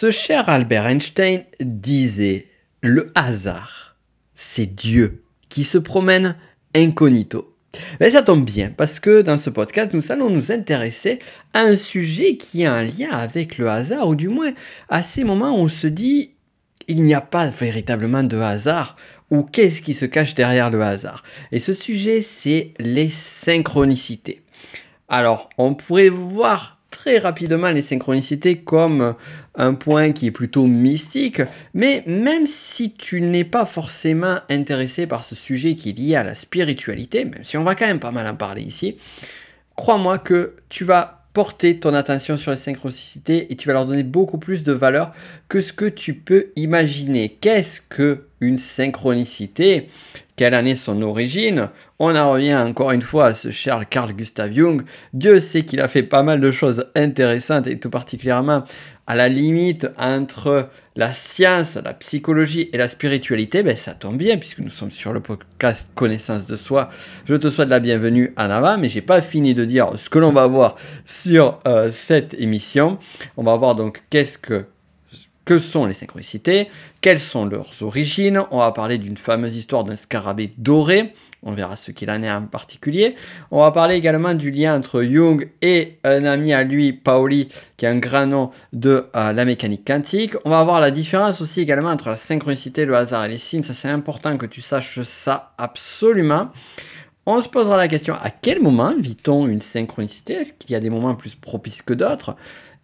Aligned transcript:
Ce 0.00 0.12
cher 0.12 0.48
Albert 0.48 0.86
Einstein 0.86 1.42
disait 1.58 2.46
Le 2.80 3.10
hasard, 3.16 3.96
c'est 4.32 4.72
Dieu 4.72 5.24
qui 5.48 5.64
se 5.64 5.76
promène 5.76 6.36
incognito. 6.72 7.56
Mais 7.98 8.12
ça 8.12 8.22
tombe 8.22 8.44
bien 8.44 8.70
parce 8.70 9.00
que 9.00 9.22
dans 9.22 9.38
ce 9.38 9.50
podcast, 9.50 9.94
nous 9.94 10.12
allons 10.12 10.30
nous 10.30 10.52
intéresser 10.52 11.18
à 11.52 11.62
un 11.62 11.76
sujet 11.76 12.36
qui 12.36 12.64
a 12.64 12.74
un 12.74 12.84
lien 12.84 13.10
avec 13.10 13.58
le 13.58 13.68
hasard, 13.68 14.06
ou 14.06 14.14
du 14.14 14.28
moins 14.28 14.52
à 14.88 15.02
ces 15.02 15.24
moments 15.24 15.58
où 15.58 15.62
on 15.62 15.68
se 15.68 15.88
dit 15.88 16.30
il 16.86 17.02
n'y 17.02 17.14
a 17.14 17.20
pas 17.20 17.48
véritablement 17.48 18.22
de 18.22 18.38
hasard, 18.38 18.94
ou 19.32 19.42
qu'est-ce 19.42 19.82
qui 19.82 19.94
se 19.94 20.06
cache 20.06 20.36
derrière 20.36 20.70
le 20.70 20.80
hasard? 20.80 21.24
Et 21.50 21.58
ce 21.58 21.74
sujet, 21.74 22.22
c'est 22.22 22.72
les 22.78 23.08
synchronicités. 23.08 24.42
Alors, 25.08 25.50
on 25.58 25.74
pourrait 25.74 26.08
voir 26.08 26.77
très 27.00 27.18
rapidement 27.18 27.70
les 27.70 27.82
synchronicités 27.82 28.58
comme 28.58 29.14
un 29.54 29.74
point 29.74 30.10
qui 30.10 30.26
est 30.26 30.30
plutôt 30.32 30.66
mystique, 30.66 31.40
mais 31.72 32.02
même 32.06 32.48
si 32.48 32.92
tu 32.92 33.20
n'es 33.20 33.44
pas 33.44 33.66
forcément 33.66 34.38
intéressé 34.50 35.06
par 35.06 35.22
ce 35.22 35.36
sujet 35.36 35.76
qui 35.76 35.90
est 35.90 35.98
lié 35.98 36.16
à 36.16 36.24
la 36.24 36.34
spiritualité, 36.34 37.24
même 37.24 37.44
si 37.44 37.56
on 37.56 37.62
va 37.62 37.76
quand 37.76 37.86
même 37.86 38.00
pas 38.00 38.10
mal 38.10 38.26
en 38.26 38.34
parler 38.34 38.62
ici, 38.62 38.96
crois-moi 39.76 40.18
que 40.18 40.54
tu 40.68 40.82
vas 40.84 41.24
porter 41.34 41.78
ton 41.78 41.94
attention 41.94 42.36
sur 42.36 42.50
les 42.50 42.56
synchronicités 42.56 43.52
et 43.52 43.54
tu 43.54 43.68
vas 43.68 43.74
leur 43.74 43.86
donner 43.86 44.02
beaucoup 44.02 44.38
plus 44.38 44.64
de 44.64 44.72
valeur 44.72 45.12
que 45.48 45.60
ce 45.60 45.72
que 45.72 45.84
tu 45.84 46.14
peux 46.14 46.48
imaginer. 46.56 47.38
Qu'est-ce 47.40 47.80
que 47.80 48.24
une 48.40 48.58
synchronicité 48.58 49.88
Quelle 50.36 50.54
en 50.54 50.64
est 50.64 50.76
son 50.76 51.02
origine 51.02 51.68
On 51.98 52.14
en 52.14 52.32
revient 52.32 52.56
encore 52.56 52.92
une 52.92 53.02
fois 53.02 53.26
à 53.26 53.34
ce 53.34 53.50
cher 53.50 53.88
Carl 53.88 54.12
Gustav 54.12 54.52
Jung. 54.52 54.82
Dieu 55.12 55.40
sait 55.40 55.64
qu'il 55.64 55.80
a 55.80 55.88
fait 55.88 56.02
pas 56.02 56.22
mal 56.22 56.40
de 56.40 56.50
choses 56.50 56.86
intéressantes 56.94 57.66
et 57.66 57.78
tout 57.78 57.90
particulièrement 57.90 58.64
à 59.08 59.16
la 59.16 59.28
limite 59.28 59.88
entre 59.98 60.68
la 60.94 61.14
science, 61.14 61.76
la 61.82 61.94
psychologie 61.94 62.68
et 62.74 62.76
la 62.76 62.88
spiritualité, 62.88 63.62
ben 63.62 63.74
ça 63.74 63.94
tombe 63.94 64.18
bien 64.18 64.36
puisque 64.36 64.58
nous 64.58 64.68
sommes 64.68 64.90
sur 64.90 65.14
le 65.14 65.20
podcast 65.20 65.90
Connaissance 65.94 66.46
de 66.46 66.56
soi. 66.56 66.90
Je 67.24 67.34
te 67.34 67.48
souhaite 67.48 67.70
la 67.70 67.80
bienvenue 67.80 68.34
en 68.36 68.50
avant, 68.50 68.76
mais 68.76 68.90
j'ai 68.90 69.00
pas 69.00 69.22
fini 69.22 69.54
de 69.54 69.64
dire 69.64 69.92
ce 69.96 70.10
que 70.10 70.18
l'on 70.18 70.32
va 70.32 70.46
voir 70.46 70.76
sur 71.06 71.58
euh, 71.66 71.90
cette 71.90 72.34
émission. 72.34 72.98
On 73.38 73.44
va 73.44 73.56
voir 73.56 73.76
donc 73.76 74.02
qu'est-ce 74.10 74.36
que 74.36 74.66
que 75.48 75.58
sont 75.58 75.86
les 75.86 75.94
synchronicités, 75.94 76.68
quelles 77.00 77.20
sont 77.20 77.46
leurs 77.46 77.82
origines, 77.82 78.42
on 78.50 78.58
va 78.58 78.70
parler 78.70 78.98
d'une 78.98 79.16
fameuse 79.16 79.56
histoire 79.56 79.82
d'un 79.82 79.96
scarabée 79.96 80.52
doré, 80.58 81.14
on 81.42 81.52
verra 81.52 81.74
ce 81.76 81.90
qu'il 81.90 82.10
en 82.10 82.22
est 82.22 82.30
en 82.30 82.42
particulier. 82.42 83.14
On 83.50 83.60
va 83.60 83.70
parler 83.70 83.94
également 83.94 84.34
du 84.34 84.50
lien 84.50 84.76
entre 84.76 85.02
Jung 85.02 85.48
et 85.62 85.96
un 86.04 86.26
ami 86.26 86.52
à 86.52 86.64
lui, 86.64 86.92
Pauli, 86.92 87.48
qui 87.78 87.86
est 87.86 87.88
un 87.88 87.98
grand 87.98 88.26
nom 88.26 88.50
de 88.74 89.06
euh, 89.16 89.32
la 89.32 89.46
mécanique 89.46 89.86
quantique. 89.86 90.34
On 90.44 90.50
va 90.50 90.62
voir 90.64 90.80
la 90.80 90.90
différence 90.90 91.40
aussi 91.40 91.62
également 91.62 91.88
entre 91.88 92.10
la 92.10 92.16
synchronicité, 92.16 92.84
le 92.84 92.94
hasard 92.94 93.24
et 93.24 93.30
les 93.30 93.38
signes. 93.38 93.62
Ça, 93.62 93.72
c'est 93.72 93.88
important 93.88 94.36
que 94.36 94.44
tu 94.44 94.60
saches 94.60 95.00
ça 95.00 95.54
absolument. 95.56 96.50
On 97.24 97.40
se 97.40 97.48
posera 97.48 97.78
la 97.78 97.88
question 97.88 98.16
à 98.20 98.28
quel 98.28 98.60
moment 98.60 98.92
vit-on 98.98 99.46
une 99.46 99.62
synchronicité? 99.62 100.34
Est-ce 100.34 100.52
qu'il 100.52 100.72
y 100.72 100.74
a 100.74 100.80
des 100.80 100.90
moments 100.90 101.14
plus 101.14 101.36
propices 101.36 101.80
que 101.80 101.94
d'autres? 101.94 102.36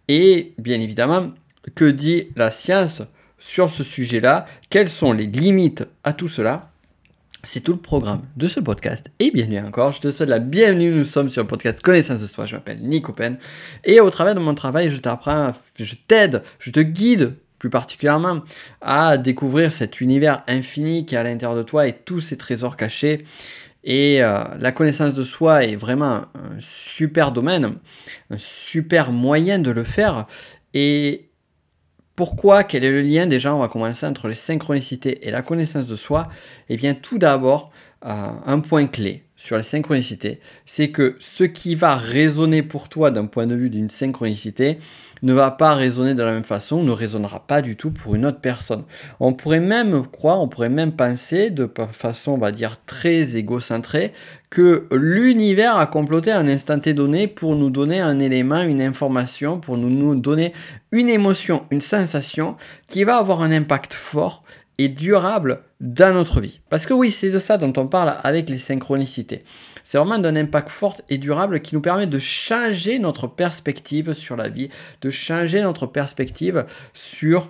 Et 0.07 0.53
bien 0.57 0.79
évidemment, 0.79 1.31
que 1.73 1.85
dit 1.85 2.27
la 2.35 2.51
science 2.51 3.01
sur 3.39 3.69
ce 3.69 3.83
sujet-là? 3.83 4.45
Quelles 4.69 4.89
sont 4.89 5.13
les 5.13 5.25
limites 5.25 5.85
à 6.03 6.13
tout 6.13 6.27
cela? 6.27 6.69
C'est 7.43 7.61
tout 7.61 7.73
le 7.73 7.79
programme 7.79 8.23
de 8.37 8.47
ce 8.47 8.59
podcast. 8.59 9.11
Et 9.19 9.29
bienvenue 9.29 9.59
encore, 9.59 9.91
je 9.91 10.01
te 10.01 10.11
souhaite 10.11 10.29
la 10.29 10.39
bienvenue, 10.39 10.89
nous 10.89 11.03
sommes 11.03 11.29
sur 11.29 11.43
le 11.43 11.47
podcast 11.47 11.79
Connaissance 11.79 12.19
de 12.19 12.27
Soi, 12.27 12.45
je 12.45 12.55
m'appelle 12.55 12.79
Nico 12.79 13.13
Pen. 13.13 13.37
Et 13.83 13.99
au 13.99 14.09
travers 14.09 14.33
de 14.33 14.39
mon 14.39 14.55
travail, 14.55 14.89
je 14.89 14.97
t'apprends, 14.97 15.51
je 15.77 15.95
t'aide, 16.07 16.41
je 16.59 16.71
te 16.71 16.79
guide 16.79 17.35
plus 17.59 17.69
particulièrement 17.69 18.41
à 18.81 19.17
découvrir 19.17 19.71
cet 19.71 20.01
univers 20.01 20.43
infini 20.47 21.05
qui 21.05 21.15
est 21.15 21.17
à 21.19 21.23
l'intérieur 21.23 21.57
de 21.57 21.63
toi 21.63 21.87
et 21.87 21.93
tous 21.93 22.19
ces 22.19 22.37
trésors 22.37 22.77
cachés. 22.77 23.25
Et 23.83 24.23
euh, 24.23 24.43
la 24.59 24.71
connaissance 24.71 25.13
de 25.13 25.23
soi 25.23 25.63
est 25.63 25.75
vraiment 25.75 26.23
un 26.33 26.59
super 26.59 27.31
domaine, 27.31 27.75
un 28.31 28.37
super 28.39 29.11
moyen 29.11 29.59
de 29.59 29.69
le 29.69 29.83
faire. 29.83 30.25
Et 30.73 31.24
pourquoi 32.15 32.63
Quel 32.63 32.83
est 32.83 32.91
le 32.91 33.01
lien 33.01 33.27
Déjà, 33.27 33.53
on 33.53 33.59
va 33.59 33.67
commencer 33.67 34.05
entre 34.05 34.27
les 34.27 34.35
synchronicités 34.35 35.27
et 35.27 35.31
la 35.31 35.41
connaissance 35.41 35.87
de 35.87 35.95
soi. 35.95 36.29
Eh 36.69 36.77
bien, 36.77 36.93
tout 36.93 37.17
d'abord, 37.17 37.71
euh, 38.05 38.29
un 38.45 38.59
point 38.59 38.87
clé 38.87 39.24
sur 39.35 39.55
la 39.55 39.63
synchronicité, 39.63 40.39
c'est 40.65 40.89
que 40.89 41.17
ce 41.19 41.43
qui 41.43 41.75
va 41.75 41.95
résonner 41.95 42.63
pour 42.63 42.89
toi 42.89 43.11
d'un 43.11 43.25
point 43.25 43.47
de 43.47 43.55
vue 43.55 43.69
d'une 43.69 43.89
synchronicité 43.89 44.77
ne 45.23 45.33
va 45.33 45.51
pas 45.51 45.73
résonner 45.73 46.13
de 46.13 46.23
la 46.23 46.31
même 46.31 46.43
façon, 46.43 46.83
ne 46.83 46.91
résonnera 46.91 47.39
pas 47.45 47.61
du 47.61 47.75
tout 47.75 47.91
pour 47.91 48.15
une 48.15 48.25
autre 48.25 48.39
personne. 48.39 48.83
On 49.19 49.33
pourrait 49.33 49.59
même 49.59 50.05
croire, 50.07 50.41
on 50.41 50.47
pourrait 50.47 50.69
même 50.69 50.91
penser 50.91 51.49
de 51.49 51.69
façon, 51.91 52.33
on 52.33 52.37
va 52.37 52.51
dire, 52.51 52.77
très 52.85 53.35
égocentrée, 53.35 54.13
que 54.49 54.87
l'univers 54.91 55.77
a 55.77 55.87
comploté 55.87 56.31
à 56.31 56.39
un 56.39 56.47
instant 56.47 56.79
T 56.79 56.93
donné 56.93 57.27
pour 57.27 57.55
nous 57.55 57.69
donner 57.69 57.99
un 57.99 58.19
élément, 58.19 58.61
une 58.61 58.81
information, 58.81 59.59
pour 59.59 59.77
nous, 59.77 59.89
nous 59.89 60.15
donner 60.15 60.53
une 60.91 61.09
émotion, 61.09 61.63
une 61.71 61.81
sensation 61.81 62.55
qui 62.87 63.03
va 63.03 63.17
avoir 63.17 63.41
un 63.41 63.51
impact 63.51 63.93
fort 63.93 64.43
et 64.77 64.89
durable 64.89 65.61
dans 65.79 66.13
notre 66.13 66.41
vie. 66.41 66.59
Parce 66.69 66.85
que 66.85 66.93
oui, 66.93 67.11
c'est 67.11 67.31
de 67.31 67.39
ça 67.39 67.57
dont 67.57 67.73
on 67.77 67.87
parle 67.87 68.15
avec 68.23 68.49
les 68.49 68.57
synchronicités. 68.57 69.43
C'est 69.83 69.97
vraiment 69.97 70.17
d'un 70.17 70.35
impact 70.35 70.69
fort 70.69 70.99
et 71.09 71.17
durable 71.17 71.61
qui 71.61 71.75
nous 71.75 71.81
permet 71.81 72.07
de 72.07 72.19
changer 72.19 72.99
notre 72.99 73.27
perspective 73.27 74.13
sur 74.13 74.35
la 74.35 74.49
vie, 74.49 74.69
de 75.01 75.09
changer 75.09 75.61
notre 75.61 75.85
perspective 75.85 76.65
sur 76.93 77.49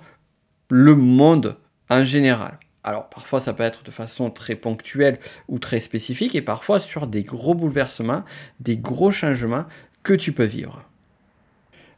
le 0.68 0.94
monde 0.94 1.56
en 1.88 2.04
général. 2.04 2.58
Alors 2.84 3.08
parfois 3.08 3.40
ça 3.40 3.52
peut 3.52 3.64
être 3.64 3.82
de 3.82 3.90
façon 3.90 4.30
très 4.30 4.54
ponctuelle 4.54 5.18
ou 5.48 5.58
très 5.58 5.80
spécifique 5.80 6.34
et 6.36 6.42
parfois 6.42 6.78
sur 6.78 7.06
des 7.06 7.24
gros 7.24 7.54
bouleversements, 7.54 8.22
des 8.60 8.76
gros 8.76 9.10
changements 9.10 9.64
que 10.04 10.14
tu 10.14 10.32
peux 10.32 10.44
vivre. 10.44 10.84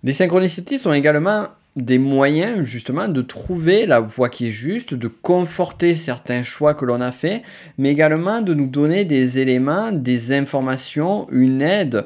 Les 0.03 0.15
synchronicités 0.15 0.78
sont 0.78 0.93
également 0.93 1.49
des 1.83 1.99
moyens 1.99 2.65
justement 2.65 3.09
de 3.09 3.22
trouver 3.22 3.87
la 3.87 4.00
voie 4.00 4.28
qui 4.28 4.49
est 4.49 4.53
juste, 4.53 4.94
de 4.94 5.09
conforter 5.09 5.94
certains 5.94 6.43
choix 6.43 6.75
que 6.75 6.84
l'on 6.84 7.00
a 7.00 7.12
fait, 7.12 7.43
mais 7.78 7.91
également 7.91 8.41
de 8.41 8.55
nous 8.55 8.66
donner 8.66 9.05
des 9.05 9.39
éléments, 9.39 9.93
des 9.93 10.33
informations, 10.33 11.27
une 11.31 11.62
aide 11.62 12.05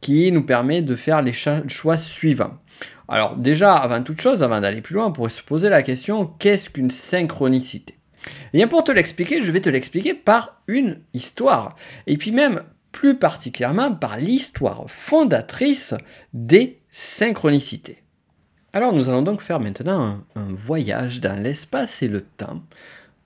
qui 0.00 0.32
nous 0.32 0.44
permet 0.44 0.82
de 0.82 0.96
faire 0.96 1.22
les 1.22 1.32
choix 1.32 1.96
suivants. 1.96 2.58
Alors 3.08 3.36
déjà, 3.36 3.76
avant 3.76 4.02
toute 4.02 4.20
chose, 4.20 4.42
avant 4.42 4.60
d'aller 4.60 4.80
plus 4.80 4.94
loin, 4.94 5.06
on 5.06 5.12
pourrait 5.12 5.30
se 5.30 5.42
poser 5.42 5.68
la 5.68 5.82
question, 5.82 6.26
qu'est-ce 6.38 6.70
qu'une 6.70 6.90
synchronicité? 6.90 7.94
Et 8.52 8.58
bien 8.58 8.68
pour 8.68 8.84
te 8.84 8.92
l'expliquer, 8.92 9.42
je 9.42 9.50
vais 9.50 9.60
te 9.60 9.68
l'expliquer 9.68 10.14
par 10.14 10.62
une 10.68 10.98
histoire. 11.12 11.74
Et 12.06 12.16
puis 12.16 12.30
même 12.30 12.62
plus 12.92 13.18
particulièrement 13.18 13.92
par 13.92 14.18
l'histoire 14.18 14.84
fondatrice 14.88 15.94
des 16.32 16.80
synchronicités. 16.90 18.01
Alors 18.74 18.94
nous 18.94 19.10
allons 19.10 19.20
donc 19.20 19.42
faire 19.42 19.60
maintenant 19.60 20.24
un, 20.34 20.46
voyage 20.54 21.20
dans 21.20 21.38
l'espace 21.38 22.02
et 22.02 22.08
le 22.08 22.22
temps 22.22 22.62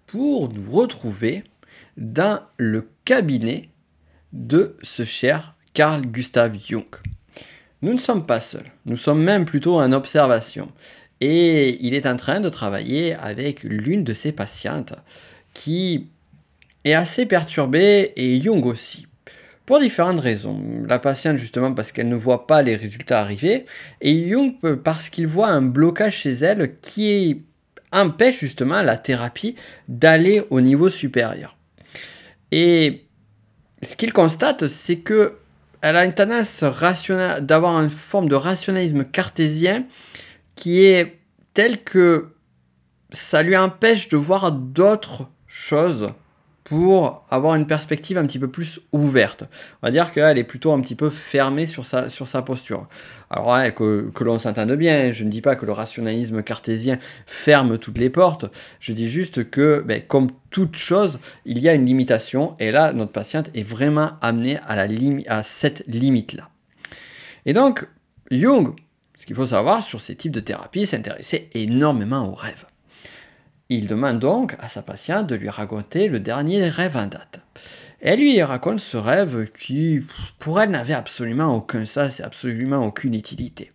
pour 0.09 0.53
nous 0.53 0.69
retrouver 0.73 1.45
dans 1.97 2.41
le 2.57 2.89
cabinet 3.05 3.69
de 4.33 4.77
ce 4.83 5.05
cher 5.05 5.55
Carl 5.73 6.03
Gustav 6.03 6.57
Jung. 6.59 6.84
Nous 7.83 7.93
ne 7.93 7.99
sommes 7.99 8.27
pas 8.27 8.41
seuls, 8.41 8.73
nous 8.87 8.97
sommes 8.97 9.23
même 9.23 9.45
plutôt 9.45 9.77
en 9.77 9.93
observation. 9.93 10.69
Et 11.21 11.78
il 11.81 11.95
est 11.95 12.07
en 12.07 12.17
train 12.17 12.41
de 12.41 12.49
travailler 12.49 13.15
avec 13.15 13.63
l'une 13.63 14.03
de 14.03 14.15
ses 14.15 14.33
patientes 14.33 14.95
qui 15.55 16.09
est 16.84 16.95
assez 16.95 17.25
perturbée 17.25 18.13
et 18.17 18.41
Jung 18.43 18.67
aussi. 18.67 19.07
Pour 19.66 19.81
différentes 19.81 20.21
raisons. 20.21 20.62
La 20.88 21.00
patiente, 21.00 21.37
justement, 21.37 21.75
parce 21.75 21.91
qu'elle 21.91 22.09
ne 22.09 22.15
voit 22.15 22.47
pas 22.47 22.62
les 22.62 22.77
résultats 22.77 23.21
arriver, 23.21 23.66
et 24.00 24.28
Jung, 24.31 24.54
parce 24.84 25.10
qu'il 25.10 25.27
voit 25.27 25.49
un 25.49 25.62
blocage 25.62 26.19
chez 26.19 26.31
elle 26.31 26.77
qui 26.81 27.42
empêche 27.92 28.39
justement 28.39 28.83
la 28.83 28.97
thérapie 28.97 29.57
d'aller 29.89 30.45
au 30.51 30.60
niveau 30.60 30.89
supérieur. 30.89 31.57
Et 32.53 33.07
ce 33.83 33.97
qu'il 33.97 34.13
constate, 34.13 34.68
c'est 34.68 35.01
que 35.01 35.34
elle 35.83 35.97
a 35.97 36.04
une 36.04 36.15
tendance 36.15 36.65
d'avoir 37.41 37.80
une 37.80 37.91
forme 37.91 38.28
de 38.28 38.34
rationalisme 38.34 39.04
cartésien 39.04 39.84
qui 40.54 40.84
est 40.84 41.18
tel 41.54 41.83
que 41.83 42.34
ça 43.10 43.42
lui 43.42 43.57
empêche 43.57 44.09
de 44.09 44.16
voir 44.16 44.53
d'autres 44.53 45.28
choses 45.47 46.13
pour 46.66 47.24
avoir 47.30 47.54
une 47.54 47.68
perspective 47.68 48.18
un 48.18 48.27
petit 48.27 48.41
peu 48.41 48.48
plus 48.48 48.80
ouverte. 48.91 49.45
On 49.83 49.86
va 49.86 49.92
dire 49.92 50.13
qu'elle 50.13 50.36
est 50.36 50.42
plutôt 50.42 50.72
un 50.72 50.80
petit 50.80 50.97
peu 50.97 51.10
fermée 51.10 51.65
sur 51.65 51.84
sa, 51.84 52.10
sur 52.10 52.27
sa 52.27 52.42
posture. 52.42 52.89
Alors 53.30 53.57
que, 53.72 54.10
que 54.13 54.24
l'on 54.24 54.41
s'entende 54.41 54.72
bien, 54.72 55.13
je 55.13 55.22
ne 55.22 55.30
dis 55.30 55.42
pas 55.42 55.54
que 55.54 55.65
le 55.65 55.71
rationalisme 55.71 56.42
cartésien 56.42 56.98
ferme 57.24 57.78
toutes 57.78 57.98
les 57.98 58.10
portes, 58.10 58.47
je 58.80 58.92
dis 58.92 59.09
juste 59.09 59.48
que, 59.48 59.84
ben, 59.86 60.03
comme 60.03 60.30
toute 60.51 60.74
chose, 60.74 61.21
il 61.45 61.60
y 61.60 61.68
a 61.68 61.74
une 61.74 61.86
limitation, 61.86 62.57
et 62.59 62.72
là, 62.72 62.92
notre 62.92 63.13
patiente 63.13 63.48
est 63.54 63.63
vraiment 63.63 64.15
amenée 64.21 64.59
à, 64.66 64.74
la 64.74 64.89
à 65.28 65.45
cette 65.45 65.84
limite-là. 65.86 66.51
Et 67.45 67.53
donc, 67.53 67.86
Jung, 68.33 68.74
Ce 69.16 69.24
qu'il 69.24 69.36
faut 69.36 69.47
savoir 69.47 69.84
sur 69.84 70.01
ces 70.01 70.16
types 70.16 70.33
de 70.33 70.41
thérapies, 70.41 70.86
s'intéresser 70.86 71.48
énormément 71.54 72.28
aux 72.28 72.34
rêves. 72.34 72.66
Il 73.68 73.89
demande 73.89 74.21
donc 74.21 74.54
à 74.60 74.68
sa 74.68 74.83
patiente 74.83 75.27
de 75.27 75.34
lui 75.34 75.48
raconter 75.48 76.09
le 76.09 76.21
dernier 76.21 76.68
rêve 76.68 76.97
en 76.97 77.07
date. 77.07 77.41
Elle 78.01 78.21
lui 78.21 78.41
raconte 78.42 78.78
ce 78.78 78.97
rêve 78.97 79.51
qui, 79.59 80.01
pour 80.39 80.60
elle, 80.60 80.71
n'avait 80.71 80.95
absolument 80.95 81.53
aucun 81.53 81.84
sens 81.84 82.21
et 82.21 82.22
absolument 82.22 82.84
aucune 82.84 83.15
utilité. 83.15 83.72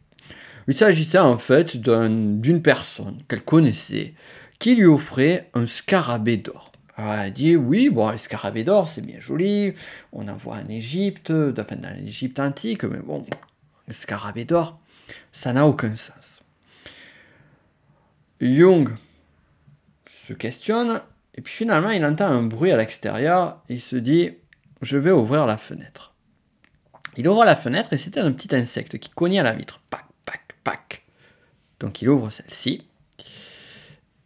Il 0.67 0.75
s'agissait 0.75 1.17
en 1.17 1.37
fait 1.37 1.75
d'une 1.75 2.61
personne 2.61 3.21
qu'elle 3.27 3.43
connaissait 3.43 4.13
qui 4.59 4.75
lui 4.75 4.85
offrait 4.85 5.49
un 5.55 5.65
scarabée 5.65 6.37
d'or. 6.37 6.71
elle 6.97 7.33
dit 7.33 7.55
oui, 7.57 7.89
bon, 7.89 8.11
le 8.11 8.17
scarabée 8.17 8.63
d'or 8.63 8.87
c'est 8.87 9.01
bien 9.01 9.19
joli, 9.19 9.73
on 10.13 10.27
en 10.27 10.35
voit 10.35 10.57
en 10.57 10.69
Égypte, 10.69 11.31
enfin 11.31 11.75
dans 11.75 11.97
l'Égypte 11.97 12.39
antique, 12.39 12.83
mais 12.83 12.99
bon, 12.99 13.25
le 13.87 13.93
scarabée 13.93 14.45
d'or, 14.45 14.79
ça 15.31 15.51
n'a 15.51 15.65
aucun 15.67 15.95
sens. 15.95 16.41
Jung 18.39 18.89
questionne, 20.33 21.01
et 21.35 21.41
puis 21.41 21.53
finalement 21.53 21.89
il 21.89 22.05
entend 22.05 22.25
un 22.25 22.43
bruit 22.43 22.71
à 22.71 22.77
l'extérieur, 22.77 23.61
et 23.69 23.75
il 23.75 23.81
se 23.81 23.95
dit, 23.95 24.31
je 24.81 24.97
vais 24.97 25.11
ouvrir 25.11 25.45
la 25.45 25.57
fenêtre. 25.57 26.11
Il 27.17 27.27
ouvre 27.27 27.43
la 27.43 27.55
fenêtre 27.55 27.93
et 27.93 27.97
c'était 27.97 28.19
un 28.19 28.31
petit 28.31 28.55
insecte 28.55 28.97
qui 28.97 29.09
cognait 29.09 29.39
à 29.39 29.43
la 29.43 29.53
vitre. 29.53 29.81
Pac, 29.89 30.05
pac, 30.25 30.41
pac. 30.63 31.03
Donc 31.79 32.01
il 32.01 32.09
ouvre 32.09 32.29
celle-ci. 32.29 32.87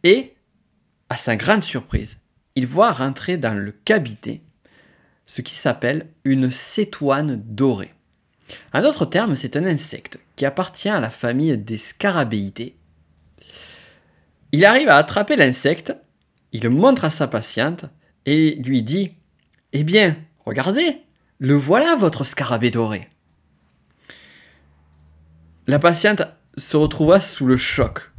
Et, 0.03 0.35
à 1.09 1.17
sa 1.17 1.35
grande 1.35 1.63
surprise, 1.63 2.19
il 2.55 2.67
voit 2.67 2.91
rentrer 2.91 3.37
dans 3.37 3.55
le 3.55 3.71
cabinet 3.71 4.41
ce 5.25 5.41
qui 5.41 5.55
s'appelle 5.55 6.07
une 6.23 6.51
cétoine 6.51 7.41
dorée. 7.43 7.93
En 8.73 8.81
d'autres 8.81 9.05
termes, 9.05 9.35
c'est 9.35 9.55
un 9.55 9.65
insecte 9.65 10.19
qui 10.35 10.45
appartient 10.45 10.89
à 10.89 10.99
la 10.99 11.09
famille 11.09 11.57
des 11.57 11.79
scarabéidés. 11.79 12.75
Il 14.51 14.65
arrive 14.65 14.89
à 14.89 14.97
attraper 14.97 15.35
l'insecte, 15.35 15.93
il 16.51 16.63
le 16.63 16.69
montre 16.69 17.05
à 17.05 17.09
sa 17.09 17.27
patiente 17.27 17.85
et 18.25 18.55
lui 18.55 18.81
dit 18.81 19.11
Eh 19.73 19.83
bien, 19.83 20.15
regardez, 20.45 21.01
le 21.39 21.55
voilà 21.55 21.95
votre 21.95 22.23
scarabée 22.23 22.71
doré. 22.71 23.09
La 25.67 25.79
patiente 25.79 26.21
se 26.57 26.77
retrouva 26.77 27.19
sous 27.19 27.45
le 27.45 27.57
choc. 27.57 28.11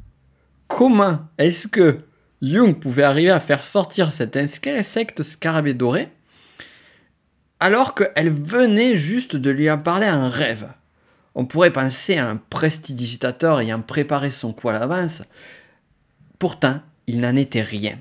Comment 0.67 1.21
est-ce 1.39 1.69
que 1.69 1.99
Jung 2.43 2.79
pouvait 2.79 3.05
arriver 3.05 3.31
à 3.31 3.41
faire 3.41 3.63
sortir 3.63 4.13
cet 4.13 4.37
insecte 4.37 5.23
scarabée 5.23 5.75
doré 5.75 6.09
alors 7.59 7.95
qu'elle 7.95 8.31
venait 8.31 8.97
juste 8.97 9.35
de 9.35 9.49
lui 9.49 9.71
en 9.71 9.79
parler 9.79 10.11
en 10.11 10.29
rêve? 10.29 10.69
On 11.35 11.47
pourrait 11.47 11.73
penser 11.73 12.17
à 12.19 12.29
un 12.29 12.37
prestidigitateur 12.37 13.61
ayant 13.61 13.81
préparé 13.81 14.31
son 14.31 14.53
coup 14.53 14.69
à 14.69 14.73
l'avance. 14.73 15.23
Pourtant, 16.39 16.81
il 17.07 17.21
n'en 17.21 17.37
était 17.37 17.63
rien. 17.63 17.99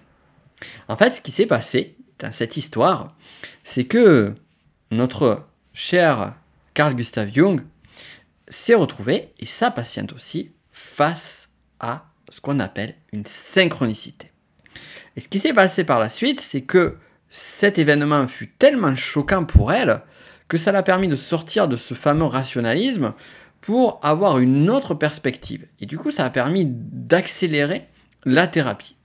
En 0.88 0.98
fait, 0.98 1.12
ce 1.12 1.22
qui 1.22 1.32
s'est 1.32 1.46
passé 1.46 1.96
dans 2.20 2.32
cette 2.32 2.58
histoire, 2.58 3.16
c'est 3.64 3.86
que 3.86 4.34
notre 4.92 5.46
cher 5.74 6.36
Carl 6.74 6.96
Gustav 6.96 7.30
Jung 7.34 7.62
s'est 8.48 8.76
retrouvé, 8.76 9.34
et 9.40 9.46
sa 9.46 9.72
patiente 9.72 10.14
aussi, 10.14 10.52
face 10.72 11.50
à 11.80 12.06
ce 12.30 12.42
qu'on 12.42 12.60
appelle 12.60 12.96
une 13.12 13.26
synchronicité. 13.26 14.32
Et 15.16 15.20
ce 15.20 15.28
qui 15.28 15.40
s'est 15.40 15.54
passé 15.54 15.84
par 15.84 16.00
la 16.00 16.10
suite, 16.10 16.42
c'est 16.42 16.62
que 16.62 16.98
cet 17.30 17.80
événement 17.80 18.28
fut 18.28 18.50
tellement 18.50 18.96
choquant 18.96 19.46
pour 19.46 19.72
elle 19.72 20.02
que 20.48 20.58
ça 20.58 20.72
l'a 20.72 20.84
permis 20.84 21.08
de 21.08 21.16
sortir 21.16 21.68
de 21.68 21.76
ce 21.76 21.94
fameux 21.94 22.26
rationalisme 22.26 23.14
pour 23.62 24.00
avoir 24.04 24.38
une 24.38 24.70
autre 24.70 24.94
perspective. 24.94 25.68
Et 25.80 25.86
du 25.86 25.98
coup, 25.98 26.12
ça 26.12 26.26
a 26.26 26.30
permis 26.30 26.66
d'accélérer 26.68 27.88
la 28.26 28.48
thérapie. 28.48 28.98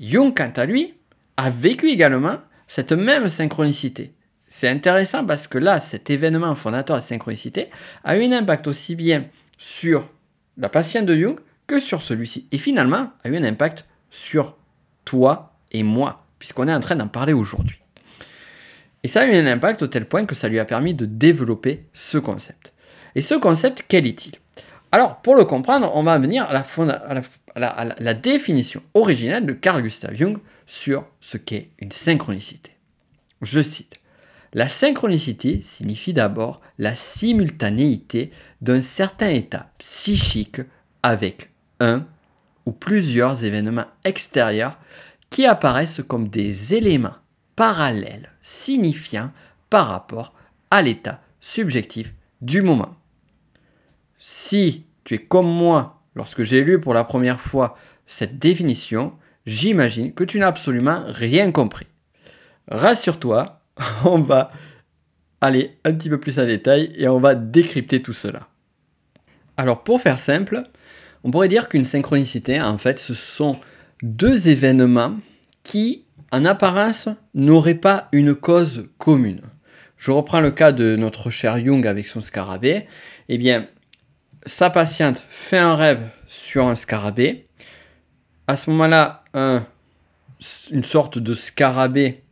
Jung, 0.00 0.34
quant 0.36 0.52
à 0.56 0.66
lui, 0.66 0.94
a 1.36 1.50
vécu 1.50 1.88
également 1.88 2.38
cette 2.66 2.92
même 2.92 3.28
synchronicité. 3.28 4.12
C'est 4.48 4.68
intéressant 4.68 5.24
parce 5.24 5.46
que 5.46 5.58
là, 5.58 5.80
cet 5.80 6.10
événement 6.10 6.54
fondateur 6.54 6.96
de 6.96 7.02
synchronicité 7.02 7.70
a 8.04 8.16
eu 8.16 8.24
un 8.24 8.32
impact 8.32 8.66
aussi 8.66 8.94
bien 8.94 9.26
sur 9.58 10.08
la 10.56 10.68
patiente 10.68 11.06
de 11.06 11.16
Jung 11.16 11.38
que 11.66 11.80
sur 11.80 12.02
celui-ci. 12.02 12.46
Et 12.52 12.58
finalement, 12.58 13.10
a 13.22 13.28
eu 13.28 13.36
un 13.36 13.44
impact 13.44 13.86
sur 14.10 14.56
toi 15.04 15.56
et 15.72 15.82
moi, 15.82 16.26
puisqu'on 16.38 16.68
est 16.68 16.74
en 16.74 16.80
train 16.80 16.96
d'en 16.96 17.08
parler 17.08 17.32
aujourd'hui. 17.32 17.80
Et 19.02 19.08
ça 19.08 19.22
a 19.22 19.26
eu 19.26 19.34
un 19.34 19.46
impact 19.46 19.82
au 19.82 19.86
tel 19.86 20.06
point 20.06 20.24
que 20.24 20.34
ça 20.34 20.48
lui 20.48 20.58
a 20.58 20.64
permis 20.64 20.94
de 20.94 21.04
développer 21.04 21.86
ce 21.92 22.18
concept. 22.18 22.72
Et 23.14 23.22
ce 23.22 23.34
concept, 23.34 23.84
quel 23.88 24.06
est-il? 24.06 24.34
Alors, 24.94 25.16
pour 25.22 25.34
le 25.34 25.44
comprendre, 25.44 25.90
on 25.96 26.04
va 26.04 26.18
venir 26.18 26.44
à 26.48 26.52
la, 27.98 28.14
définition 28.14 28.80
originale 28.94 29.44
de 29.44 29.52
Carl 29.52 29.82
Gustav 29.82 30.14
Jung 30.14 30.38
sur 30.66 31.04
ce 31.20 31.36
qu'est 31.36 31.70
une 31.80 31.90
synchronicité. 31.90 32.70
Je 33.42 33.60
cite. 33.60 33.98
La 34.52 34.68
synchronicité 34.68 35.60
signifie 35.60 36.12
d'abord 36.12 36.60
la 36.78 36.94
simultanéité 36.94 38.30
d'un 38.60 38.80
certain 38.80 39.30
état 39.30 39.72
psychique 39.78 40.60
avec 41.02 41.50
un 41.80 42.06
ou 42.64 42.70
plusieurs 42.70 43.42
événements 43.42 43.88
extérieurs 44.04 44.78
qui 45.28 45.44
apparaissent 45.44 46.02
comme 46.06 46.28
des 46.28 46.72
éléments 46.72 47.16
parallèles 47.56 48.30
signifiants 48.40 49.32
par 49.70 49.88
rapport 49.88 50.34
à 50.70 50.82
l'état 50.82 51.20
subjectif 51.40 52.14
du 52.42 52.62
moment. 52.62 52.94
Si 54.26 54.86
tu 55.04 55.16
es 55.16 55.18
comme 55.18 55.50
moi 55.50 56.00
lorsque 56.14 56.44
j'ai 56.44 56.64
lu 56.64 56.80
pour 56.80 56.94
la 56.94 57.04
première 57.04 57.42
fois 57.42 57.76
cette 58.06 58.38
définition, 58.38 59.12
j'imagine 59.44 60.14
que 60.14 60.24
tu 60.24 60.38
n'as 60.38 60.46
absolument 60.46 61.02
rien 61.08 61.52
compris. 61.52 61.88
Rassure-toi, 62.68 63.60
on 64.06 64.20
va 64.20 64.50
aller 65.42 65.76
un 65.84 65.92
petit 65.92 66.08
peu 66.08 66.18
plus 66.18 66.38
en 66.38 66.46
détail 66.46 66.90
et 66.96 67.06
on 67.06 67.20
va 67.20 67.34
décrypter 67.34 68.00
tout 68.00 68.14
cela. 68.14 68.48
Alors 69.58 69.84
pour 69.84 70.00
faire 70.00 70.18
simple, 70.18 70.62
on 71.22 71.30
pourrait 71.30 71.48
dire 71.48 71.68
qu'une 71.68 71.84
synchronicité, 71.84 72.62
en 72.62 72.78
fait, 72.78 72.98
ce 72.98 73.12
sont 73.12 73.60
deux 74.02 74.48
événements 74.48 75.18
qui, 75.64 76.06
en 76.32 76.46
apparence, 76.46 77.10
n'auraient 77.34 77.74
pas 77.74 78.08
une 78.12 78.34
cause 78.34 78.88
commune. 78.96 79.42
Je 79.98 80.10
reprends 80.10 80.40
le 80.40 80.50
cas 80.50 80.72
de 80.72 80.96
notre 80.96 81.28
cher 81.28 81.62
Jung 81.62 81.86
avec 81.86 82.06
son 82.06 82.22
scarabée. 82.22 82.86
Eh 83.28 83.36
bien, 83.36 83.68
sa 84.46 84.70
patiente 84.70 85.22
fait 85.28 85.58
un 85.58 85.76
rêve 85.76 86.02
sur 86.26 86.66
un 86.66 86.76
scarabée. 86.76 87.44
À 88.46 88.56
ce 88.56 88.70
moment-là, 88.70 89.24
une 90.70 90.84
sorte 90.84 91.18
de 91.18 91.34
scarabée 91.34 92.22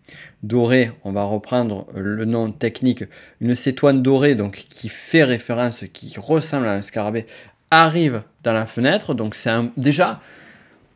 doré, 0.43 0.91
on 1.05 1.13
va 1.13 1.23
reprendre 1.25 1.87
le 1.95 2.25
nom 2.25 2.51
technique, 2.51 3.05
une 3.41 3.55
cétoine 3.55 4.03
dorée, 4.03 4.35
donc 4.35 4.67
qui 4.69 4.89
fait 4.89 5.25
référence, 5.25 5.85
qui 5.93 6.15
ressemble 6.19 6.67
à 6.67 6.73
un 6.73 6.83
scarabée, 6.83 7.27
arrive 7.71 8.23
dans 8.43 8.53
la 8.53 8.67
fenêtre. 8.67 9.15
Donc 9.15 9.35
c'est 9.35 9.53
déjà, 9.77 10.21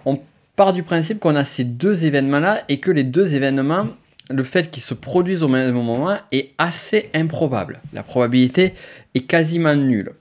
on 0.04 0.20
part 0.56 0.72
du 0.72 0.82
principe 0.82 1.20
qu'on 1.20 1.36
a 1.36 1.44
ces 1.44 1.64
deux 1.64 2.04
événements-là 2.04 2.64
et 2.68 2.80
que 2.80 2.90
les 2.90 3.04
deux 3.04 3.34
événements, 3.34 3.88
le 4.28 4.42
fait 4.42 4.70
qu'ils 4.70 4.82
se 4.82 4.94
produisent 4.94 5.44
au 5.44 5.48
même 5.48 5.70
moment 5.70 6.18
est 6.32 6.50
assez 6.58 7.10
improbable. 7.14 7.80
La 7.92 8.02
probabilité 8.02 8.74
est 9.14 9.20
quasiment 9.20 9.76
nulle. 9.76 10.12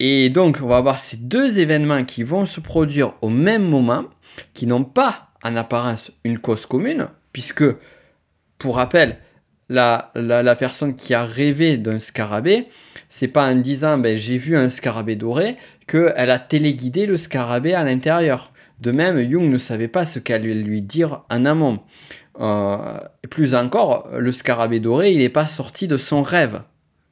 Et 0.00 0.30
donc, 0.30 0.58
on 0.62 0.66
va 0.66 0.76
avoir 0.76 0.98
ces 0.98 1.16
deux 1.16 1.58
événements 1.58 2.04
qui 2.04 2.22
vont 2.22 2.46
se 2.46 2.60
produire 2.60 3.14
au 3.20 3.28
même 3.28 3.68
moment, 3.68 4.04
qui 4.54 4.66
n'ont 4.66 4.84
pas 4.84 5.30
en 5.42 5.56
apparence 5.56 6.12
une 6.24 6.38
cause 6.38 6.66
commune, 6.66 7.08
puisque, 7.32 7.64
pour 8.58 8.76
rappel, 8.76 9.18
la, 9.68 10.12
la, 10.14 10.56
personne 10.56 10.96
qui 10.96 11.14
a 11.14 11.24
rêvé 11.24 11.76
d'un 11.76 11.98
scarabée, 11.98 12.64
c'est 13.08 13.28
pas 13.28 13.50
en 13.50 13.56
disant 13.56 13.98
ben, 13.98 14.16
j'ai 14.16 14.38
vu 14.38 14.56
un 14.56 14.70
scarabée 14.70 15.16
doré 15.16 15.56
qu'elle 15.86 16.30
a 16.30 16.38
téléguidé 16.38 17.06
le 17.06 17.16
scarabée 17.16 17.74
à 17.74 17.84
l'intérieur. 17.84 18.52
De 18.80 18.92
même, 18.92 19.18
Jung 19.30 19.50
ne 19.50 19.58
savait 19.58 19.88
pas 19.88 20.06
ce 20.06 20.18
qu'elle 20.20 20.62
lui 20.62 20.82
dire 20.82 21.22
en 21.28 21.44
amont. 21.44 21.80
Euh, 22.40 22.98
plus 23.28 23.54
encore, 23.54 24.08
le 24.16 24.32
scarabée 24.32 24.80
doré, 24.80 25.12
il 25.12 25.18
n'est 25.18 25.28
pas 25.28 25.46
sorti 25.46 25.88
de 25.88 25.96
son 25.96 26.22
rêve. 26.22 26.62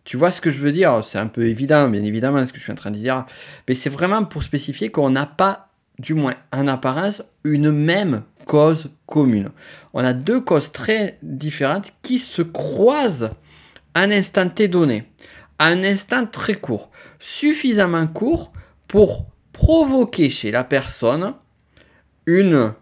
Tu 0.07 0.17
vois 0.17 0.31
ce 0.31 0.41
que 0.41 0.53
je 0.53 0.61
veux 0.61 0.71
dire 0.71 1.05
C'est 1.05 1.19
un 1.19 1.27
peu 1.27 1.49
évident, 1.49 1.89
bien 1.89 2.05
évidemment, 2.05 2.47
ce 2.47 2.53
que 2.53 2.59
je 2.59 2.63
suis 2.63 2.73
en 2.73 2.77
train 2.77 2.93
de 2.93 2.97
dire. 2.97 3.27
Mais 3.69 3.75
c'est 3.75 3.91
vraiment 3.91 4.25
pour 4.25 4.45
spécifier 4.45 4.89
qu'on 4.89 5.11
n'a 5.11 5.27
pas, 5.27 5.69
du 5.99 6.15
moins 6.15 6.35
en 6.53 6.69
apparence, 6.69 7.25
une 7.43 7.73
même 7.73 8.23
cause 8.47 8.91
commune. 9.07 9.49
On 9.93 10.05
a 10.05 10.13
deux 10.13 10.41
causes 10.41 10.71
très 10.71 11.19
différentes 11.23 11.93
qui 12.03 12.21
se 12.21 12.41
croisent 12.41 13.31
à 13.95 14.03
un 14.03 14.13
instant 14.13 14.49
T 14.49 14.69
donné, 14.69 15.11
à 15.59 15.67
un 15.67 15.83
instant 15.83 16.25
très 16.25 16.55
court, 16.55 16.91
suffisamment 17.19 18.07
court 18.07 18.53
pour 18.87 19.27
provoquer 19.53 20.31
chez 20.31 20.53
la 20.53 20.63
personne 20.63 21.35
une 22.27 22.75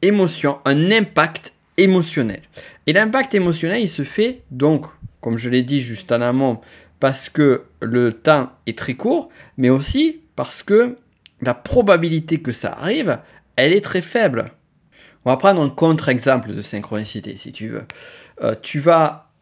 émotion, 0.00 0.60
un 0.64 0.92
impact 0.92 1.54
émotionnel. 1.76 2.42
Et 2.86 2.92
l'impact 2.92 3.34
émotionnel, 3.34 3.80
il 3.80 3.88
se 3.88 4.04
fait 4.04 4.42
donc, 4.52 4.86
comme 5.26 5.38
je 5.38 5.50
l'ai 5.50 5.64
dit 5.64 5.80
juste 5.80 6.12
en 6.12 6.20
amont, 6.20 6.60
parce 7.00 7.28
que 7.28 7.64
le 7.82 8.12
temps 8.12 8.52
est 8.68 8.78
très 8.78 8.94
court, 8.94 9.28
mais 9.56 9.70
aussi 9.70 10.20
parce 10.36 10.62
que 10.62 10.94
la 11.40 11.52
probabilité 11.52 12.40
que 12.40 12.52
ça 12.52 12.78
arrive, 12.80 13.18
elle 13.56 13.72
est 13.72 13.80
très 13.80 14.02
faible. 14.02 14.52
On 15.24 15.30
va 15.30 15.36
prendre 15.36 15.60
un 15.60 15.68
contre-exemple 15.68 16.54
de 16.54 16.62
synchronicité, 16.62 17.34
si 17.34 17.50
tu 17.50 17.66
veux. 17.66 17.82
Euh, 18.40 18.54
tu 18.62 18.78
vas 18.78 19.32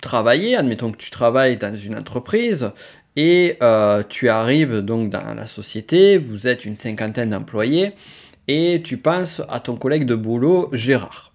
travailler, 0.00 0.54
admettons 0.54 0.92
que 0.92 0.96
tu 0.96 1.10
travailles 1.10 1.56
dans 1.56 1.74
une 1.74 1.96
entreprise, 1.96 2.70
et 3.16 3.56
euh, 3.64 4.04
tu 4.08 4.28
arrives 4.28 4.78
donc 4.78 5.10
dans 5.10 5.34
la 5.34 5.48
société, 5.48 6.18
vous 6.18 6.46
êtes 6.46 6.64
une 6.64 6.76
cinquantaine 6.76 7.30
d'employés, 7.30 7.94
et 8.46 8.80
tu 8.80 8.96
penses 8.96 9.42
à 9.48 9.58
ton 9.58 9.74
collègue 9.74 10.04
de 10.04 10.14
boulot, 10.14 10.68
Gérard. 10.72 11.32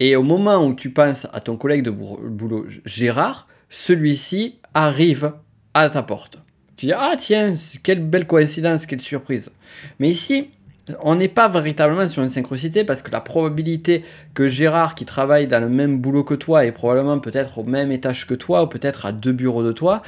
Et 0.00 0.16
au 0.16 0.22
moment 0.22 0.64
où 0.64 0.74
tu 0.74 0.90
penses 0.90 1.26
à 1.32 1.40
ton 1.40 1.56
collègue 1.56 1.82
de 1.82 1.90
boulot, 1.90 2.66
Gérard, 2.84 3.48
celui-ci 3.68 4.58
arrive 4.74 5.32
à 5.74 5.90
ta 5.90 6.02
porte. 6.02 6.38
Tu 6.76 6.86
dis, 6.86 6.92
ah 6.92 7.14
tiens, 7.18 7.54
quelle 7.82 8.04
belle 8.04 8.26
coïncidence, 8.26 8.86
quelle 8.86 9.00
surprise. 9.00 9.50
Mais 9.98 10.08
ici, 10.08 10.50
on 11.02 11.16
n'est 11.16 11.28
pas 11.28 11.48
véritablement 11.48 12.08
sur 12.08 12.22
une 12.22 12.28
synchronicité 12.28 12.84
parce 12.84 13.02
que 13.02 13.10
la 13.10 13.20
probabilité 13.20 14.04
que 14.34 14.48
Gérard, 14.48 14.94
qui 14.94 15.04
travaille 15.04 15.46
dans 15.46 15.60
le 15.60 15.68
même 15.68 15.98
boulot 15.98 16.24
que 16.24 16.34
toi, 16.34 16.64
est 16.64 16.72
probablement 16.72 17.18
peut-être 17.18 17.58
au 17.58 17.64
même 17.64 17.92
étage 17.92 18.26
que 18.26 18.34
toi, 18.34 18.62
ou 18.62 18.66
peut-être 18.68 19.04
à 19.04 19.12
deux 19.12 19.32
bureaux 19.32 19.64
de 19.64 19.72
toi, 19.72 20.02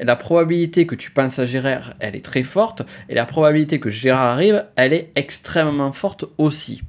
la 0.00 0.16
probabilité 0.16 0.86
que 0.86 0.94
tu 0.94 1.10
penses 1.10 1.38
à 1.38 1.46
Gérard, 1.46 1.94
elle 2.00 2.16
est 2.16 2.24
très 2.24 2.44
forte, 2.44 2.82
et 3.08 3.14
la 3.14 3.26
probabilité 3.26 3.80
que 3.80 3.90
Gérard 3.90 4.26
arrive, 4.26 4.64
elle 4.76 4.92
est 4.92 5.10
extrêmement 5.16 5.92
forte 5.92 6.24
aussi. 6.38 6.82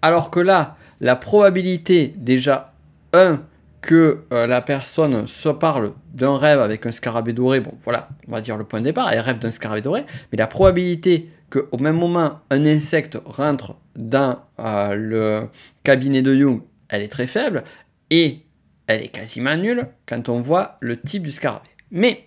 Alors 0.00 0.30
que 0.30 0.40
là, 0.40 0.76
la 1.00 1.16
probabilité, 1.16 2.12
déjà, 2.16 2.74
un, 3.12 3.42
que 3.80 4.24
euh, 4.32 4.46
la 4.46 4.60
personne 4.60 5.26
se 5.26 5.48
parle 5.48 5.92
d'un 6.12 6.36
rêve 6.36 6.60
avec 6.60 6.84
un 6.86 6.92
scarabée 6.92 7.32
doré, 7.32 7.60
bon 7.60 7.72
voilà, 7.78 8.08
on 8.26 8.32
va 8.32 8.40
dire 8.40 8.56
le 8.56 8.64
point 8.64 8.80
de 8.80 8.86
départ, 8.86 9.12
elle 9.12 9.20
rêve 9.20 9.38
d'un 9.38 9.50
scarabée 9.50 9.82
doré, 9.82 10.04
mais 10.32 10.38
la 10.38 10.46
probabilité 10.46 11.30
qu'au 11.50 11.78
même 11.78 11.96
moment 11.96 12.40
un 12.50 12.66
insecte 12.66 13.18
rentre 13.24 13.76
dans 13.96 14.40
euh, 14.58 14.94
le 14.94 15.48
cabinet 15.84 16.22
de 16.22 16.36
Jung, 16.36 16.62
elle 16.88 17.02
est 17.02 17.08
très 17.08 17.26
faible, 17.26 17.62
et 18.10 18.42
elle 18.86 19.02
est 19.02 19.08
quasiment 19.08 19.56
nulle 19.56 19.86
quand 20.06 20.28
on 20.28 20.40
voit 20.40 20.76
le 20.80 21.00
type 21.00 21.22
du 21.22 21.30
scarabée. 21.30 21.68
Mais 21.90 22.26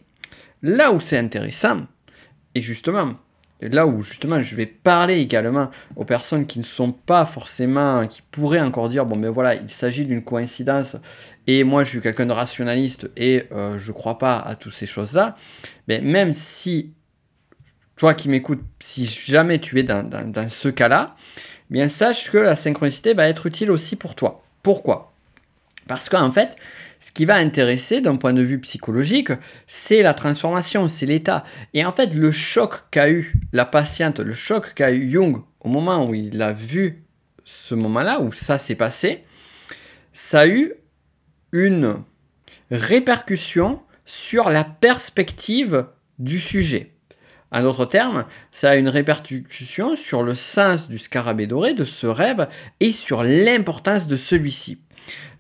là 0.62 0.92
où 0.92 1.02
c'est 1.02 1.18
intéressant, 1.18 1.82
et 2.56 2.62
justement, 2.62 3.14
là 3.70 3.86
où 3.86 4.02
justement 4.02 4.40
je 4.40 4.56
vais 4.56 4.66
parler 4.66 5.20
également 5.20 5.70
aux 5.96 6.06
personnes 6.06 6.46
qui 6.46 6.60
ne 6.60 6.64
sont 6.64 6.92
pas 6.92 7.26
forcément, 7.26 8.08
qui 8.08 8.22
pourraient 8.32 8.62
encore 8.62 8.90
dire, 8.90 9.06
bon 9.06 9.16
mais 9.16 9.30
voilà, 9.30 9.56
il 9.56 9.70
s'agit 9.70 10.06
d'une 10.06 10.24
coïncidence, 10.24 10.98
et 11.48 11.64
moi 11.64 11.84
je 11.84 11.90
suis 11.90 12.02
quelqu'un 12.02 12.26
de 12.26 12.34
rationaliste 12.34 13.10
et 13.18 13.46
euh, 13.52 13.78
je 13.78 13.92
ne 13.92 13.94
crois 13.94 14.18
pas 14.18 14.38
à 14.38 14.56
toutes 14.56 14.74
ces 14.74 14.86
choses-là, 14.86 15.36
mais 15.88 16.02
même 16.02 16.34
si, 16.34 16.94
toi 17.96 18.14
qui 18.14 18.30
m'écoutes, 18.30 18.64
si 18.80 19.06
jamais 19.06 19.60
tu 19.60 19.80
es 19.80 19.84
dans, 19.84 20.04
dans 20.04 20.50
ce 20.50 20.70
cas-là, 20.70 21.16
bien 21.70 21.88
sache 21.88 22.32
que 22.32 22.38
la 22.38 22.56
synchronicité 22.56 23.14
va 23.14 23.28
être 23.30 23.46
utile 23.46 23.72
aussi 23.72 23.96
pour 23.96 24.16
toi. 24.16 24.44
Pourquoi? 24.64 25.14
Parce 25.88 26.10
qu'en 26.10 26.32
fait, 26.32 26.56
ce 27.02 27.12
qui 27.12 27.26
va 27.26 27.36
intéresser 27.36 28.00
d'un 28.00 28.16
point 28.16 28.32
de 28.32 28.44
vue 28.44 28.60
psychologique, 28.60 29.32
c'est 29.66 30.04
la 30.04 30.14
transformation, 30.14 30.88
c'est 30.88 31.08
l'état. 31.08 31.44
Et 31.74 31.84
en 31.84 31.92
fait, 31.92 32.14
le 32.14 32.32
choc 32.32 32.84
qu'a 32.92 33.10
eu 33.10 33.34
la 33.52 33.66
patiente, 33.66 34.20
le 34.20 34.36
choc 34.36 34.74
qu'a 34.76 34.92
eu 34.92 35.12
Jung 35.12 35.42
au 35.62 35.70
moment 35.70 36.08
où 36.08 36.14
il 36.14 36.40
a 36.42 36.54
vu 36.54 37.04
ce 37.44 37.74
moment-là, 37.74 38.22
où 38.22 38.32
ça 38.32 38.60
s'est 38.60 38.76
passé, 38.76 39.24
ça 40.14 40.42
a 40.42 40.48
eu 40.48 40.74
une 41.52 41.96
répercussion 42.70 43.82
sur 44.06 44.50
la 44.50 44.64
perspective 44.64 45.88
du 46.20 46.40
sujet. 46.40 46.94
En 47.52 47.64
d'autres 47.64 47.86
termes, 47.86 48.26
ça 48.52 48.70
a 48.70 48.76
une 48.76 48.88
répercussion 48.88 49.96
sur 49.96 50.22
le 50.22 50.36
sens 50.36 50.88
du 50.88 51.00
scarabée 51.00 51.48
doré, 51.48 51.74
de 51.74 51.84
ce 51.84 52.08
rêve, 52.08 52.48
et 52.80 52.92
sur 52.92 53.24
l'importance 53.24 54.08
de 54.08 54.18
celui-ci. 54.18 54.78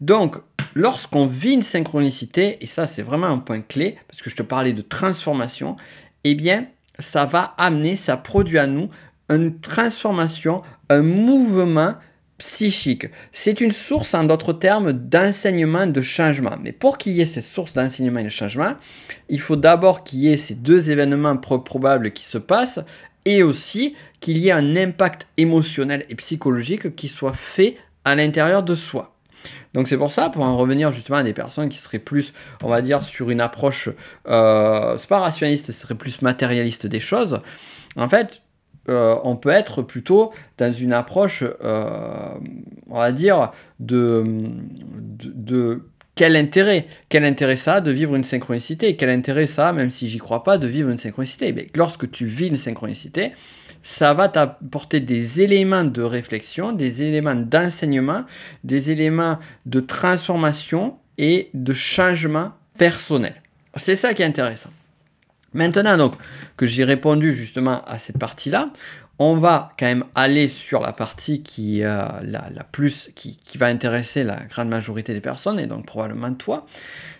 Donc, 0.01 0.37
lorsqu'on 0.75 1.27
vit 1.27 1.53
une 1.53 1.61
synchronicité, 1.61 2.57
et 2.61 2.67
ça 2.67 2.87
c'est 2.87 3.01
vraiment 3.01 3.27
un 3.27 3.39
point 3.39 3.61
clé, 3.61 3.97
parce 4.07 4.21
que 4.21 4.29
je 4.29 4.35
te 4.35 4.43
parlais 4.43 4.73
de 4.73 4.81
transformation, 4.81 5.75
eh 6.23 6.35
bien, 6.35 6.67
ça 6.99 7.25
va 7.25 7.53
amener, 7.57 7.95
ça 7.95 8.17
produit 8.17 8.59
à 8.59 8.67
nous 8.67 8.89
une 9.29 9.59
transformation, 9.59 10.61
un 10.89 11.01
mouvement 11.01 11.95
psychique. 12.37 13.05
C'est 13.31 13.61
une 13.61 13.71
source, 13.71 14.13
en 14.13 14.23
d'autres 14.23 14.53
termes, 14.53 14.91
d'enseignement, 14.91 15.85
de 15.85 16.01
changement. 16.01 16.57
Mais 16.61 16.71
pour 16.71 16.97
qu'il 16.97 17.13
y 17.13 17.21
ait 17.21 17.25
cette 17.25 17.43
source 17.43 17.73
d'enseignement 17.73 18.19
et 18.19 18.25
de 18.25 18.29
changement, 18.29 18.73
il 19.29 19.39
faut 19.39 19.55
d'abord 19.55 20.03
qu'il 20.03 20.19
y 20.19 20.33
ait 20.33 20.37
ces 20.37 20.55
deux 20.55 20.89
événements 20.89 21.37
probables 21.37 22.11
qui 22.11 22.25
se 22.25 22.39
passent 22.39 22.79
et 23.25 23.43
aussi 23.43 23.95
qu'il 24.19 24.39
y 24.39 24.49
ait 24.49 24.53
un 24.53 24.75
impact 24.75 25.27
émotionnel 25.37 26.05
et 26.09 26.15
psychologique 26.15 26.95
qui 26.95 27.07
soit 27.07 27.33
fait 27.33 27.77
à 28.05 28.15
l'intérieur 28.15 28.63
de 28.63 28.75
soi. 28.75 29.15
Donc 29.73 29.87
c'est 29.87 29.97
pour 29.97 30.11
ça, 30.11 30.29
pour 30.29 30.43
en 30.43 30.57
revenir 30.57 30.91
justement 30.91 31.19
à 31.19 31.23
des 31.23 31.33
personnes 31.33 31.69
qui 31.69 31.77
seraient 31.77 31.99
plus, 31.99 32.33
on 32.63 32.67
va 32.67 32.81
dire, 32.81 33.03
sur 33.03 33.29
une 33.29 33.41
approche, 33.41 33.89
euh, 34.27 34.97
c'est 34.97 35.07
pas 35.07 35.19
rationaliste, 35.19 35.67
ce 35.67 35.73
serait 35.73 35.95
plus 35.95 36.21
matérialiste 36.21 36.87
des 36.87 36.99
choses, 36.99 37.41
en 37.95 38.09
fait, 38.09 38.41
euh, 38.89 39.15
on 39.23 39.35
peut 39.35 39.49
être 39.49 39.81
plutôt 39.81 40.33
dans 40.57 40.73
une 40.73 40.93
approche, 40.93 41.43
euh, 41.63 41.85
on 42.89 42.97
va 42.97 43.11
dire, 43.11 43.51
de, 43.79 44.23
de, 44.97 45.83
quel 46.15 46.35
intérêt 46.35 46.87
Quel 47.09 47.23
intérêt 47.23 47.55
ça 47.55 47.79
de 47.79 47.91
vivre 47.91 48.15
une 48.15 48.23
synchronicité? 48.23 48.95
Quel 48.95 49.09
intérêt 49.09 49.45
ça 49.45 49.71
même 49.71 49.91
si 49.91 50.09
j'y 50.09 50.17
crois 50.17 50.43
pas, 50.43 50.57
de 50.57 50.67
vivre 50.67 50.89
une 50.89 50.97
synchronicité? 50.97 51.53
Mais 51.53 51.67
Lorsque 51.75 52.09
tu 52.09 52.25
vis 52.25 52.47
une 52.47 52.57
synchronicité, 52.57 53.33
ça 53.83 54.13
va 54.13 54.29
t'apporter 54.29 54.99
des 54.99 55.41
éléments 55.41 55.83
de 55.83 56.01
réflexion, 56.01 56.71
des 56.71 57.03
éléments 57.03 57.35
d'enseignement, 57.35 58.25
des 58.63 58.91
éléments 58.91 59.39
de 59.65 59.79
transformation 59.79 60.97
et 61.17 61.49
de 61.53 61.73
changement 61.73 62.53
personnel. 62.77 63.35
C'est 63.75 63.95
ça 63.95 64.13
qui 64.13 64.21
est 64.21 64.25
intéressant. 64.25 64.69
Maintenant 65.53 65.97
donc 65.97 66.15
que 66.55 66.65
j'ai 66.65 66.83
répondu 66.83 67.33
justement 67.33 67.83
à 67.85 67.97
cette 67.97 68.17
partie-là, 68.17 68.67
on 69.23 69.35
va 69.35 69.73
quand 69.77 69.85
même 69.85 70.05
aller 70.15 70.47
sur 70.47 70.81
la 70.81 70.93
partie 70.93 71.43
qui, 71.43 71.83
euh, 71.83 72.05
la, 72.23 72.63
plus, 72.71 73.11
qui, 73.15 73.37
va 73.55 73.67
intéresser 73.67 74.23
la 74.23 74.37
grande 74.49 74.69
majorité 74.69 75.13
des 75.13 75.21
personnes, 75.21 75.59
et 75.59 75.67
donc 75.67 75.85
probablement 75.85 76.33
toi, 76.33 76.65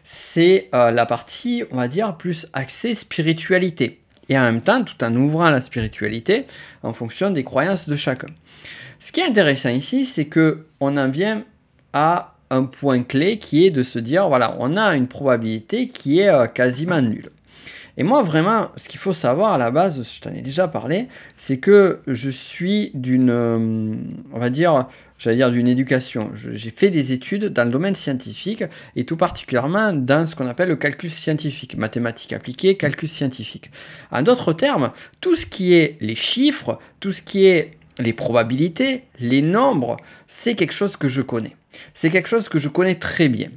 c'est 0.03 0.69
euh, 0.73 0.89
la 0.89 1.05
partie, 1.05 1.63
on 1.69 1.75
va 1.75 1.87
dire, 1.87 2.17
plus 2.17 2.47
axée 2.53 2.95
spiritualité 2.95 4.00
et 4.31 4.39
en 4.39 4.43
même 4.43 4.61
temps 4.61 4.81
tout 4.83 5.03
en 5.03 5.13
ouvrant 5.13 5.49
la 5.49 5.59
spiritualité 5.59 6.45
en 6.83 6.93
fonction 6.93 7.31
des 7.31 7.43
croyances 7.43 7.89
de 7.89 7.97
chacun. 7.97 8.29
Ce 8.97 9.11
qui 9.11 9.19
est 9.19 9.25
intéressant 9.25 9.69
ici, 9.69 10.05
c'est 10.05 10.25
que 10.25 10.67
on 10.79 10.95
en 10.95 11.09
vient 11.09 11.43
à 11.91 12.35
un 12.49 12.63
point 12.63 13.03
clé 13.03 13.39
qui 13.39 13.65
est 13.65 13.71
de 13.71 13.83
se 13.83 13.99
dire 13.99 14.29
voilà, 14.29 14.55
on 14.59 14.77
a 14.77 14.95
une 14.95 15.07
probabilité 15.07 15.89
qui 15.89 16.19
est 16.19 16.29
euh, 16.29 16.47
quasiment 16.47 17.01
nulle. 17.01 17.29
Et 17.97 18.03
moi, 18.03 18.21
vraiment, 18.21 18.69
ce 18.77 18.87
qu'il 18.87 19.01
faut 19.01 19.11
savoir 19.11 19.51
à 19.51 19.57
la 19.57 19.69
base, 19.69 20.01
je 20.01 20.21
t'en 20.21 20.33
ai 20.33 20.41
déjà 20.41 20.69
parlé, 20.69 21.09
c'est 21.35 21.57
que 21.57 21.99
je 22.07 22.29
suis 22.29 22.91
d'une, 22.93 23.29
euh, 23.29 23.95
on 24.31 24.39
va 24.39 24.49
dire, 24.49 24.87
j'allais 25.21 25.35
dire 25.35 25.51
d'une 25.51 25.67
éducation. 25.67 26.31
J'ai 26.33 26.71
fait 26.71 26.89
des 26.89 27.11
études 27.11 27.45
dans 27.45 27.63
le 27.63 27.69
domaine 27.69 27.95
scientifique 27.95 28.63
et 28.95 29.05
tout 29.05 29.17
particulièrement 29.17 29.93
dans 29.93 30.25
ce 30.25 30.35
qu'on 30.35 30.47
appelle 30.47 30.69
le 30.69 30.75
calcul 30.75 31.11
scientifique, 31.11 31.77
mathématiques 31.77 32.33
appliquées, 32.33 32.75
calcul 32.75 33.07
scientifique. 33.07 33.69
En 34.11 34.23
d'autres 34.23 34.53
termes, 34.53 34.91
tout 35.21 35.35
ce 35.35 35.45
qui 35.45 35.75
est 35.75 35.97
les 36.01 36.15
chiffres, 36.15 36.79
tout 36.99 37.11
ce 37.11 37.21
qui 37.21 37.45
est 37.45 37.77
les 37.99 38.13
probabilités, 38.13 39.03
les 39.19 39.43
nombres, 39.43 39.97
c'est 40.25 40.55
quelque 40.55 40.73
chose 40.73 40.97
que 40.97 41.07
je 41.07 41.21
connais. 41.21 41.55
C'est 41.93 42.09
quelque 42.09 42.29
chose 42.29 42.49
que 42.49 42.57
je 42.57 42.67
connais 42.67 42.95
très 42.95 43.29
bien. 43.29 43.49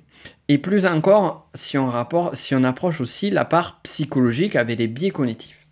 Et 0.49 0.59
plus 0.59 0.85
encore, 0.85 1.49
si 1.55 1.79
on, 1.79 1.91
si 2.35 2.55
on 2.55 2.63
approche 2.63 3.01
aussi 3.01 3.31
la 3.31 3.47
part 3.47 3.81
psychologique 3.83 4.55
avec 4.55 4.79
les 4.79 4.89
biais 4.89 5.11
cognitifs. 5.11 5.67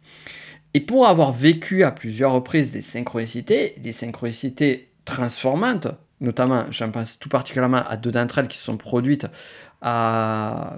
Et 0.72 0.80
pour 0.80 1.06
avoir 1.06 1.32
vécu 1.32 1.84
à 1.84 1.90
plusieurs 1.90 2.32
reprises 2.32 2.70
des 2.70 2.80
synchronicités, 2.80 3.74
des 3.76 3.92
synchronicités 3.92 4.88
transformantes, 5.04 5.88
notamment, 6.20 6.64
j'en 6.70 6.90
pense 6.90 7.18
tout 7.18 7.28
particulièrement 7.28 7.82
à 7.88 7.96
deux 7.96 8.10
d'entre 8.10 8.38
elles 8.38 8.48
qui 8.48 8.58
sont 8.58 8.76
produites 8.76 9.26
à 9.80 10.76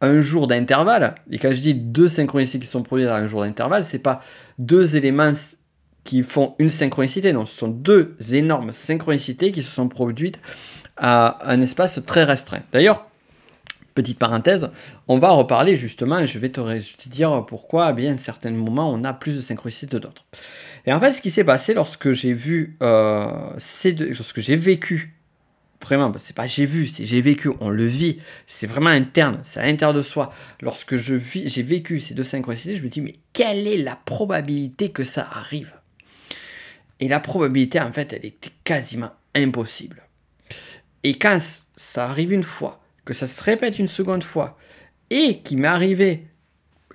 un 0.00 0.20
jour 0.22 0.46
d'intervalle. 0.46 1.14
Et 1.30 1.38
quand 1.38 1.50
je 1.50 1.60
dis 1.60 1.74
deux 1.74 2.08
synchronicités 2.08 2.58
qui 2.58 2.66
sont 2.66 2.82
produites 2.82 3.08
à 3.08 3.16
un 3.16 3.28
jour 3.28 3.42
d'intervalle, 3.42 3.84
c'est 3.84 3.98
pas 3.98 4.20
deux 4.58 4.96
éléments 4.96 5.34
qui 6.04 6.22
font 6.22 6.56
une 6.58 6.70
synchronicité, 6.70 7.32
non, 7.32 7.46
ce 7.46 7.56
sont 7.56 7.68
deux 7.68 8.16
énormes 8.32 8.72
synchronicités 8.72 9.52
qui 9.52 9.62
se 9.62 9.70
sont 9.70 9.88
produites 9.88 10.40
à 10.96 11.38
un 11.48 11.60
espace 11.62 12.00
très 12.04 12.24
restreint. 12.24 12.62
D'ailleurs, 12.72 13.06
Petite 13.94 14.18
parenthèse, 14.18 14.70
on 15.06 15.18
va 15.18 15.30
reparler 15.32 15.76
justement, 15.76 16.24
je 16.24 16.38
vais 16.38 16.48
te 16.48 17.08
dire 17.10 17.44
pourquoi, 17.44 17.92
bien, 17.92 18.16
certains 18.16 18.50
moments, 18.50 18.90
on 18.90 19.04
a 19.04 19.12
plus 19.12 19.36
de 19.36 19.42
synchronicité 19.42 19.96
que 19.96 20.00
d'autres. 20.00 20.24
Et 20.86 20.92
en 20.92 21.00
fait, 21.00 21.12
ce 21.12 21.22
qui 21.22 21.30
s'est 21.30 21.44
passé 21.44 21.74
lorsque 21.74 22.12
j'ai 22.12 22.32
vu, 22.32 22.76
euh, 22.82 23.50
ces 23.58 23.92
lorsque 23.92 24.40
j'ai 24.40 24.56
vécu 24.56 25.14
vraiment, 25.82 26.12
c'est 26.18 26.34
pas 26.34 26.46
j'ai 26.46 26.66
vu, 26.66 26.86
c'est 26.86 27.04
j'ai 27.04 27.20
vécu, 27.20 27.50
on 27.60 27.68
le 27.68 27.84
vit, 27.84 28.18
c'est 28.46 28.66
vraiment 28.66 28.90
interne, 28.90 29.40
c'est 29.42 29.60
à 29.60 29.66
l'intérieur 29.66 29.94
de 29.94 30.02
soi. 30.02 30.32
Lorsque 30.60 30.96
je 30.96 31.14
vis, 31.14 31.48
j'ai 31.48 31.62
vécu 31.62 32.00
ces 32.00 32.14
deux 32.14 32.24
synchronicités, 32.24 32.76
je 32.76 32.82
me 32.82 32.88
dis, 32.88 33.00
mais 33.00 33.16
quelle 33.32 33.66
est 33.66 33.78
la 33.78 33.96
probabilité 33.96 34.90
que 34.90 35.04
ça 35.04 35.28
arrive? 35.32 35.74
Et 37.00 37.08
la 37.08 37.20
probabilité, 37.20 37.80
en 37.80 37.92
fait, 37.92 38.12
elle 38.12 38.24
était 38.24 38.52
quasiment 38.64 39.10
impossible. 39.34 40.02
Et 41.02 41.18
quand 41.18 41.38
ça 41.76 42.04
arrive 42.08 42.32
une 42.32 42.44
fois, 42.44 42.80
que 43.04 43.12
ça 43.12 43.26
se 43.26 43.42
répète 43.42 43.78
une 43.78 43.88
seconde 43.88 44.22
fois, 44.22 44.56
et 45.10 45.40
qu'il 45.40 45.58
m'est 45.58 45.68
arrivé 45.68 46.28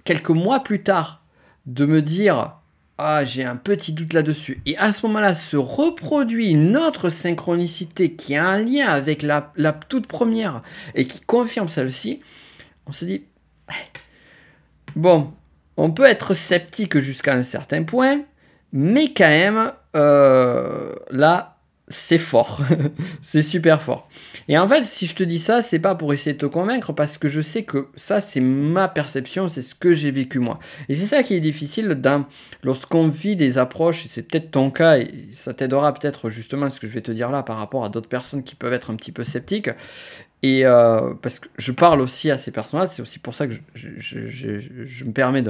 quelques 0.05 0.29
mois 0.29 0.61
plus 0.61 0.81
tard 0.81 1.25
de 1.65 1.85
me 1.85 2.01
dire 2.01 2.56
ah, 2.97 3.25
j'ai 3.25 3.43
un 3.43 3.55
petit 3.55 3.91
doute 3.93 4.13
là-dessus. 4.13 4.61
Et 4.65 4.75
à 4.77 4.91
ce 4.91 5.05
moment-là, 5.05 5.35
se 5.35 5.55
reproduit 5.55 6.51
une 6.51 6.75
autre 6.75 7.09
synchronicité 7.09 8.13
qui 8.13 8.35
a 8.35 8.47
un 8.47 8.63
lien 8.63 8.87
avec 8.87 9.21
la, 9.21 9.51
toute 9.87 10.07
première 10.07 10.63
et 10.95 11.05
qui 11.05 11.19
confirme 11.21 11.67
celle-ci. 11.67 12.21
On 12.87 12.91
se 12.91 13.05
dit, 13.05 13.23
bon, 14.95 15.31
on 15.75 15.91
peut 15.91 16.05
être 16.05 16.33
sceptique 16.33 16.97
jusqu'à 16.97 17.33
un 17.33 17.43
certain 17.43 17.83
point, 17.83 18.21
mais 18.73 19.13
quand 19.13 19.27
même, 19.27 19.71
euh, 19.95 20.95
là, 21.11 21.56
c'est 21.89 22.17
fort. 22.17 22.61
c'est 23.21 23.43
super 23.43 23.81
fort. 23.81 24.09
Et 24.49 24.57
en 24.57 24.67
fait, 24.67 24.83
si 24.83 25.07
je 25.07 25.15
te 25.15 25.23
dis 25.23 25.39
ça, 25.39 25.61
c'est 25.61 25.79
pas 25.79 25.95
pour 25.95 26.13
essayer 26.13 26.33
de 26.33 26.37
te 26.37 26.45
convaincre, 26.45 26.91
parce 26.93 27.17
que 27.17 27.29
je 27.29 27.41
sais 27.41 27.63
que 27.63 27.87
ça, 27.95 28.19
c'est 28.19 28.41
ma 28.41 28.87
perception, 28.87 29.47
c'est 29.47 29.61
ce 29.61 29.73
que 29.73 29.93
j'ai 29.93 30.11
vécu 30.11 30.39
moi. 30.39 30.59
Et 30.89 30.95
c'est 30.95 31.05
ça 31.05 31.23
qui 31.23 31.33
est 31.33 31.39
difficile 31.39 31.97
lorsqu'on 32.63 33.07
vit 33.07 33.35
des 33.35 33.57
approches, 33.57 34.05
et 34.05 34.09
c'est 34.09 34.23
peut-être 34.23 34.51
ton 34.51 34.69
cas, 34.69 34.97
et 34.97 35.29
ça 35.31 35.53
t'aidera 35.53 35.93
peut-être 35.93 36.29
justement 36.29 36.69
ce 36.69 36.79
que 36.79 36.87
je 36.87 36.93
vais 36.93 37.01
te 37.01 37.11
dire 37.11 37.31
là 37.31 37.43
par 37.43 37.57
rapport 37.57 37.85
à 37.85 37.89
d'autres 37.89 38.09
personnes 38.09 38.43
qui 38.43 38.55
peuvent 38.55 38.73
être 38.73 38.91
un 38.91 38.95
petit 38.95 39.11
peu 39.11 39.23
sceptiques. 39.23 39.69
Et 40.43 40.65
euh, 40.65 41.15
parce 41.15 41.39
que 41.39 41.47
je 41.57 41.71
parle 41.71 41.99
aussi 41.99 42.29
à 42.29 42.37
ces 42.37 42.51
personnes-là, 42.51 42.87
c'est 42.87 43.01
aussi 43.01 43.17
pour 43.17 43.33
ça 43.33 43.47
que 43.47 43.53
je, 43.73 43.89
je 43.97 45.05
me 45.05 45.11
permets 45.11 45.43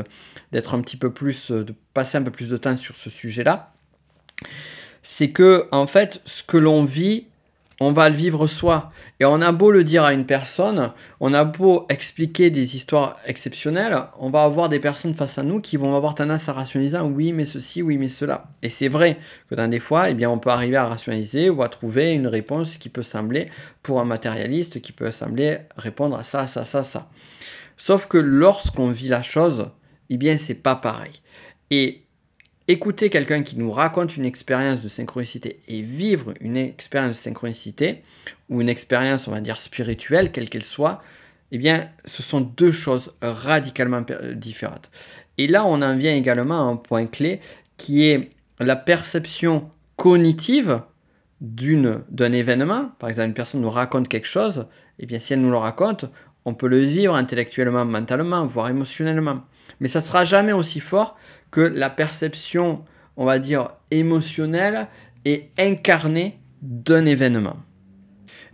d'être 0.52 0.76
un 0.76 0.82
petit 0.82 0.98
peu 0.98 1.12
plus, 1.12 1.52
de 1.52 1.74
passer 1.94 2.18
un 2.18 2.24
peu 2.24 2.32
plus 2.32 2.48
de 2.48 2.58
temps 2.58 2.78
sur 2.78 2.96
ce 2.96 3.10
sujet-là 3.10 3.74
c'est 5.18 5.30
que 5.30 5.68
en 5.72 5.88
fait, 5.88 6.22
ce 6.26 6.44
que 6.44 6.58
l'on 6.58 6.86
vit, 6.86 7.26
on 7.80 7.92
va 7.92 8.08
le 8.08 8.16
vivre 8.16 8.46
soi. 8.46 8.92
Et 9.20 9.26
on 9.26 9.42
a 9.42 9.52
beau 9.52 9.72
le 9.72 9.84
dire 9.84 10.04
à 10.04 10.14
une 10.14 10.28
personne, 10.28 10.92
on 11.20 11.34
a 11.34 11.44
beau 11.44 11.88
expliquer 11.90 12.52
des 12.52 12.76
histoires 12.76 13.18
exceptionnelles, 13.26 13.98
on 14.20 14.30
va 14.30 14.44
avoir 14.44 14.70
des 14.70 14.78
personnes 14.78 15.16
face 15.16 15.40
à 15.40 15.44
nous 15.44 15.60
qui 15.60 15.76
vont 15.76 15.96
avoir 15.96 16.14
tendance 16.14 16.48
à 16.50 16.54
rationaliser 16.54 17.00
oui 17.00 17.34
mais 17.34 17.46
ceci, 17.46 17.82
oui 17.82 17.98
mais 17.98 18.10
cela. 18.10 18.46
Et 18.62 18.70
c'est 18.70 18.90
vrai 18.90 19.18
que 19.50 19.56
dans 19.56 19.68
des 19.68 19.80
fois, 19.80 20.12
eh 20.12 20.14
bien, 20.14 20.30
on 20.30 20.38
peut 20.38 20.52
arriver 20.52 20.78
à 20.78 20.86
rationaliser 20.86 21.50
ou 21.50 21.64
à 21.64 21.70
trouver 21.70 22.14
une 22.14 22.28
réponse 22.28 22.78
qui 22.78 22.90
peut 22.90 23.02
sembler, 23.02 23.48
pour 23.82 24.00
un 24.00 24.06
matérialiste, 24.06 24.82
qui 24.82 24.92
peut 24.92 25.10
sembler 25.10 25.58
répondre 25.78 26.16
à 26.16 26.22
ça, 26.22 26.46
ça, 26.46 26.64
ça, 26.64 26.84
ça. 26.84 27.10
Sauf 27.76 28.06
que 28.06 28.20
lorsqu'on 28.20 28.90
vit 28.90 29.08
la 29.08 29.24
chose, 29.24 29.72
eh 30.12 30.18
bien 30.18 30.38
c'est 30.38 30.62
pas 30.62 30.76
pareil. 30.76 31.24
Et 31.72 32.04
écouter 32.68 33.10
quelqu'un 33.10 33.44
qui 33.44 33.58
nous 33.58 33.72
raconte 33.72 34.18
une 34.18 34.26
expérience 34.26 34.84
de 34.84 34.90
synchronicité 34.90 35.60
et 35.68 35.82
vivre 35.82 36.34
une 36.42 36.58
expérience 36.58 37.18
de 37.18 37.22
synchronicité, 37.22 38.02
ou 38.50 38.62
une 38.62 38.70
expérience, 38.70 39.28
on 39.28 39.32
va 39.32 39.42
dire, 39.42 39.60
spirituelle, 39.60 40.32
quelle 40.32 40.50
qu'elle 40.50 40.64
soit, 40.64 41.02
eh 41.52 41.58
bien, 41.58 41.90
ce 42.06 42.22
sont 42.24 42.42
deux 42.42 42.72
choses 42.72 43.14
radicalement 43.22 44.04
différentes. 44.36 44.90
Et 45.38 45.48
là, 45.48 45.66
on 45.66 45.82
en 45.82 45.96
vient 45.96 46.16
également 46.16 46.68
à 46.68 46.72
un 46.72 46.76
point 46.76 47.06
clé 47.06 47.40
qui 47.78 48.04
est 48.04 48.32
la 48.60 48.76
perception 48.76 49.70
cognitive 49.96 50.82
d'un 51.40 52.32
événement. 52.34 52.92
Par 53.00 53.10
exemple, 53.10 53.30
une 53.30 53.34
personne 53.34 53.62
nous 53.62 53.70
raconte 53.70 54.10
quelque 54.10 54.28
chose, 54.28 54.66
et 55.00 55.04
eh 55.04 55.06
bien, 55.06 55.20
si 55.20 55.34
elle 55.34 55.42
nous 55.42 55.52
le 55.52 55.58
raconte, 55.58 56.06
on 56.48 56.54
peut 56.54 56.70
le 56.70 56.80
vivre 56.80 57.14
intellectuellement, 57.14 57.84
mentalement, 57.84 58.46
voire 58.46 58.70
émotionnellement. 58.70 59.44
Mais 59.82 59.90
ça 59.90 60.00
sera 60.00 60.24
jamais 60.24 60.54
aussi 60.54 60.80
fort 60.80 61.18
que 61.52 61.60
la 61.60 61.90
perception, 61.90 62.86
on 63.18 63.26
va 63.26 63.38
dire, 63.38 63.68
émotionnelle 63.92 64.88
et 65.26 65.50
incarnée 65.60 66.40
d'un 66.62 67.06
événement. 67.06 67.58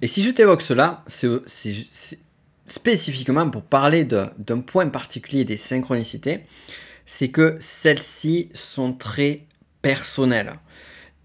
Et 0.02 0.08
si 0.08 0.24
je 0.24 0.32
t'évoque 0.32 0.64
cela, 0.64 1.04
c'est 1.06 1.76
spécifiquement 2.66 3.48
pour 3.52 3.62
parler 3.62 4.06
d'un 4.06 4.62
point 4.62 4.88
particulier 4.88 5.46
des 5.46 5.58
synchronicités, 5.58 6.46
c'est 7.06 7.30
que 7.30 7.58
celles-ci 7.60 8.50
sont 8.56 8.94
très 8.94 9.46
personnelles. 9.84 10.54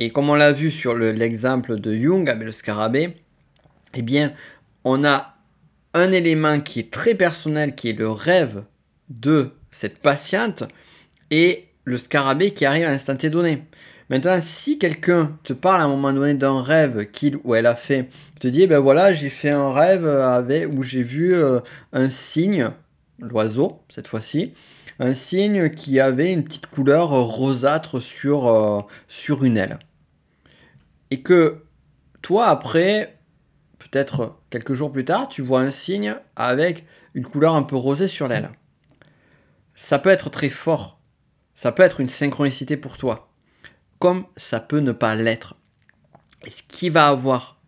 Et 0.01 0.11
comme 0.11 0.29
on 0.29 0.35
l'a 0.35 0.53
vu 0.53 0.71
sur 0.71 0.95
l'exemple 0.95 1.81
de 1.81 1.97
Jung 1.97 2.29
avec 2.29 2.45
le 2.45 2.53
scarabée, 2.53 3.17
eh 3.95 4.03
bien, 4.03 4.35
on 4.85 5.03
a 5.07 5.38
un 5.95 6.13
élément 6.13 6.61
qui 6.61 6.81
est 6.81 6.91
très 6.91 7.15
personnel, 7.15 7.75
qui 7.75 7.91
est 7.91 7.99
le 7.99 8.11
rêve 8.11 8.65
de 9.09 9.53
cette 9.71 9.99
patiente, 9.99 10.65
et 11.31 11.69
le 11.85 11.99
scarabée 11.99 12.53
qui 12.53 12.67
arrive 12.67 12.87
à 12.87 12.91
l'instant 12.91 13.15
donné. 13.15 13.63
Maintenant, 14.11 14.39
si 14.41 14.79
quelqu'un 14.79 15.37
te 15.45 15.53
parle 15.53 15.83
à 15.83 15.85
un 15.85 15.89
moment 15.89 16.13
donné 16.13 16.35
d'un 16.35 16.63
rêve 16.63 17.11
qu'il 17.11 17.37
ou 17.45 17.55
elle 17.55 17.67
a 17.67 17.77
fait, 17.77 18.09
te 18.41 18.49
dit, 18.49 18.67
ben 18.67 18.79
voilà, 18.79 19.13
j'ai 19.13 19.29
fait 19.29 19.51
un 19.51 19.71
rêve 19.71 20.07
où 20.75 20.83
j'ai 20.83 21.03
vu 21.03 21.35
euh, 21.35 21.61
un 21.93 22.09
signe, 22.09 22.71
l'oiseau 23.19 23.81
cette 23.91 24.09
fois-ci, 24.09 24.55
un 24.99 25.15
signe 25.15 25.71
qui 25.71 26.01
avait 26.01 26.33
une 26.33 26.45
petite 26.45 26.67
couleur 26.67 27.11
rosâtre 27.11 28.01
sur, 28.01 28.49
euh, 28.49 28.81
sur 29.09 29.45
une 29.45 29.59
aile. 29.59 29.79
Et 31.11 31.21
que 31.21 31.63
toi, 32.23 32.47
après, 32.47 33.18
peut-être 33.91 34.39
quelques 34.51 34.75
jours 34.75 34.93
plus 34.93 35.05
tard, 35.05 35.29
tu 35.29 35.43
vois 35.43 35.61
un 35.61 35.71
signe 35.71 36.15
avec 36.37 36.87
une 37.15 37.27
couleur 37.27 37.55
un 37.55 37.63
peu 37.63 37.77
rosée 37.77 38.09
sur 38.09 38.29
l'aile. 38.29 38.51
Ça 39.75 39.99
peut 39.99 40.11
être 40.11 40.31
très 40.31 40.51
fort 40.51 40.99
ça 41.59 41.73
peut 41.73 41.83
être 41.83 41.99
une 41.99 42.09
synchronicité 42.09 42.77
pour 42.77 42.99
toi, 42.99 43.33
comme 43.99 44.27
ça 44.37 44.61
peut 44.61 44.79
ne 44.79 44.93
pas 44.93 45.17
l'être. 45.17 45.57
Ce 46.47 46.63
qui 46.63 46.89
va 46.89 47.09
avoir 47.09 47.61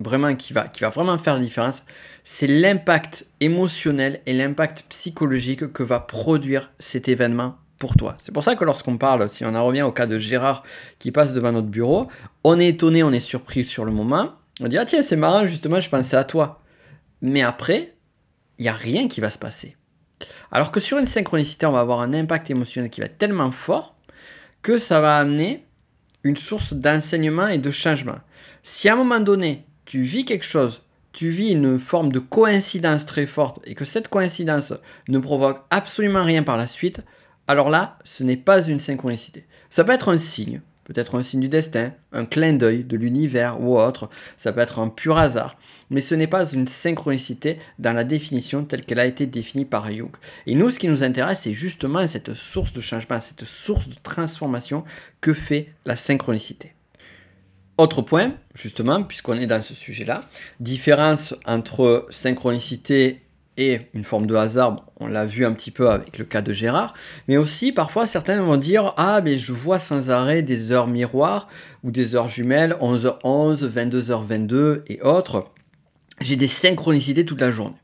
vraiment 0.00 0.34
qui 0.34 0.54
va, 0.54 0.66
qui 0.68 0.80
va 0.80 0.88
vraiment 0.88 1.18
faire 1.18 1.34
la 1.34 1.40
différence, 1.40 1.82
c'est 2.24 2.46
l'impact 2.46 3.26
émotionnel 3.40 4.22
et 4.24 4.32
l'impact 4.32 4.86
psychologique 4.88 5.74
que 5.74 5.82
va 5.82 6.00
produire 6.00 6.72
cet 6.78 7.06
événement 7.06 7.58
pour 7.80 7.96
toi. 7.96 8.14
C'est 8.18 8.30
pour 8.30 8.44
ça 8.44 8.54
que 8.54 8.64
lorsqu'on 8.64 8.98
parle, 8.98 9.28
si 9.30 9.44
on 9.44 9.54
en 9.54 9.64
revient 9.64 9.82
au 9.82 9.90
cas 9.90 10.06
de 10.06 10.18
Gérard 10.18 10.62
qui 11.00 11.10
passe 11.10 11.32
devant 11.32 11.50
notre 11.50 11.66
bureau, 11.66 12.06
on 12.44 12.60
est 12.60 12.68
étonné, 12.68 13.02
on 13.02 13.10
est 13.10 13.20
surpris 13.20 13.64
sur 13.64 13.84
le 13.84 13.90
moment. 13.90 14.34
On 14.60 14.68
dit 14.68 14.78
ah 14.78 14.84
tiens 14.84 15.02
c'est 15.02 15.16
marrant 15.16 15.46
justement 15.46 15.80
je 15.80 15.88
pensais 15.88 16.16
à 16.16 16.22
toi. 16.22 16.62
Mais 17.22 17.42
après, 17.42 17.94
il 18.58 18.62
n'y 18.62 18.68
a 18.68 18.74
rien 18.74 19.08
qui 19.08 19.20
va 19.20 19.30
se 19.30 19.38
passer. 19.38 19.76
Alors 20.52 20.70
que 20.70 20.78
sur 20.78 20.98
une 20.98 21.06
synchronicité, 21.06 21.64
on 21.66 21.72
va 21.72 21.80
avoir 21.80 22.00
un 22.00 22.12
impact 22.12 22.50
émotionnel 22.50 22.90
qui 22.90 23.00
va 23.00 23.06
être 23.06 23.18
tellement 23.18 23.50
fort 23.50 23.96
que 24.62 24.78
ça 24.78 25.00
va 25.00 25.16
amener 25.16 25.66
une 26.22 26.36
source 26.36 26.74
d'enseignement 26.74 27.48
et 27.48 27.58
de 27.58 27.70
changement. 27.70 28.18
Si 28.62 28.90
à 28.90 28.92
un 28.92 28.96
moment 28.96 29.20
donné, 29.20 29.64
tu 29.86 30.02
vis 30.02 30.26
quelque 30.26 30.44
chose, 30.44 30.82
tu 31.12 31.30
vis 31.30 31.52
une 31.52 31.80
forme 31.80 32.12
de 32.12 32.18
coïncidence 32.18 33.06
très 33.06 33.26
forte 33.26 33.60
et 33.64 33.74
que 33.74 33.86
cette 33.86 34.08
coïncidence 34.08 34.74
ne 35.08 35.18
provoque 35.18 35.62
absolument 35.70 36.24
rien 36.24 36.42
par 36.42 36.58
la 36.58 36.66
suite, 36.66 37.00
alors 37.50 37.68
là, 37.68 37.98
ce 38.04 38.22
n'est 38.22 38.36
pas 38.36 38.62
une 38.62 38.78
synchronicité. 38.78 39.44
Ça 39.70 39.82
peut 39.82 39.90
être 39.90 40.08
un 40.08 40.18
signe, 40.18 40.60
peut-être 40.84 41.18
un 41.18 41.24
signe 41.24 41.40
du 41.40 41.48
destin, 41.48 41.92
un 42.12 42.24
clin 42.24 42.52
d'œil 42.52 42.84
de 42.84 42.96
l'univers 42.96 43.60
ou 43.60 43.76
autre, 43.76 44.08
ça 44.36 44.52
peut 44.52 44.60
être 44.60 44.78
un 44.78 44.88
pur 44.88 45.18
hasard, 45.18 45.58
mais 45.90 46.00
ce 46.00 46.14
n'est 46.14 46.28
pas 46.28 46.48
une 46.48 46.68
synchronicité 46.68 47.58
dans 47.80 47.92
la 47.92 48.04
définition 48.04 48.64
telle 48.64 48.84
qu'elle 48.84 49.00
a 49.00 49.04
été 49.04 49.26
définie 49.26 49.64
par 49.64 49.90
Jung. 49.90 50.12
Et 50.46 50.54
nous, 50.54 50.70
ce 50.70 50.78
qui 50.78 50.86
nous 50.86 51.02
intéresse, 51.02 51.40
c'est 51.42 51.52
justement 51.52 52.06
cette 52.06 52.34
source 52.34 52.72
de 52.72 52.80
changement, 52.80 53.18
cette 53.18 53.44
source 53.44 53.88
de 53.88 53.96
transformation 54.00 54.84
que 55.20 55.34
fait 55.34 55.72
la 55.86 55.96
synchronicité. 55.96 56.72
Autre 57.78 58.00
point, 58.00 58.34
justement, 58.54 59.02
puisqu'on 59.02 59.34
est 59.34 59.48
dans 59.48 59.64
ce 59.64 59.74
sujet-là, 59.74 60.22
différence 60.60 61.34
entre 61.46 62.06
synchronicité 62.10 63.22
et 63.56 63.88
une 63.94 64.04
forme 64.04 64.26
de 64.26 64.34
hasard, 64.34 64.86
on 65.00 65.06
l'a 65.06 65.26
vu 65.26 65.44
un 65.44 65.52
petit 65.52 65.70
peu 65.70 65.90
avec 65.90 66.18
le 66.18 66.24
cas 66.24 66.40
de 66.40 66.52
Gérard, 66.52 66.94
mais 67.28 67.36
aussi 67.36 67.72
parfois 67.72 68.06
certains 68.06 68.40
vont 68.42 68.56
dire 68.56 68.94
Ah, 68.96 69.20
mais 69.22 69.38
je 69.38 69.52
vois 69.52 69.78
sans 69.78 70.10
arrêt 70.10 70.42
des 70.42 70.72
heures 70.72 70.86
miroirs 70.86 71.48
ou 71.82 71.90
des 71.90 72.14
heures 72.14 72.28
jumelles, 72.28 72.76
11h11, 72.80 73.68
22h22 73.68 74.82
et 74.86 75.02
autres. 75.02 75.46
J'ai 76.20 76.36
des 76.36 76.48
synchronicités 76.48 77.24
toute 77.24 77.40
la 77.40 77.50
journée. 77.50 77.76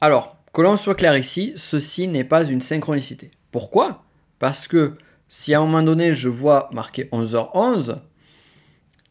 Alors, 0.00 0.36
que 0.52 0.62
l'on 0.62 0.76
soit 0.76 0.94
clair 0.94 1.16
ici, 1.16 1.52
ceci 1.56 2.08
n'est 2.08 2.24
pas 2.24 2.44
une 2.44 2.62
synchronicité. 2.62 3.30
Pourquoi? 3.50 4.04
Parce 4.38 4.68
que 4.68 4.94
si 5.28 5.54
à 5.54 5.60
un 5.60 5.64
moment 5.64 5.82
donné 5.82 6.14
je 6.14 6.28
vois 6.28 6.68
marqué 6.72 7.04
11h11 7.12 7.98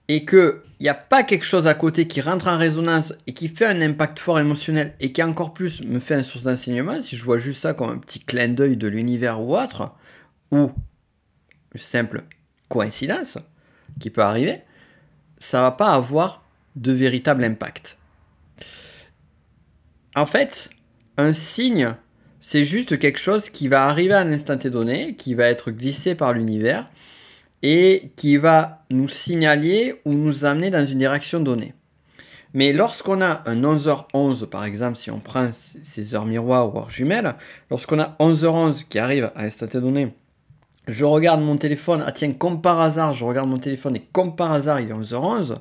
et 0.08 0.26
que 0.26 0.64
il 0.80 0.84
n'y 0.84 0.90
a 0.90 0.94
pas 0.94 1.24
quelque 1.24 1.46
chose 1.46 1.66
à 1.66 1.74
côté 1.74 2.08
qui 2.08 2.22
rentre 2.22 2.48
en 2.48 2.58
résonance 2.58 3.14
et 3.26 3.34
qui 3.34 3.48
fait 3.48 3.66
un 3.66 3.82
impact 3.82 4.20
fort 4.20 4.40
émotionnel 4.40 4.94
et 5.00 5.12
qui 5.12 5.24
encore 5.24 5.54
plus 5.54 5.82
me 5.84 6.00
fait 6.00 6.16
une 6.16 6.24
source 6.24 6.44
d'enseignement, 6.44 7.02
si 7.02 7.18
je 7.18 7.24
vois 7.24 7.40
juste 7.40 7.62
ça 7.62 7.74
comme 7.74 7.90
un 7.90 7.98
petit 7.98 8.20
clin 8.20 8.50
d'œil 8.50 8.78
de 8.78 8.88
l'univers 8.88 9.42
ou 9.42 9.58
autre, 9.58 9.92
ou 10.52 10.72
une 11.74 11.80
simple 11.80 12.24
coïncidence 12.70 13.40
qui 14.00 14.12
peut 14.12 14.22
arriver, 14.22 14.62
ça 15.40 15.62
va 15.62 15.72
pas 15.72 15.94
avoir 15.94 16.44
de 16.76 16.92
véritable 16.92 17.44
impact. 17.44 17.98
En 20.16 20.28
fait, 20.28 20.70
un 21.18 21.34
signe, 21.34 21.96
c'est 22.40 22.66
juste 22.66 23.00
quelque 23.00 23.20
chose 23.20 23.50
qui 23.50 23.68
va 23.68 23.86
arriver 23.86 24.14
à 24.14 24.20
un 24.20 24.32
instant 24.32 24.56
donné, 24.56 25.16
qui 25.16 25.34
va 25.34 25.46
être 25.46 25.72
glissé 25.72 26.14
par 26.14 26.34
l'univers 26.34 26.88
et 27.64 28.12
qui 28.16 28.38
va 28.38 28.84
nous 28.90 29.10
signaler 29.10 29.96
ou 30.06 30.14
nous 30.14 30.46
amener 30.46 30.70
dans 30.70 30.86
une 30.86 31.00
direction 31.00 31.40
donnée. 31.40 31.74
Mais 32.54 32.74
lorsqu'on 32.74 33.22
a 33.22 33.44
un 33.46 33.62
11h11, 33.62 34.48
par 34.48 34.66
exemple, 34.66 34.98
si 34.98 35.12
on 35.12 35.20
prend 35.20 35.50
ces 35.52 36.16
heures 36.16 36.26
miroirs 36.26 36.74
ou 36.74 36.78
heures 36.78 36.90
jumelles, 36.90 37.36
lorsqu'on 37.70 38.00
a 38.00 38.16
11h11 38.20 38.86
qui 38.88 39.00
arrive 39.00 39.32
à 39.36 39.42
un 39.42 39.46
instant 39.46 39.68
donné, 39.74 40.14
je 40.88 41.04
regarde 41.04 41.42
mon 41.42 41.58
téléphone, 41.58 42.04
ah 42.06 42.12
tiens, 42.12 42.32
comme 42.32 42.62
par 42.62 42.80
hasard, 42.80 43.14
je 43.14 43.26
regarde 43.26 43.50
mon 43.50 43.58
téléphone 43.58 43.98
et 43.98 44.08
comme 44.12 44.36
par 44.36 44.54
hasard, 44.54 44.80
il 44.80 44.90
est 44.90 44.94
11h11, 44.94 45.58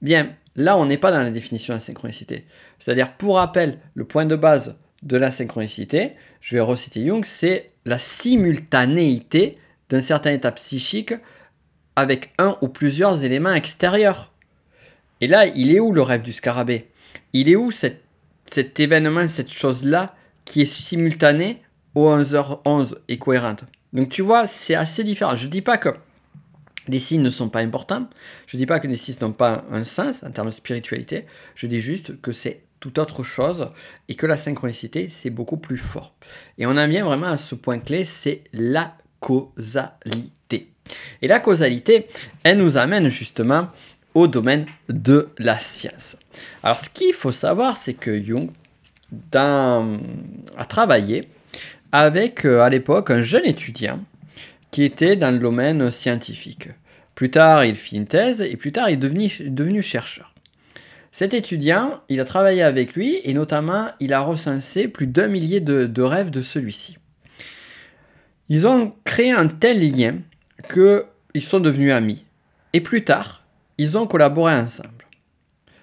bien, 0.00 0.30
là, 0.56 0.78
on 0.78 0.86
n'est 0.86 0.96
pas 0.96 1.12
dans 1.12 1.20
la 1.20 1.30
définition 1.30 1.74
de 1.74 1.78
la 1.78 1.84
synchronicité. 1.84 2.46
C'est-à-dire, 2.78 3.12
pour 3.12 3.36
rappel, 3.36 3.78
le 3.94 4.04
point 4.04 4.24
de 4.24 4.36
base 4.36 4.76
de 5.02 5.16
la 5.16 5.30
synchronicité, 5.30 6.12
je 6.40 6.56
vais 6.56 6.60
reciter 6.60 7.06
Jung, 7.06 7.24
c'est 7.24 7.70
la 7.84 7.98
simultanéité 7.98 9.58
d'un 9.90 10.00
certain 10.00 10.32
état 10.32 10.52
psychique 10.52 11.14
avec 11.94 12.32
un 12.38 12.56
ou 12.60 12.68
plusieurs 12.68 13.24
éléments 13.24 13.52
extérieurs. 13.52 14.32
Et 15.20 15.26
là, 15.26 15.46
il 15.46 15.74
est 15.74 15.80
où 15.80 15.92
le 15.92 16.02
rêve 16.02 16.22
du 16.22 16.32
scarabée? 16.32 16.88
Il 17.32 17.48
est 17.48 17.56
où 17.56 17.70
cet 17.70 18.80
événement, 18.80 19.28
cette 19.28 19.50
chose-là 19.50 20.14
qui 20.44 20.62
est 20.62 20.66
simultanée 20.66 21.62
au 21.94 22.10
11h11 22.10 22.96
et 23.08 23.18
cohérente? 23.18 23.64
Donc 23.92 24.10
tu 24.10 24.22
vois, 24.22 24.46
c'est 24.46 24.74
assez 24.74 25.04
différent. 25.04 25.36
Je 25.36 25.46
ne 25.46 25.50
dis 25.50 25.62
pas 25.62 25.78
que 25.78 25.90
les 26.88 26.98
signes 26.98 27.22
ne 27.22 27.30
sont 27.30 27.48
pas 27.48 27.60
importants, 27.60 28.08
je 28.46 28.56
ne 28.56 28.60
dis 28.60 28.66
pas 28.66 28.78
que 28.78 28.86
les 28.86 28.96
signes 28.96 29.16
n'ont 29.22 29.32
pas 29.32 29.64
un 29.72 29.84
sens 29.84 30.22
en 30.22 30.30
termes 30.30 30.48
de 30.48 30.54
spiritualité, 30.54 31.26
je 31.54 31.66
dis 31.66 31.80
juste 31.80 32.20
que 32.20 32.30
c'est 32.30 32.62
tout 32.78 33.00
autre 33.00 33.22
chose 33.24 33.70
et 34.08 34.14
que 34.14 34.26
la 34.26 34.36
synchronicité, 34.36 35.08
c'est 35.08 35.30
beaucoup 35.30 35.56
plus 35.56 35.78
fort. 35.78 36.14
Et 36.58 36.66
on 36.66 36.76
en 36.76 36.86
vient 36.86 37.04
vraiment 37.04 37.28
à 37.28 37.38
ce 37.38 37.54
point 37.54 37.78
clé, 37.78 38.04
c'est 38.04 38.44
la 38.52 38.96
causalité. 39.20 40.70
Et 41.22 41.28
la 41.28 41.40
causalité, 41.40 42.06
elle 42.42 42.58
nous 42.58 42.76
amène 42.76 43.08
justement 43.08 43.68
au 44.14 44.26
domaine 44.26 44.66
de 44.88 45.28
la 45.38 45.58
science. 45.58 46.16
Alors 46.62 46.80
ce 46.80 46.88
qu'il 46.88 47.12
faut 47.12 47.32
savoir, 47.32 47.76
c'est 47.76 47.94
que 47.94 48.22
Jung 48.22 48.50
a 49.34 50.64
travaillé 50.68 51.28
avec 51.92 52.44
euh, 52.44 52.62
à 52.62 52.68
l'époque 52.68 53.10
un 53.10 53.22
jeune 53.22 53.44
étudiant 53.44 54.00
qui 54.70 54.82
était 54.82 55.16
dans 55.16 55.30
le 55.30 55.38
domaine 55.38 55.90
scientifique. 55.90 56.68
Plus 57.14 57.30
tard, 57.30 57.64
il 57.64 57.76
fit 57.76 57.96
une 57.96 58.06
thèse 58.06 58.40
et 58.40 58.56
plus 58.56 58.72
tard, 58.72 58.90
il 58.90 58.94
est 58.94 58.96
devenu, 58.96 59.30
devenu 59.46 59.82
chercheur. 59.82 60.34
Cet 61.12 61.32
étudiant, 61.32 62.00
il 62.08 62.20
a 62.20 62.24
travaillé 62.24 62.62
avec 62.62 62.94
lui 62.94 63.20
et 63.24 63.32
notamment, 63.32 63.88
il 64.00 64.12
a 64.12 64.20
recensé 64.20 64.88
plus 64.88 65.06
d'un 65.06 65.28
millier 65.28 65.60
de 65.60 66.02
rêves 66.02 66.30
de 66.30 66.42
celui-ci. 66.42 66.98
Ils 68.48 68.66
ont 68.66 68.94
créé 69.04 69.32
un 69.32 69.48
tel 69.48 69.80
lien 69.80 70.18
qu'ils 70.72 71.42
sont 71.42 71.60
devenus 71.60 71.92
amis. 71.92 72.24
Et 72.72 72.80
plus 72.80 73.04
tard, 73.04 73.44
ils 73.78 73.98
ont 73.98 74.06
collaboré 74.06 74.54
ensemble. 74.54 75.06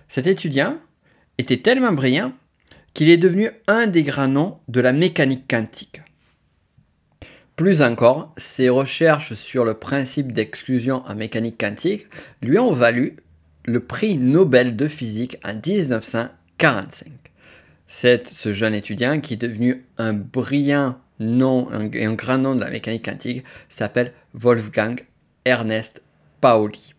Cet 0.08 0.28
étudiant 0.28 0.78
était 1.38 1.62
tellement 1.62 1.92
brillant 1.92 2.34
qu'il 2.94 3.10
est 3.10 3.18
devenu 3.18 3.50
un 3.68 3.88
des 3.88 4.04
grands 4.04 4.28
noms 4.28 4.60
de 4.68 4.80
la 4.80 4.94
mécanique 4.94 5.50
quantique. 5.50 6.02
Plus 7.56 7.82
encore, 7.82 8.34
ses 8.38 8.70
recherches 8.70 9.34
sur 9.34 9.66
le 9.66 9.76
principe 9.76 10.32
d'exclusion 10.32 11.04
en 11.06 11.16
mécanique 11.16 11.60
quantique 11.60 12.06
lui 12.42 12.58
ont 12.58 12.74
valu 12.74 13.18
le 13.66 13.80
prix 13.80 14.18
Nobel 14.18 14.76
de 14.76 14.88
physique 14.88 15.38
en 15.44 15.54
1945. 15.54 17.12
C'est 17.88 18.28
ce 18.28 18.54
jeune 18.54 18.74
étudiant 18.74 19.20
qui 19.20 19.36
est 19.36 19.38
devenu 19.38 19.86
un 19.98 20.14
brillant 20.14 20.98
nom, 21.24 21.70
un, 21.72 21.90
un 21.92 22.14
grand 22.14 22.38
nom 22.38 22.56
de 22.56 22.62
la 22.62 22.70
mécanique 22.70 23.06
quantique, 23.06 23.44
s'appelle 23.70 24.14
Wolfgang 24.34 25.04
Ernest 25.46 26.04
Pauli. 26.42 26.94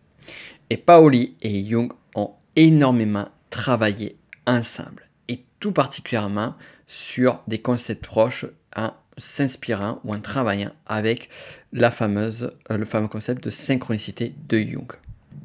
Et 0.69 0.77
Pauli 0.77 1.35
et 1.41 1.65
Jung 1.65 1.91
ont 2.15 2.31
énormément 2.55 3.29
travaillé 3.49 4.17
ensemble, 4.47 5.03
et 5.27 5.43
tout 5.59 5.71
particulièrement 5.71 6.55
sur 6.87 7.41
des 7.47 7.59
concepts 7.59 8.05
proches 8.05 8.45
en 8.75 8.91
s'inspirant 9.17 10.01
ou 10.03 10.13
en 10.13 10.19
travaillant 10.19 10.71
avec 10.85 11.29
la 11.73 11.91
fameuse, 11.91 12.51
euh, 12.69 12.77
le 12.77 12.85
fameux 12.85 13.07
concept 13.07 13.43
de 13.43 13.49
synchronicité 13.49 14.33
de 14.49 14.59
Jung. 14.59 14.91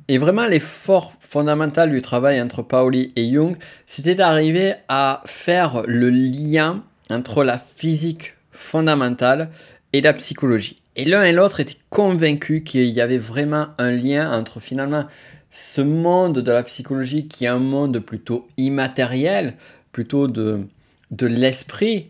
Et 0.08 0.18
vraiment, 0.18 0.46
l'effort 0.46 1.12
fondamental 1.20 1.90
du 1.90 2.02
travail 2.02 2.40
entre 2.42 2.62
Pauli 2.62 3.12
et 3.14 3.32
Jung, 3.32 3.56
c'était 3.86 4.14
d'arriver 4.16 4.74
à 4.88 5.22
faire 5.24 5.82
le 5.86 6.10
lien 6.10 6.82
entre 7.10 7.44
la 7.44 7.58
physique 7.58 8.34
fondamentale 8.50 9.50
et 9.92 10.00
la 10.00 10.12
psychologie. 10.12 10.80
Et 10.96 11.04
l'un 11.04 11.22
et 11.22 11.32
l'autre 11.32 11.60
étaient 11.60 11.78
convaincus 11.88 12.62
qu'il 12.64 12.86
y 12.86 13.00
avait 13.00 13.18
vraiment 13.18 13.68
un 13.78 13.90
lien 13.90 14.32
entre 14.32 14.60
finalement 14.60 15.06
ce 15.50 15.80
monde 15.80 16.40
de 16.40 16.52
la 16.52 16.62
psychologie 16.62 17.26
qui 17.26 17.44
est 17.44 17.48
un 17.48 17.58
monde 17.58 17.98
plutôt 17.98 18.46
immatériel, 18.56 19.54
plutôt 19.92 20.28
de, 20.28 20.66
de 21.10 21.26
l'esprit, 21.26 22.08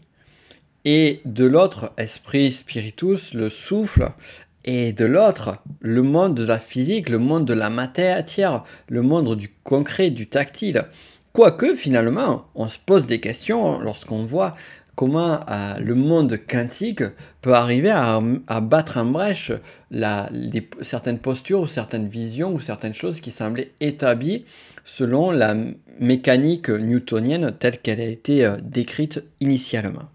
et 0.85 1.21
de 1.25 1.45
l'autre, 1.45 1.93
esprit 1.99 2.53
spiritus, 2.53 3.35
le 3.35 3.51
souffle, 3.51 4.13
et 4.65 4.93
de 4.93 5.05
l'autre, 5.05 5.59
le 5.81 6.03
monde 6.03 6.35
de 6.35 6.45
la 6.45 6.59
physique, 6.59 7.09
le 7.09 7.19
monde 7.19 7.45
de 7.45 7.55
la 7.55 7.71
matière, 7.71 8.65
le 8.89 9.03
monde 9.03 9.37
du 9.37 9.51
concret, 9.63 10.11
du 10.11 10.27
tactile. 10.27 10.87
Quoique 11.33 11.75
finalement, 11.75 12.47
on 12.55 12.69
se 12.69 12.79
pose 12.79 13.07
des 13.07 13.21
questions 13.21 13.79
lorsqu'on 13.79 14.25
voit 14.25 14.57
comment 15.01 15.41
euh, 15.49 15.79
le 15.79 15.95
monde 15.95 16.39
quantique 16.47 17.03
peut 17.41 17.55
arriver 17.55 17.89
à, 17.89 18.21
battre 18.61 18.99
en 18.99 19.07
brèche 19.07 19.51
certaines 20.83 21.19
postures 21.19 21.63
ou 21.63 21.67
certaines 21.67 22.07
visions 22.07 22.53
ou 22.53 22.61
certaines 22.61 22.93
choses 22.93 23.23
qui 23.23 23.31
semblaient 23.31 23.71
établies 23.81 24.45
selon 24.85 25.31
la 25.31 25.57
mécanique 25.99 26.69
newtonienne 26.69 27.57
telle 27.59 27.79
qu'elle 27.79 28.03
a 28.03 28.05
été 28.05 28.45
euh, 28.45 28.59
décrite 28.63 29.25
initialement. 29.41 30.11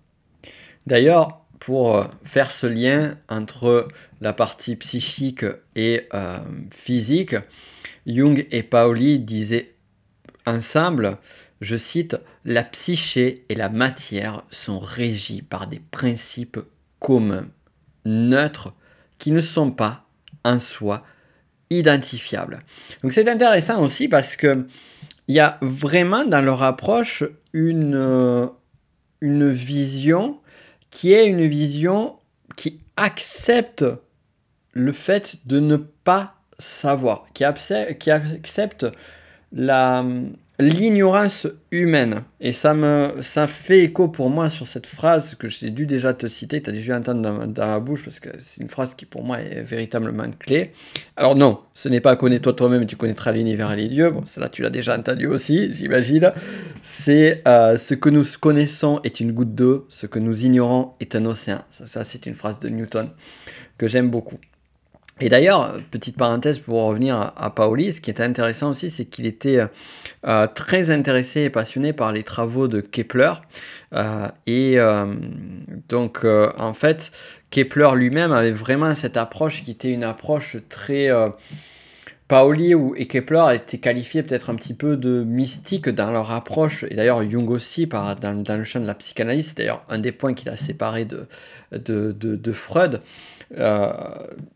D'ailleurs, 0.86 1.42
pour 1.58 1.98
euh, 1.98 2.04
faire 2.24 2.52
ce 2.52 2.68
lien 2.68 3.18
entre 3.28 3.88
la 4.22 4.34
partie 4.34 4.76
psychique 4.76 5.46
et 5.76 6.08
physique, 6.70 7.36
Jung 8.06 8.46
et 8.52 8.62
Pauli 8.62 9.18
disaient 9.18 9.72
ensemble 10.46 11.18
je 11.62 11.78
cite, 11.78 12.18
La 12.44 12.64
psyché 12.64 13.46
et 13.50 13.56
la 13.56 13.70
matière 13.70 14.44
sont 14.50 14.80
régies 14.80 15.42
par 15.42 15.68
des 15.68 15.80
principes 15.80 16.60
communs, 17.00 17.48
neutres, 18.06 18.74
qui 19.18 19.32
ne 19.32 19.42
sont 19.42 19.72
pas 19.72 20.06
en 20.44 20.60
soi 20.60 21.04
identifiables. 21.70 22.62
Donc 23.02 23.14
c'est 23.14 23.28
intéressant 23.28 23.82
aussi 23.82 24.08
parce 24.08 24.36
que 24.36 24.68
il 25.28 25.36
y 25.36 25.40
a 25.40 25.58
vraiment 25.62 26.24
dans 26.24 26.42
leur 26.42 26.62
approche 26.62 27.24
une, 27.54 28.50
une 29.22 29.52
vision 29.52 30.40
qui 30.92 31.14
est 31.14 31.26
une 31.26 31.48
vision 31.48 32.18
qui 32.56 32.80
accepte 32.96 33.84
le 34.74 34.92
fait 34.92 35.38
de 35.46 35.60
ne 35.60 35.78
pas 35.78 36.36
savoir, 36.60 37.26
qui 37.34 37.44
accepte 37.44 38.86
la, 39.52 40.06
l'ignorance 40.60 41.48
humaine. 41.72 42.24
Et 42.40 42.54
ça 42.54 42.74
me 42.74 43.22
ça 43.22 43.48
fait 43.48 43.80
écho 43.80 44.08
pour 44.08 44.30
moi 44.30 44.50
sur 44.50 44.68
cette 44.68 44.88
phrase 44.88 45.36
que 45.36 45.48
j'ai 45.48 45.70
dû 45.70 45.86
déjà 45.86 46.14
te 46.14 46.28
citer, 46.28 46.62
tu 46.62 46.70
as 46.70 46.74
déjà 46.74 46.98
entendu 46.98 47.22
dans, 47.22 47.48
dans, 47.48 47.68
ma 47.68 47.80
bouche, 47.80 48.04
parce 48.04 48.20
que 48.20 48.30
c'est 48.40 48.62
une 48.62 48.70
phrase 48.70 48.96
qui 48.96 49.06
pour 49.06 49.24
moi 49.24 49.40
est 49.40 49.62
véritablement 49.62 50.26
clé. 50.40 50.72
Alors 51.18 51.36
non, 51.36 51.60
ce 51.74 51.90
n'est 51.90 52.02
pas 52.02 52.16
connais-toi 52.16 52.54
toi-même, 52.54 52.86
tu 52.86 52.96
connaîtras 52.96 53.32
l'univers 53.32 53.72
et 53.72 53.76
les 53.76 53.88
dieux. 53.90 54.10
Bon, 54.12 54.26
cela 54.26 54.50
tu 54.50 54.62
l'as 54.62 54.70
déjà 54.70 54.98
entendu 54.98 55.28
aussi, 55.28 55.74
j'imagine. 55.74 56.32
C'est 56.82 57.42
euh, 57.48 57.78
ce 57.78 57.94
que 57.94 58.10
nous 58.10 58.26
connaissons 58.40 59.02
est 59.04 59.20
une 59.20 59.34
goutte 59.34 59.56
d'eau, 59.56 59.86
ce 59.90 60.08
que 60.08 60.20
nous 60.20 60.46
ignorons 60.46 60.94
est 61.00 61.16
un 61.16 61.26
océan. 61.26 61.62
Ça 61.70 62.04
c'est 62.04 62.26
une 62.26 62.36
phrase 62.36 62.60
de 62.60 62.70
Newton 62.70 63.10
que 63.78 63.88
j'aime 63.88 64.10
beaucoup. 64.10 64.38
Et 65.22 65.30
d'ailleurs, 65.30 65.80
petite 65.92 66.18
parenthèse 66.18 66.60
pour 66.60 66.84
revenir 66.84 67.32
à, 67.38 67.50
Paoli, 67.56 67.94
ce 67.94 68.02
qui 68.02 68.12
est 68.12 68.20
intéressant 68.20 68.72
aussi, 68.72 68.90
c'est 68.90 69.06
qu'il 69.06 69.26
était 69.26 69.66
euh, 70.28 70.48
très 70.48 70.92
intéressé 70.92 71.44
et 71.44 71.50
passionné 71.50 71.94
par 71.94 72.12
les 72.12 72.24
travaux 72.24 72.68
de 72.68 72.82
Kepler. 72.82 73.32
Euh, 73.94 74.28
et 74.46 74.78
euh, 74.78 75.06
donc, 75.88 76.26
en 76.26 76.74
fait, 76.74 77.12
Kepler 77.50 77.92
lui-même 77.96 78.34
avait 78.34 78.52
vraiment 78.52 78.94
cette 78.94 79.16
approche 79.16 79.64
qui 79.64 79.72
était 79.72 79.92
une 79.92 80.04
approche 80.04 80.58
très... 80.68 81.10
Paoli 82.28 82.74
et 82.96 83.06
Kepler 83.06 83.46
étaient 83.54 83.78
qualifiés 83.78 84.24
peut-être 84.24 84.50
un 84.50 84.56
petit 84.56 84.74
peu 84.74 84.98
de 84.98 85.24
mystiques 85.24 85.88
dans 85.88 86.10
leur 86.10 86.32
approche, 86.32 86.84
et 86.90 86.96
d'ailleurs 86.96 87.22
Jung 87.30 87.48
aussi 87.52 87.86
dans, 87.86 88.58
le 88.58 88.64
champ 88.64 88.80
de 88.80 88.88
la 88.88 88.96
psychanalyse, 88.96 89.50
c'est 89.50 89.58
d'ailleurs 89.58 89.86
un 89.90 90.00
des 90.00 90.12
points 90.12 90.34
qu'il 90.34 90.50
a 90.50 90.58
séparé 90.58 91.06
de 91.06 92.52
Freud. 92.52 93.02
Euh, 93.58 93.92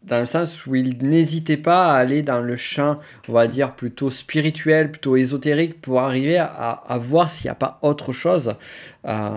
dans 0.03 0.19
le 0.19 0.25
sens 0.25 0.65
où 0.65 0.75
il 0.75 0.97
n'hésitait 1.05 1.57
pas 1.57 1.93
à 1.93 1.97
aller 1.97 2.21
dans 2.21 2.41
le 2.41 2.55
champ, 2.55 2.99
on 3.27 3.33
va 3.33 3.47
dire, 3.47 3.73
plutôt 3.73 4.09
spirituel, 4.09 4.91
plutôt 4.91 5.15
ésotérique, 5.15 5.81
pour 5.81 5.99
arriver 5.99 6.37
à, 6.37 6.99
voir 6.99 7.29
s'il 7.29 7.45
n'y 7.45 7.51
a 7.51 7.55
pas 7.55 7.79
autre 7.81 8.11
chose 8.11 8.55
euh, 9.07 9.29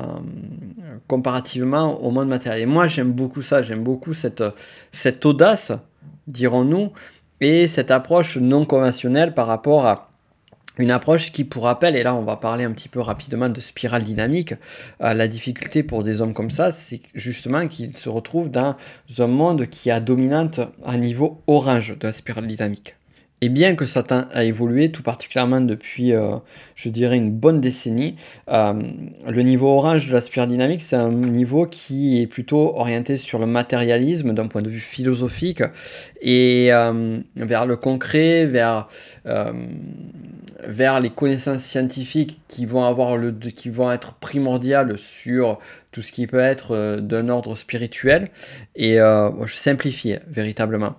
comparativement 1.06 2.02
au 2.02 2.10
monde 2.10 2.28
matériel. 2.28 2.66
moi, 2.68 2.86
j'aime 2.86 3.12
beaucoup 3.12 3.42
ça, 3.42 3.62
j'aime 3.62 3.82
beaucoup 3.82 4.14
cette, 4.14 4.44
cette 4.90 5.24
audace, 5.26 5.72
dirons-nous, 6.26 6.92
et 7.40 7.66
cette 7.66 7.90
approche 7.90 8.36
non 8.36 8.64
conventionnelle 8.64 9.34
par 9.34 9.48
rapport 9.48 9.86
à 9.86 10.11
une 10.82 10.90
approche 10.90 11.32
qui, 11.32 11.44
pour 11.44 11.64
rappel, 11.64 11.96
et 11.96 12.02
là 12.02 12.14
on 12.14 12.22
va 12.22 12.36
parler 12.36 12.64
un 12.64 12.72
petit 12.72 12.88
peu 12.88 13.00
rapidement 13.00 13.48
de 13.48 13.60
spirale 13.60 14.04
dynamique, 14.04 14.54
euh, 15.00 15.14
la 15.14 15.28
difficulté 15.28 15.82
pour 15.82 16.02
des 16.02 16.20
hommes 16.20 16.34
comme 16.34 16.50
ça, 16.50 16.72
c'est 16.72 17.00
justement 17.14 17.68
qu'ils 17.68 17.96
se 17.96 18.08
retrouvent 18.08 18.50
dans 18.50 18.74
un 19.18 19.26
monde 19.26 19.66
qui 19.66 19.90
a 19.90 20.00
dominante 20.00 20.60
un 20.84 20.98
niveau 20.98 21.40
orange 21.46 21.96
de 21.98 22.08
la 22.08 22.12
spirale 22.12 22.46
dynamique. 22.46 22.96
Et 23.42 23.50
bien 23.50 23.74
que 23.74 23.84
ça 23.84 24.02
a 24.32 24.44
évolué, 24.44 24.90
tout 24.90 25.02
particulièrement 25.02 25.60
depuis, 25.60 26.14
euh, 26.14 26.36
je 26.74 26.88
dirais, 26.88 27.18
une 27.18 27.30
bonne 27.30 27.60
décennie, 27.60 28.16
euh, 28.48 28.72
le 29.28 29.42
niveau 29.42 29.68
orange 29.68 30.08
de 30.08 30.12
la 30.14 30.22
spirale 30.22 30.48
dynamique, 30.48 30.80
c'est 30.80 30.96
un 30.96 31.10
niveau 31.10 31.66
qui 31.66 32.22
est 32.22 32.26
plutôt 32.26 32.74
orienté 32.76 33.18
sur 33.18 33.38
le 33.38 33.46
matérialisme 33.46 34.32
d'un 34.32 34.46
point 34.46 34.62
de 34.62 34.70
vue 34.70 34.80
philosophique 34.80 35.62
et 36.22 36.70
vers 37.36 37.66
le 37.66 37.76
concret, 37.76 38.46
vers 38.46 38.88
vers 40.66 41.00
les 41.00 41.10
connaissances 41.10 41.62
scientifiques 41.62 42.40
qui 42.48 42.66
vont, 42.66 42.84
avoir 42.84 43.16
le, 43.16 43.32
qui 43.32 43.68
vont 43.68 43.90
être 43.90 44.14
primordiales 44.14 44.98
sur 44.98 45.58
tout 45.90 46.02
ce 46.02 46.12
qui 46.12 46.26
peut 46.26 46.40
être 46.40 46.72
euh, 46.72 47.00
d'un 47.00 47.28
ordre 47.28 47.54
spirituel. 47.54 48.30
Et 48.76 49.00
euh, 49.00 49.30
je 49.46 49.54
simplifie 49.54 50.16
véritablement. 50.28 50.96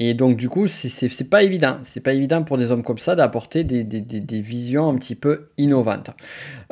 Euh, 0.00 0.04
et 0.08 0.14
donc 0.14 0.36
du 0.36 0.48
coup, 0.48 0.68
c'est 0.68 1.30
pas 1.30 1.42
évident. 1.42 1.78
C'est 1.82 2.00
pas 2.00 2.12
évident 2.12 2.42
pour 2.42 2.56
des 2.56 2.70
hommes 2.70 2.82
comme 2.82 2.98
ça 2.98 3.14
d'apporter 3.14 3.64
des, 3.64 4.40
visions 4.40 4.88
un 4.88 4.96
petit 4.96 5.14
peu 5.14 5.48
innovantes. 5.58 6.10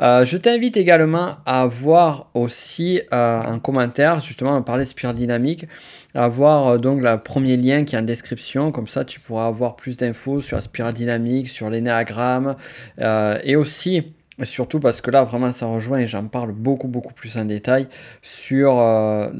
Euh, 0.00 0.24
je 0.24 0.36
t'invite 0.36 0.76
également 0.76 1.36
à 1.46 1.66
voir 1.66 2.30
aussi 2.34 3.00
euh, 3.12 3.40
un 3.40 3.58
commentaire, 3.58 4.20
justement, 4.20 4.56
on 4.56 4.62
parlait 4.62 4.84
de 4.84 4.88
spirale 4.88 5.16
dynamique, 5.16 5.66
à 6.14 6.28
voir 6.28 6.68
euh, 6.68 6.78
donc 6.78 7.02
le 7.02 7.16
premier 7.18 7.56
lien 7.56 7.84
qui 7.84 7.96
est 7.96 7.98
en 7.98 8.02
description. 8.02 8.72
Comme 8.72 8.86
ça, 8.86 9.04
tu 9.04 9.20
pourras 9.20 9.46
avoir 9.46 9.76
plus 9.76 9.96
d'infos 9.96 10.40
sur 10.40 10.56
la 10.56 10.62
spirale 10.62 10.94
dynamique, 10.94 11.48
sur 11.48 11.70
l'énéagramme 11.70 12.56
et 12.98 13.56
aussi 13.56 14.12
Surtout 14.44 14.80
parce 14.80 15.00
que 15.00 15.10
là, 15.10 15.24
vraiment, 15.24 15.50
ça 15.50 15.64
rejoint 15.64 16.00
et 16.00 16.06
j'en 16.06 16.26
parle 16.26 16.52
beaucoup, 16.52 16.88
beaucoup 16.88 17.14
plus 17.14 17.38
en 17.38 17.46
détail 17.46 17.88
sur 18.20 18.78
euh, 18.78 19.30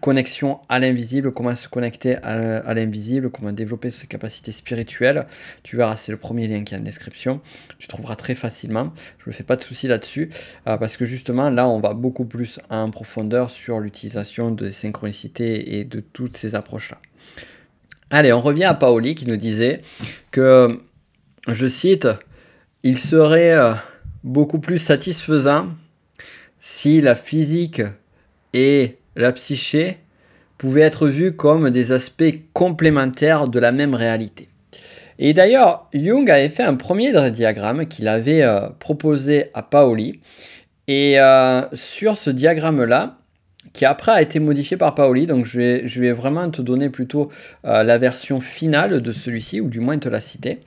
connexion 0.00 0.60
à 0.70 0.78
l'invisible, 0.78 1.32
comment 1.32 1.54
se 1.54 1.68
connecter 1.68 2.16
à, 2.22 2.72
l'invisible, 2.72 3.30
comment 3.30 3.52
développer 3.52 3.90
ses 3.90 4.06
capacités 4.06 4.52
spirituelles. 4.52 5.26
Tu 5.62 5.76
verras, 5.76 5.96
c'est 5.96 6.10
le 6.10 6.16
premier 6.16 6.48
lien 6.48 6.64
qui 6.64 6.74
est 6.74 6.78
en 6.78 6.80
description. 6.80 7.42
Tu 7.78 7.86
trouveras 7.86 8.16
très 8.16 8.34
facilement. 8.34 8.94
Je 9.18 9.24
ne 9.26 9.32
me 9.32 9.32
fais 9.32 9.42
pas 9.42 9.56
de 9.56 9.62
soucis 9.62 9.88
là-dessus 9.88 10.30
euh, 10.66 10.78
parce 10.78 10.96
que 10.96 11.04
justement, 11.04 11.50
là, 11.50 11.68
on 11.68 11.78
va 11.78 11.92
beaucoup 11.92 12.24
plus 12.24 12.58
en 12.70 12.90
profondeur 12.90 13.50
sur 13.50 13.78
l'utilisation 13.80 14.50
de 14.50 14.70
synchronicité 14.70 15.78
et 15.78 15.84
de 15.84 16.00
toutes 16.00 16.34
ces 16.34 16.54
approches-là. 16.54 16.96
Allez, 18.08 18.32
on 18.32 18.40
revient 18.40 18.64
à 18.64 18.74
Paoli 18.74 19.16
qui 19.16 19.26
nous 19.26 19.36
disait 19.36 19.82
que, 20.30 20.80
je 21.46 21.66
cite, 21.66 22.08
il 22.82 22.98
serait. 22.98 23.52
Euh, 23.52 23.74
beaucoup 24.26 24.58
plus 24.58 24.78
satisfaisant 24.78 25.68
si 26.58 27.00
la 27.00 27.14
physique 27.14 27.80
et 28.52 28.98
la 29.14 29.32
psyché 29.32 29.98
pouvaient 30.58 30.82
être 30.82 31.06
vus 31.08 31.32
comme 31.32 31.70
des 31.70 31.92
aspects 31.92 32.34
complémentaires 32.52 33.48
de 33.48 33.58
la 33.58 33.72
même 33.72 33.94
réalité. 33.94 34.48
Et 35.18 35.32
d'ailleurs, 35.32 35.88
Jung 35.94 36.28
avait 36.30 36.48
fait 36.48 36.64
un 36.64 36.74
premier 36.74 37.12
diagramme 37.30 37.86
qu'il 37.86 38.08
avait 38.08 38.42
euh, 38.42 38.68
proposé 38.78 39.46
à 39.54 39.62
Paoli. 39.62 40.20
Et 40.88 41.18
euh, 41.18 41.62
sur 41.72 42.16
ce 42.16 42.30
diagramme-là, 42.30 43.18
qui 43.72 43.84
après 43.84 44.12
a 44.12 44.22
été 44.22 44.40
modifié 44.40 44.76
par 44.76 44.94
Paoli, 44.94 45.26
donc 45.26 45.46
je 45.46 45.58
vais, 45.58 45.86
je 45.86 46.00
vais 46.00 46.12
vraiment 46.12 46.50
te 46.50 46.62
donner 46.62 46.90
plutôt 46.90 47.30
euh, 47.64 47.82
la 47.82 47.98
version 47.98 48.40
finale 48.40 49.00
de 49.00 49.12
celui-ci, 49.12 49.60
ou 49.60 49.68
du 49.68 49.80
moins 49.80 49.98
te 49.98 50.08
la 50.08 50.20
citer. 50.20 50.60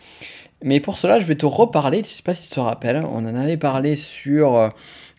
Mais 0.61 0.81
pour 0.81 0.97
cela, 0.97 1.19
je 1.19 1.25
vais 1.25 1.35
te 1.35 1.45
reparler, 1.45 1.99
je 1.99 2.09
ne 2.09 2.13
sais 2.13 2.23
pas 2.23 2.33
si 2.33 2.49
tu 2.49 2.55
te 2.55 2.59
rappelles, 2.59 2.97
on 3.09 3.25
en 3.25 3.35
avait 3.35 3.55
parlé 3.55 3.95
sur 3.95 4.55
euh, 4.55 4.69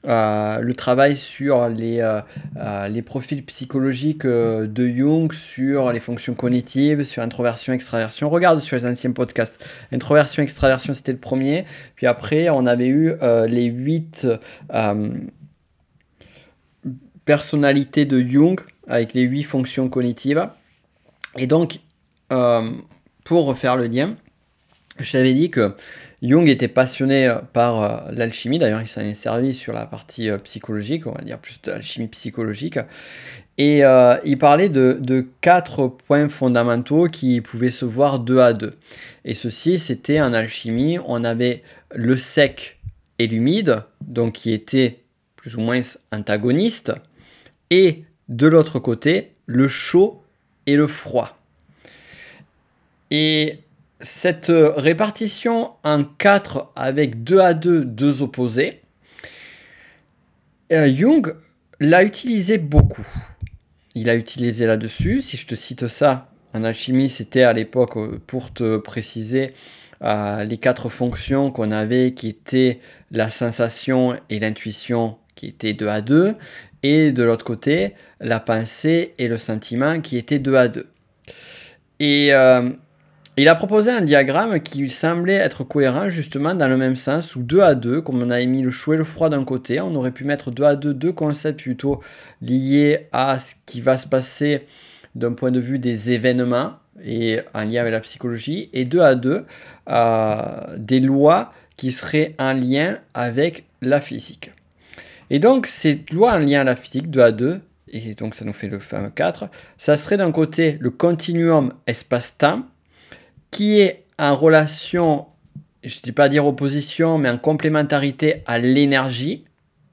euh, 0.06 0.60
le 0.60 0.74
travail 0.74 1.16
sur 1.16 1.66
les, 1.68 2.00
euh, 2.00 2.88
les 2.88 3.00
profils 3.00 3.42
psychologiques 3.46 4.26
de 4.26 4.88
Jung, 4.88 5.32
sur 5.32 5.92
les 5.92 6.00
fonctions 6.00 6.34
cognitives, 6.34 7.04
sur 7.04 7.22
introversion, 7.22 7.72
extraversion. 7.72 8.28
Regarde 8.28 8.60
sur 8.60 8.76
les 8.76 8.84
anciens 8.84 9.12
podcasts. 9.12 9.64
Introversion, 9.92 10.42
extraversion, 10.42 10.92
c'était 10.92 11.12
le 11.12 11.18
premier. 11.18 11.64
Puis 11.96 12.06
après, 12.06 12.50
on 12.50 12.66
avait 12.66 12.88
eu 12.88 13.14
les 13.48 13.64
huit 13.64 14.26
personnalités 17.24 18.04
de 18.04 18.20
Jung 18.20 18.60
avec 18.86 19.14
les 19.14 19.22
huit 19.22 19.44
fonctions 19.44 19.88
cognitives. 19.88 20.46
Et 21.38 21.46
donc, 21.46 21.80
pour 22.28 23.46
refaire 23.46 23.76
le 23.76 23.86
lien, 23.86 24.16
je 25.04 25.12
t'avais 25.12 25.34
dit 25.34 25.50
que 25.50 25.74
Jung 26.22 26.48
était 26.48 26.68
passionné 26.68 27.26
euh, 27.26 27.36
par 27.36 27.82
euh, 27.82 28.10
l'alchimie, 28.12 28.58
d'ailleurs 28.58 28.82
il 28.82 28.88
s'en 28.88 29.00
est 29.00 29.14
servi 29.14 29.54
sur 29.54 29.72
la 29.72 29.86
partie 29.86 30.28
euh, 30.28 30.38
psychologique, 30.38 31.06
on 31.06 31.12
va 31.12 31.22
dire 31.22 31.38
plus 31.38 31.60
de 31.62 31.70
l'alchimie 31.70 32.08
psychologique, 32.08 32.78
et 33.56 33.82
il 34.24 34.38
parlait 34.38 34.70
de, 34.70 35.28
quatre 35.42 35.88
points 35.88 36.30
fondamentaux 36.30 37.08
qui 37.08 37.42
pouvaient 37.42 37.70
se 37.70 37.84
voir 37.84 38.18
deux 38.18 38.38
à 38.38 38.54
deux. 38.54 38.78
Et 39.26 39.34
ceci, 39.34 39.78
c'était 39.78 40.18
en 40.22 40.32
alchimie, 40.32 40.98
on 41.04 41.24
avait 41.24 41.62
le 41.94 42.16
sec 42.16 42.78
et 43.18 43.26
l'humide, 43.26 43.82
donc 44.00 44.32
qui 44.32 44.54
étaient 44.54 45.00
plus 45.36 45.56
ou 45.56 45.60
moins 45.60 45.82
antagonistes, 46.10 46.94
et 47.68 48.04
de 48.30 48.46
l'autre 48.46 48.78
côté, 48.78 49.32
le 49.44 49.68
chaud 49.68 50.22
et 50.64 50.76
le 50.76 50.86
froid. 50.86 51.38
Et 53.10 53.58
cette 54.02 54.50
euh, 54.50 54.72
répartition 54.76 55.72
en 55.84 56.04
4 56.04 56.72
avec 56.76 57.22
2 57.22 57.40
à 57.40 57.54
2, 57.54 57.84
deux 57.84 58.22
opposés, 58.22 58.80
euh, 60.72 60.88
Jung 60.94 61.34
l'a 61.80 62.02
utilisé 62.02 62.58
beaucoup. 62.58 63.06
Il 63.94 64.08
a 64.08 64.14
utilisé 64.14 64.66
là-dessus, 64.66 65.22
si 65.22 65.36
je 65.36 65.46
te 65.46 65.54
cite 65.54 65.86
ça, 65.86 66.28
en 66.54 66.64
alchimie, 66.64 67.10
c'était 67.10 67.42
à 67.42 67.52
l'époque, 67.52 67.96
euh, 67.96 68.20
pour 68.26 68.52
te 68.52 68.76
préciser, 68.76 69.52
les 70.02 70.56
quatre 70.56 70.88
fonctions 70.88 71.50
qu'on 71.50 71.70
avait 71.70 72.14
qui 72.14 72.28
étaient 72.28 72.80
la 73.10 73.28
sensation 73.28 74.16
et 74.30 74.38
l'intuition 74.38 75.18
qui 75.34 75.48
étaient 75.48 75.74
2 75.74 75.88
à 75.88 76.00
2, 76.00 76.36
et 76.82 77.12
de 77.12 77.22
l'autre 77.22 77.44
côté, 77.44 77.92
la 78.18 78.40
pensée 78.40 79.12
et 79.18 79.28
le 79.28 79.36
sentiment 79.36 80.00
qui 80.00 80.16
étaient 80.16 80.38
2 80.38 80.54
à 80.54 80.68
2. 80.68 80.86
Et 81.98 82.32
il 83.40 83.48
a 83.48 83.54
proposé 83.54 83.90
un 83.90 84.02
diagramme 84.02 84.60
qui 84.60 84.88
semblait 84.90 85.34
être 85.34 85.64
cohérent 85.64 86.08
justement 86.08 86.54
dans 86.54 86.68
le 86.68 86.76
même 86.76 86.96
sens, 86.96 87.36
où 87.36 87.42
2 87.42 87.60
à 87.60 87.74
2, 87.74 88.02
comme 88.02 88.22
on 88.22 88.30
avait 88.30 88.46
mis 88.46 88.60
le 88.60 88.70
chaud 88.70 88.94
et 88.94 88.96
le 88.96 89.04
froid 89.04 89.28
d'un 89.30 89.44
côté, 89.44 89.80
on 89.80 89.94
aurait 89.94 90.10
pu 90.10 90.24
mettre 90.24 90.50
2 90.50 90.64
à 90.64 90.76
2 90.76 90.92
deux 90.92 91.12
concepts 91.12 91.60
plutôt 91.60 92.00
liés 92.42 93.08
à 93.12 93.38
ce 93.38 93.54
qui 93.66 93.80
va 93.80 93.96
se 93.96 94.06
passer 94.06 94.66
d'un 95.14 95.32
point 95.32 95.50
de 95.50 95.60
vue 95.60 95.78
des 95.78 96.10
événements 96.10 96.74
et 97.04 97.40
en 97.54 97.64
lien 97.64 97.80
avec 97.80 97.92
la 97.92 98.00
psychologie, 98.00 98.68
et 98.72 98.84
2 98.84 99.00
à 99.00 99.14
2 99.14 99.46
euh, 99.88 100.76
des 100.76 101.00
lois 101.00 101.52
qui 101.76 101.92
seraient 101.92 102.34
en 102.38 102.52
lien 102.52 102.98
avec 103.14 103.64
la 103.80 104.00
physique. 104.00 104.52
Et 105.30 105.38
donc, 105.38 105.66
ces 105.66 106.04
lois 106.12 106.34
en 106.34 106.40
lien 106.40 106.60
à 106.60 106.64
la 106.64 106.76
physique, 106.76 107.10
2 107.10 107.20
à 107.20 107.32
2, 107.32 107.60
et 107.92 108.14
donc 108.14 108.34
ça 108.34 108.44
nous 108.44 108.52
fait 108.52 108.68
le 108.68 108.78
fameux 108.78 109.10
4, 109.10 109.48
ça 109.78 109.96
serait 109.96 110.16
d'un 110.16 110.30
côté 110.32 110.76
le 110.80 110.90
continuum 110.90 111.72
espace-temps, 111.86 112.64
qui 113.50 113.80
est 113.80 114.04
en 114.18 114.36
relation, 114.36 115.26
je 115.82 115.96
ne 115.96 116.02
dis 116.02 116.12
pas 116.12 116.28
dire 116.28 116.46
opposition, 116.46 117.18
mais 117.18 117.30
en 117.30 117.38
complémentarité 117.38 118.42
à 118.46 118.58
l'énergie 118.58 119.44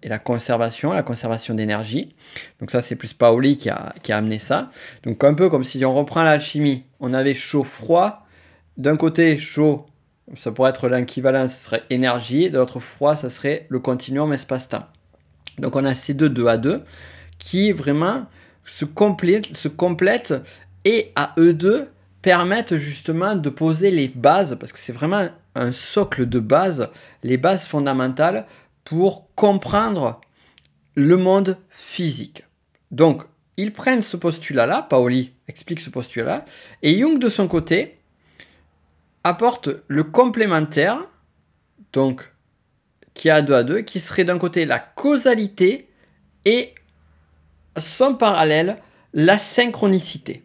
et 0.03 0.09
la 0.09 0.19
conservation, 0.19 0.91
la 0.91 1.03
conservation 1.03 1.53
d'énergie. 1.53 2.15
Donc 2.59 2.71
ça, 2.71 2.81
c'est 2.81 2.95
plus 2.95 3.13
Paoli 3.13 3.57
qui 3.57 3.69
a, 3.69 3.93
amené 4.09 4.39
ça. 4.39 4.69
Donc 5.03 5.23
un 5.23 5.33
peu 5.33 5.49
comme 5.49 5.63
si 5.63 5.83
on 5.85 5.95
reprend 5.95 6.23
l'alchimie, 6.23 6.83
on 6.99 7.13
avait 7.13 7.33
chaud-froid. 7.33 8.25
D'un 8.77 8.95
côté, 8.95 9.37
chaud, 9.37 9.87
ça 10.35 10.51
pourrait 10.51 10.69
être 10.69 10.87
l'équivalent, 10.87 11.47
ce 11.47 11.63
serait 11.63 11.83
énergie. 11.89 12.49
De 12.49 12.57
l'autre, 12.57 12.79
froid, 12.79 13.15
ça 13.15 13.29
serait 13.29 13.65
le 13.69 13.79
continuum 13.79 14.33
espace-temps. 14.33 14.85
Donc 15.57 15.75
on 15.75 15.83
a 15.85 15.95
ces 15.95 16.13
deux 16.13 16.29
2 16.29 16.47
à 16.47 16.57
2 16.57 16.83
qui 17.39 17.71
vraiment 17.71 18.25
se 18.65 18.85
complètent, 18.85 19.55
se 19.55 19.67
complètent 19.67 20.35
et 20.85 21.11
à 21.15 21.33
eux 21.37 21.53
deux 21.53 21.87
permettent 22.27 22.75
justement 22.75 23.35
de 23.35 23.49
poser 23.49 23.89
les 23.89 24.09
bases, 24.09 24.57
parce 24.59 24.73
que 24.73 24.79
c'est 24.79 24.91
vraiment 24.91 25.29
un 25.55 25.71
socle 25.71 26.27
de 26.27 26.41
base, 26.41 26.89
les 27.23 27.37
bases 27.37 27.65
fondamentales 27.65 28.45
pour 28.83 29.33
comprendre 29.33 30.19
le 30.95 31.15
monde 31.15 31.57
physique. 31.69 32.43
Donc, 32.91 33.23
ils 33.55 33.71
prennent 33.71 34.01
ce 34.01 34.17
postulat-là, 34.17 34.81
Paoli 34.81 35.35
explique 35.47 35.79
ce 35.79 35.89
postulat-là, 35.89 36.43
et 36.81 36.99
Jung 36.99 37.17
de 37.17 37.29
son 37.29 37.47
côté 37.47 37.97
apporte 39.23 39.69
le 39.87 40.03
complémentaire, 40.03 41.07
donc 41.93 42.33
qui 43.13 43.29
a 43.29 43.41
2 43.41 43.53
à 43.53 43.63
2, 43.63 43.81
qui 43.83 44.01
serait 44.01 44.25
d'un 44.25 44.37
côté 44.37 44.65
la 44.65 44.79
causalité 44.79 45.89
et 46.43 46.75
son 47.79 48.15
parallèle, 48.15 48.79
la 49.13 49.39
synchronicité. 49.39 50.43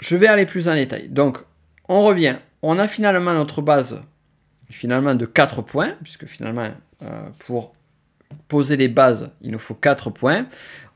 Je 0.00 0.16
vais 0.16 0.26
aller 0.26 0.46
plus 0.46 0.68
en 0.68 0.74
détail. 0.74 1.08
Donc, 1.08 1.38
on 1.88 2.02
revient. 2.02 2.36
On 2.62 2.78
a 2.78 2.88
finalement 2.88 3.34
notre 3.34 3.62
base 3.62 4.00
finalement 4.70 5.14
de 5.14 5.26
4 5.26 5.62
points, 5.62 5.94
puisque 6.02 6.26
finalement, 6.26 6.68
euh, 7.02 7.06
pour 7.40 7.74
poser 8.48 8.76
les 8.76 8.88
bases, 8.88 9.30
il 9.42 9.50
nous 9.50 9.58
faut 9.58 9.74
4 9.74 10.10
points. 10.10 10.46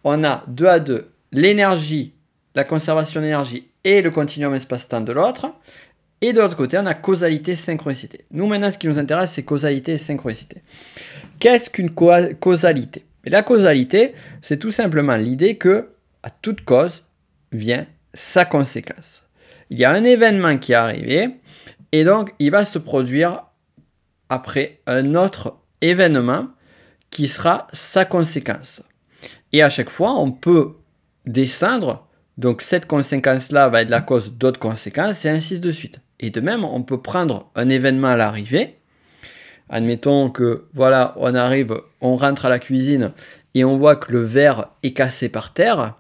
On 0.05 0.25
a 0.25 0.45
2 0.49 0.67
à 0.67 0.81
2 0.81 1.11
l'énergie, 1.33 2.15
la 2.55 2.65
conservation 2.65 3.21
d'énergie 3.21 3.69
et 3.83 4.01
le 4.01 4.11
continuum 4.11 4.55
espace-temps 4.55 5.01
de 5.01 5.13
l'autre. 5.13 5.53
Et 6.21 6.33
de 6.33 6.41
l'autre 6.41 6.57
côté, 6.57 6.79
on 6.79 6.87
a 6.87 6.95
causalité, 6.95 7.57
synchronicité. 7.57 8.25
Nous, 8.31 8.47
maintenant, 8.47 8.71
ce 8.71 8.79
qui 8.79 8.87
nous 8.87 8.99
intéresse, 8.99 9.33
c'est 9.33 9.43
causalité 9.43 9.93
et 9.93 9.99
synchronicité. 9.99 10.63
Qu'est-ce 11.39 11.69
qu'une 11.69 11.91
causalité? 11.91 13.05
La 13.25 13.43
causalité, 13.43 14.15
c'est 14.41 14.59
tout 14.59 14.71
simplement 14.71 15.17
l'idée 15.17 15.57
que, 15.57 15.91
à 16.23 16.31
toute 16.31 16.65
cause, 16.65 17.03
vient 17.53 17.87
sa 18.15 18.45
conséquence. 18.45 19.23
Il 19.71 19.79
y 19.79 19.85
a 19.85 19.91
un 19.91 20.05
événement 20.05 20.57
qui 20.59 20.73
est 20.73 20.77
arrivé, 20.77 21.31
et 21.93 22.05
donc 22.05 22.35
il 22.39 22.51
va 22.51 22.65
se 22.65 22.79
produire 22.79 23.45
après 24.29 24.81
un 24.87 25.15
autre 25.15 25.59
événement 25.81 26.49
qui 27.11 27.29
sera 27.29 27.69
sa 27.73 28.05
conséquence. 28.05 28.83
Et 29.53 29.63
à 29.63 29.71
chaque 29.71 29.91
fois, 29.91 30.19
on 30.19 30.33
peut 30.33 30.73
descendre, 31.27 32.09
donc 32.39 32.63
cette 32.63 32.87
conséquence-là 32.87 33.69
va 33.69 33.83
être 33.83 33.91
la 33.91 34.01
cause 34.01 34.33
d'autres 34.33 34.59
conséquences, 34.59 35.25
et 35.25 35.29
ainsi 35.29 35.61
de 35.61 35.71
suite. 35.71 36.01
Et 36.21 36.31
de 36.31 36.41
même, 36.41 36.65
on 36.65 36.83
peut 36.83 37.01
prendre 37.01 37.51
un 37.55 37.69
événement 37.69 38.09
à 38.09 38.17
l'arrivée. 38.17 38.79
Admettons 39.69 40.31
que, 40.31 40.67
voilà, 40.75 41.15
on 41.17 41.35
arrive, 41.35 41.81
on 42.01 42.17
rentre 42.17 42.47
à 42.47 42.49
la 42.49 42.59
cuisine 42.59 43.13
et 43.55 43.65
on 43.65 43.79
voit 43.79 43.97
que 43.97 44.13
le 44.13 44.23
verre 44.23 44.69
est 44.83 44.93
cassé 44.93 45.29
par 45.29 45.55
terre. 45.55 45.97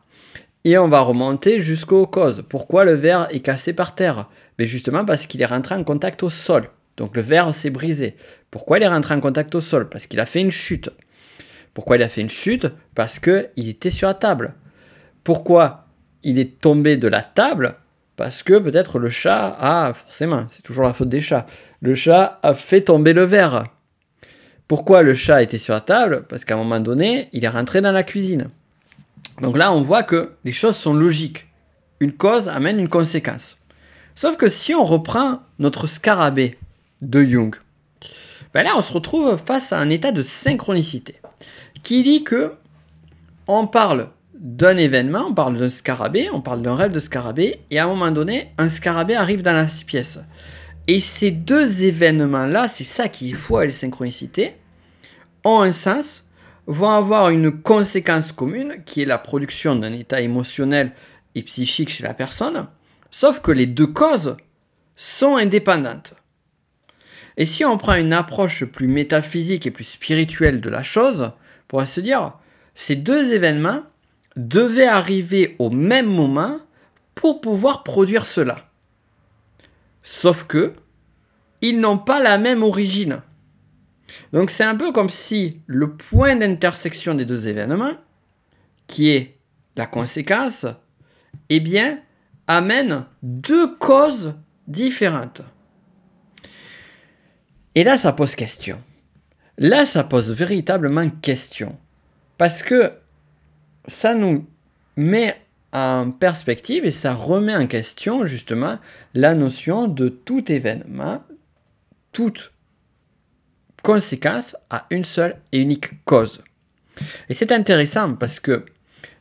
Et 0.64 0.79
on 0.79 0.88
va 0.88 1.00
remonter 1.00 1.61
jusqu'aux 1.61 2.07
causes. 2.07 2.42
Pourquoi 2.48 2.85
le 2.85 2.94
verre 2.94 3.29
est 3.31 3.40
cassé 3.40 3.74
par 3.74 3.94
terre? 3.94 4.29
Mais 4.59 4.64
justement 4.64 5.05
parce 5.05 5.27
qu'il 5.27 5.42
est 5.42 5.46
rentré 5.46 5.74
en 5.74 5.85
contact 5.85 6.22
au 6.22 6.31
sol. 6.31 6.70
Donc 6.96 7.14
le 7.14 7.22
verre 7.22 7.55
s'est 7.55 7.70
brisé. 7.70 8.16
Pourquoi 8.50 8.79
il 8.79 8.85
est 8.85 8.88
rentré 8.88 9.14
en 9.14 9.20
contact 9.20 9.55
au 9.55 9.61
sol? 9.61 9.88
Parce 9.88 10.07
qu'il 10.07 10.20
a 10.20 10.27
fait 10.27 10.40
une 10.40 10.50
chute. 10.50 10.90
Pourquoi 11.74 11.96
il 11.96 12.03
a 12.03 12.09
fait 12.09 12.22
une 12.22 12.31
chute? 12.31 12.68
Parce 12.94 13.18
qu'il 13.18 13.68
était 13.68 13.90
sur 13.90 14.09
la 14.09 14.14
table. 14.14 14.55
Pourquoi 15.22 15.87
il 16.22 16.38
est 16.38 16.61
tombé 16.61 16.96
de 16.96 17.09
la 17.09 17.22
table? 17.22 17.77
Parce 18.16 18.42
que 18.42 18.59
peut-être 18.59 18.98
le 18.98 19.11
chat 19.11 19.57
a, 19.59 19.92
forcément, 19.92 20.46
c'est 20.48 20.62
toujours 20.62 20.85
la 20.85 20.92
faute 20.92 21.09
des 21.09 21.20
chats, 21.20 21.46
le 21.81 21.96
chat 21.96 22.38
a 22.44 22.55
fait 22.55 22.83
tomber 22.83 23.12
le 23.12 23.24
verre. 23.24 23.64
Pourquoi 24.68 25.03
le 25.03 25.14
chat 25.14 25.42
était 25.42 25.59
sur 25.59 25.74
la 25.74 25.81
table? 25.81 26.24
Parce 26.29 26.44
qu'à 26.44 26.55
un 26.55 26.59
moment 26.59 26.81
donné, 26.81 27.29
il 27.33 27.44
est 27.44 27.48
rentré 27.48 27.81
dans 27.81 27.92
la 27.92 28.05
cuisine. 28.05 28.46
Donc 29.40 29.56
là, 29.56 29.72
on 29.72 29.82
voit 29.82 30.02
que 30.02 30.32
les 30.44 30.52
choses 30.52 30.76
sont 30.76 30.94
logiques. 30.94 31.46
Une 32.00 32.12
cause 32.12 32.48
amène 32.48 32.78
une 32.78 32.88
conséquence. 32.88 33.56
Sauf 34.14 34.37
que 34.37 34.48
si 34.48 34.74
on 34.74 34.84
reprend 34.84 35.40
notre 35.58 35.87
scarabée 35.87 36.58
de 37.02 37.22
Jung, 37.24 37.56
ben 38.52 38.62
là, 38.62 38.74
on 38.76 38.82
se 38.82 38.92
retrouve 38.92 39.37
face 39.37 39.72
à 39.72 39.78
un 39.78 39.90
état 39.90 40.12
de 40.12 40.22
synchronicité 40.22 41.16
qui 41.82 42.02
dit 42.02 42.24
que 42.24 42.52
on 43.46 43.66
parle 43.66 44.10
d'un 44.34 44.76
événement, 44.76 45.26
on 45.28 45.34
parle 45.34 45.56
d'un 45.56 45.70
scarabée, 45.70 46.28
on 46.32 46.40
parle 46.40 46.62
d'un 46.62 46.74
rêve 46.74 46.92
de 46.92 47.00
scarabée, 47.00 47.60
et 47.70 47.78
à 47.78 47.84
un 47.84 47.88
moment 47.88 48.10
donné, 48.10 48.52
un 48.58 48.68
scarabée 48.68 49.16
arrive 49.16 49.42
dans 49.42 49.52
la 49.52 49.66
pièce. 49.87 50.18
Et 50.87 51.00
ces 51.00 51.30
deux 51.30 51.82
événements-là, 51.82 52.68
c'est 52.68 52.84
ça 52.84 53.08
qui 53.08 53.30
est 53.30 53.34
fou 53.34 53.56
avec 53.56 53.70
les 53.70 53.76
synchronicités, 53.76 54.56
ont 55.44 55.60
un 55.60 55.72
sens, 55.72 56.23
vont 56.66 56.90
avoir 56.90 57.31
une 57.31 57.50
conséquence 57.50 58.33
commune, 58.33 58.83
qui 58.87 59.03
est 59.03 59.07
la 59.07 59.18
production 59.18 59.77
d'un 59.77 59.92
état 59.92 60.20
émotionnel 60.20 60.92
et 61.35 61.42
psychique 61.42 61.90
chez 61.90 62.05
la 62.05 62.14
personne, 62.14 62.66
sauf 63.11 63.40
que 63.40 63.53
les 63.53 63.66
deux 63.66 63.87
causes 63.87 64.37
sont 64.96 65.37
indépendantes. 65.37 66.14
Et 67.37 67.46
si 67.46 67.64
on 67.64 67.79
prend 67.79 67.94
une 67.94 68.12
approche 68.12 68.64
plus 68.64 68.87
métaphysique 68.87 69.66
et 69.66 69.70
plus 69.70 69.85
spirituelle 69.85 70.61
de 70.61 70.70
la 70.70 70.83
chose, 70.83 71.33
pourrait 71.66 71.87
se 71.87 72.00
dire, 72.00 72.35
ces 72.74 72.96
deux 72.96 73.33
événements 73.33 73.83
devaient 74.37 74.87
arriver 74.87 75.57
au 75.59 75.70
même 75.70 76.07
moment 76.07 76.59
pour 77.14 77.40
pouvoir 77.40 77.83
produire 77.83 78.27
cela. 78.27 78.68
Sauf 80.03 80.44
que, 80.44 80.74
ils 81.61 81.81
n'ont 81.81 81.98
pas 81.98 82.20
la 82.20 82.38
même 82.38 82.62
origine. 82.62 83.22
Donc 84.33 84.50
c'est 84.50 84.64
un 84.64 84.77
peu 84.77 84.92
comme 84.92 85.11
si 85.11 85.61
le 85.66 85.92
point 85.92 86.37
d'intersection 86.37 87.14
des 87.14 87.24
deux 87.24 87.48
événements, 87.48 87.94
qui 88.87 89.11
est 89.11 89.38
la 89.77 89.87
conséquence, 89.87 90.66
eh 91.48 91.61
bien, 91.61 92.00
amène 92.46 93.07
deux 93.22 93.74
causes 93.77 94.35
différentes. 94.68 95.42
Et 97.74 97.85
là, 97.85 97.98
ça 97.98 98.12
pose 98.12 98.35
question. 98.35 98.81
Là, 99.59 99.87
ça 99.87 100.05
pose 100.05 100.31
véritablement 100.31 101.09
question. 101.09 101.77
Parce 102.38 102.62
que 102.62 102.92
ça 103.87 104.14
nous 104.14 104.46
met 104.96 105.37
en 105.72 106.12
perspective 106.12 106.85
et 106.85 106.90
ça 106.90 107.14
remet 107.14 107.55
en 107.55 107.66
question 107.66 108.24
justement 108.24 108.79
la 109.12 109.35
notion 109.35 109.88
de 109.88 110.09
tout 110.09 110.50
événement, 110.50 111.22
toute 112.12 112.54
conséquence 113.85 114.57
à 114.70 114.87
une 114.90 115.05
seule 115.05 115.37
et 115.53 115.61
unique 115.61 116.05
cause. 116.05 116.42
Et 117.29 117.35
c'est 117.35 117.53
intéressant 117.53 118.14
parce 118.14 118.40
que 118.40 118.64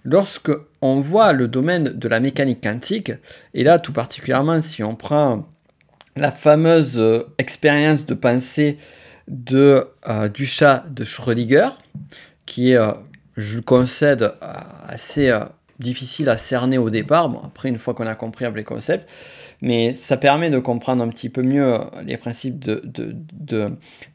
lorsque 0.05 0.51
on 0.81 1.01
voit 1.01 1.33
le 1.33 1.47
domaine 1.47 1.83
de 1.83 2.07
la 2.07 2.19
mécanique 2.21 2.63
quantique, 2.63 3.11
et 3.53 3.63
là 3.63 3.77
tout 3.77 3.93
particulièrement 3.93 4.61
si 4.61 4.81
on 4.81 4.95
prend 4.95 5.47
la 6.15 6.31
fameuse 6.31 6.97
euh, 6.97 7.23
expérience 7.37 8.05
de 8.05 8.13
pensée 8.13 8.77
de, 9.27 9.85
euh, 10.07 10.29
du 10.29 10.45
chat 10.45 10.85
de 10.89 11.03
Schrödinger, 11.03 11.69
qui 12.45 12.71
est, 12.71 12.77
euh, 12.77 12.91
je 13.35 13.57
le 13.57 13.63
concède, 13.63 14.33
assez 14.87 15.35
difficile 15.83 16.29
à 16.29 16.37
cerner 16.37 16.79
au 16.79 16.89
départ. 16.89 17.31
Après, 17.45 17.69
une 17.69 17.77
fois 17.77 17.93
qu'on 17.93 18.07
a 18.07 18.15
compris 18.15 18.45
les 18.55 18.63
concepts, 18.63 19.07
mais 19.61 19.93
ça 19.93 20.17
permet 20.17 20.49
de 20.49 20.57
comprendre 20.57 21.03
un 21.03 21.09
petit 21.09 21.29
peu 21.29 21.43
mieux 21.43 21.77
les 22.05 22.17
principes 22.17 22.57
de, 22.57 22.81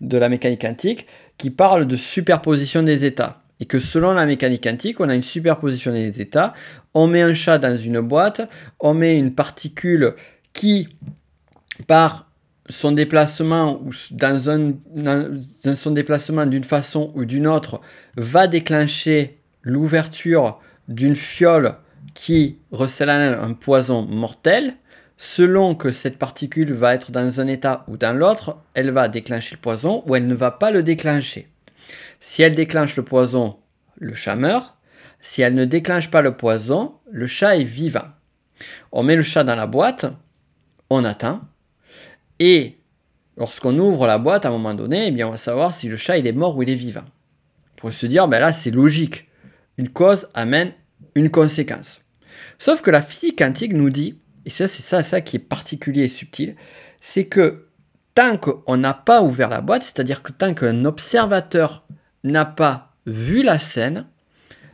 de 0.01 0.19
la 0.19 0.29
mécanique 0.29 0.63
quantique, 0.63 1.07
qui 1.37 1.51
parle 1.51 1.87
de 1.87 1.97
superposition 1.97 2.83
des 2.83 3.05
états 3.05 3.43
et 3.61 3.67
que 3.67 3.79
selon 3.79 4.13
la 4.13 4.27
mécanique 4.27 4.65
quantique, 4.65 5.01
on 5.01 5.09
a 5.09 5.15
une 5.15 5.23
superposition 5.23 5.93
des 5.93 6.21
états. 6.21 6.53
On 6.95 7.07
met 7.07 7.23
un 7.23 7.35
chat 7.35 7.59
dans 7.59 7.77
une 7.77 8.01
boîte, 8.01 8.49
on 8.81 8.95
met 8.95 9.19
une 9.19 9.35
particule 9.35 10.15
qui, 10.53 10.89
par 11.87 12.31
son 12.69 12.93
déplacement 12.93 13.81
ou 13.83 13.93
dans, 14.11 14.51
un, 14.51 14.75
son 15.75 15.91
déplacement 15.91 16.47
d'une 16.47 16.65
façon 16.65 17.13
ou 17.15 17.25
d'une 17.25 17.47
autre 17.47 17.81
va 18.17 18.47
déclencher 18.47 19.39
l'ouverture 19.63 20.61
d'une 20.89 21.17
fiole 21.17 21.77
qui 22.15 22.59
recèle 22.73 23.11
un 23.11 23.53
poison 23.53 24.03
mortel, 24.03 24.75
selon 25.17 25.75
que 25.75 25.91
cette 25.91 26.19
particule 26.19 26.73
va 26.73 26.95
être 26.95 27.11
dans 27.11 27.41
un 27.41 27.47
état 27.47 27.85
ou 27.89 27.97
dans 27.97 28.17
l'autre, 28.17 28.59
elle 28.75 28.91
va 28.91 29.09
déclencher 29.09 29.57
le 29.57 29.61
poison 29.61 30.03
ou 30.07 30.17
elle 30.17 30.27
ne 30.27 30.35
va 30.35 30.51
pas 30.51 30.71
le 30.71 30.83
déclencher. 30.83 31.49
Si 32.21 32.43
elle 32.43 32.55
déclenche 32.55 32.97
le 32.97 33.05
poison, 33.05 33.59
le 33.97 34.15
chat 34.15 34.37
meurt. 34.37 34.77
Si 35.21 35.43
elle 35.43 35.55
ne 35.55 35.65
déclenche 35.65 36.11
pas 36.11 36.23
le 36.23 36.37
poison, 36.37 36.95
le 37.11 37.27
chat 37.27 37.57
est 37.57 37.65
vivant. 37.65 38.07
On 38.93 39.03
met 39.03 39.17
le 39.17 39.23
chat 39.23 39.45
dans 39.45 39.57
la 39.57 39.67
boîte, 39.67 40.07
on 40.91 41.05
attend, 41.05 41.41
et 42.39 42.79
lorsqu'on 43.37 43.77
ouvre 43.79 44.07
la 44.07 44.19
boîte, 44.19 44.47
à 44.47 44.49
un 44.49 44.53
moment 44.53 44.75
donné, 44.75 45.09
eh 45.09 45.11
bien, 45.11 45.29
on 45.29 45.33
va 45.33 45.37
savoir 45.37 45.73
si 45.73 45.89
le 45.89 45.97
chat 45.97 46.19
est 46.19 46.33
mort 46.33 46.57
ou 46.57 46.63
il 46.63 46.71
est 46.71 46.75
vivant. 46.75 47.05
Pour 47.77 47.93
se 47.93 48.07
dire, 48.07 48.29
ben 48.29 48.41
là, 48.41 48.53
c'est 48.53 48.71
logique. 48.71 49.28
Une 49.79 49.89
cause 49.89 50.29
amène 50.35 50.73
une 51.15 51.31
conséquence. 51.31 52.01
Sauf 52.59 52.83
que 52.83 52.91
la 52.91 53.03
physique 53.03 53.39
quantique 53.39 53.73
nous 53.73 53.91
dit, 53.91 54.19
et 54.45 54.51
ça, 54.51 54.67
c'est 54.69 55.03
ça, 55.03 55.21
qui 55.21 55.37
est 55.37 55.41
particulier 55.41 56.05
et 56.05 56.09
subtil, 56.09 56.57
c'est 57.01 57.27
que 57.27 57.69
tant 58.15 58.37
qu'on 58.37 58.77
n'a 58.77 58.95
pas 58.95 59.23
ouvert 59.23 59.49
la 59.49 59.61
boîte, 59.61 59.83
c'est-à-dire 59.83 60.23
que 60.23 60.33
tant 60.33 60.55
qu'un 60.55 60.85
observateur 60.85 61.87
n'a 62.25 62.45
pas 62.45 62.97
vu 63.07 63.43
la 63.43 63.59
scène, 63.59 64.07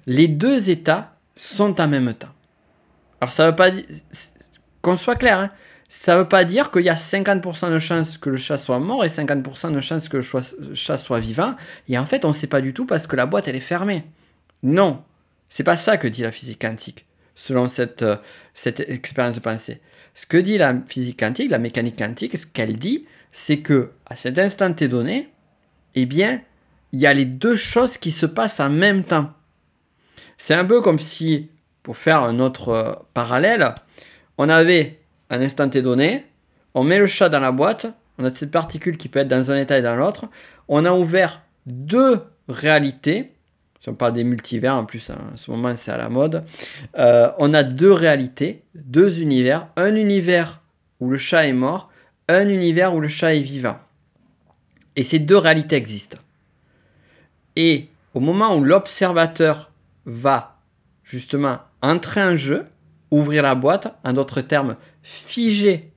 les 0.07 0.29
deux 0.29 0.71
états 0.71 1.17
sont 1.35 1.81
en 1.81 1.89
même 1.89 2.15
temps. 2.15 2.33
Alors 3.21 3.33
ça 3.33 3.47
veut 3.47 3.57
pas 3.57 3.71
dire 3.71 3.85
qu'on 4.81 4.97
soit 4.97 5.17
clair, 5.17 5.39
hein, 5.39 5.51
ça 5.89 6.15
ne 6.15 6.21
veut 6.21 6.29
pas 6.29 6.45
dire 6.45 6.71
qu'il 6.71 6.83
y 6.83 6.89
a 6.89 6.95
50% 6.95 7.73
de 7.73 7.79
chances 7.79 8.19
que 8.19 8.31
le 8.31 8.37
chat 8.37 8.59
soit 8.59 8.79
mort 8.79 9.05
et 9.05 9.09
50% 9.09 9.73
de 9.73 9.81
chances 9.81 10.09
que 10.09 10.19
le 10.19 10.75
chat 10.75 10.99
soit 10.99 11.21
vivant. 11.21 11.55
Et 11.89 11.99
en 11.99 12.05
fait, 12.05 12.25
on 12.25 12.29
ne 12.29 12.35
sait 12.35 12.47
pas 12.47 12.61
du 12.61 12.75
tout 12.75 12.85
parce 12.85 13.07
que 13.07 13.17
la 13.17 13.27
boîte, 13.27 13.49
elle 13.49 13.57
est 13.57 13.61
fermée. 13.61 14.05
Non. 14.65 15.05
C'est 15.49 15.63
pas 15.63 15.77
ça 15.77 15.99
que 15.99 16.09
dit 16.09 16.23
la 16.23 16.33
physique 16.33 16.61
quantique, 16.61 17.07
selon 17.37 17.69
cette, 17.69 18.03
euh, 18.03 18.17
cette 18.55 18.81
expérience 18.81 19.37
de 19.37 19.41
pensée. 19.41 19.81
Ce 20.15 20.27
que 20.27 20.37
dit 20.37 20.59
la 20.59 20.75
physique 20.89 21.21
quantique, 21.21 21.51
la 21.51 21.59
mécanique 21.59 21.99
quantique, 21.99 22.37
ce 22.37 22.47
qu'elle 22.47 22.77
dit, 22.77 23.07
c'est 23.31 23.59
que 23.59 23.93
à 24.07 24.17
cet 24.17 24.39
instant 24.39 24.73
T 24.73 24.89
donné, 24.89 25.29
eh 25.95 26.07
bien, 26.07 26.41
il 26.93 26.99
y 26.99 27.07
a 27.07 27.13
les 27.13 27.25
deux 27.25 27.57
choses 27.57 27.99
qui 27.99 28.11
se 28.11 28.27
passent 28.27 28.59
en 28.59 28.71
même 28.71 29.05
temps. 29.05 29.31
C'est 30.39 30.55
un 30.55 30.65
peu 30.65 30.81
comme 30.81 30.99
si, 30.99 31.51
pour 31.83 31.97
faire 31.97 32.23
un 32.23 32.41
autre 32.41 32.69
euh, 32.71 32.93
parallèle, 33.13 33.75
on 34.39 34.49
avait 34.49 34.99
un 35.31 35.41
instant 35.41 35.69
T 35.69 35.83
donné, 35.83 36.25
on 36.73 36.85
met 36.85 36.99
le 36.99 37.07
chat 37.07 37.29
dans 37.29 37.41
la 37.41 37.53
boîte, 37.53 37.87
on 38.19 38.25
a 38.25 38.31
cette 38.31 38.51
particule 38.51 38.97
qui 38.97 39.09
peut 39.09 39.21
être 39.21 39.29
dans 39.29 39.51
un 39.51 39.57
état 39.57 39.79
et 39.79 39.83
dans 39.83 39.95
l'autre, 39.95 40.27
on 40.69 40.85
a 40.85 40.93
ouvert 40.93 41.43
deux 41.67 42.23
réalités, 42.49 43.34
si 43.85 43.91
on 43.91 43.95
parle 43.95 44.15
des 44.15 44.25
multivers 44.25 44.75
en 44.77 44.87
plus, 44.87 45.11
hein, 45.11 45.19
en 45.35 45.37
ce 45.37 45.51
moment 45.51 45.77
c'est 45.77 45.91
à 45.91 45.99
la 45.99 46.09
mode, 46.09 46.43
euh, 46.97 47.31
on 47.37 47.53
a 47.53 47.63
deux 47.63 47.93
réalités, 47.93 48.63
deux 48.75 49.21
univers, 49.21 49.69
un 49.77 49.95
univers 49.95 50.63
où 51.01 51.11
le 51.11 51.19
chat 51.19 51.47
est 51.47 51.53
mort, 51.53 51.91
un 52.27 52.49
univers 52.49 52.95
où 52.95 53.01
le 53.01 53.09
chat 53.09 53.35
est 53.35 53.43
vivant. 53.43 53.77
Et 54.97 55.03
ces 55.03 55.19
deux 55.19 55.37
réalités 55.37 55.77
existent. 55.77 56.17
Et 57.57 57.89
au 58.15 58.21
moment 58.21 58.57
où 58.57 58.65
l'observateur 58.65 59.71
va 60.07 60.57
justement 61.03 61.59
entrer 61.83 62.23
en 62.23 62.37
jeu, 62.37 62.65
ouvrir 63.11 63.43
la 63.43 63.55
boîte, 63.55 63.95
en 64.03 64.15
d'autres 64.15 64.41
termes, 64.41 64.77
figer 65.03 65.93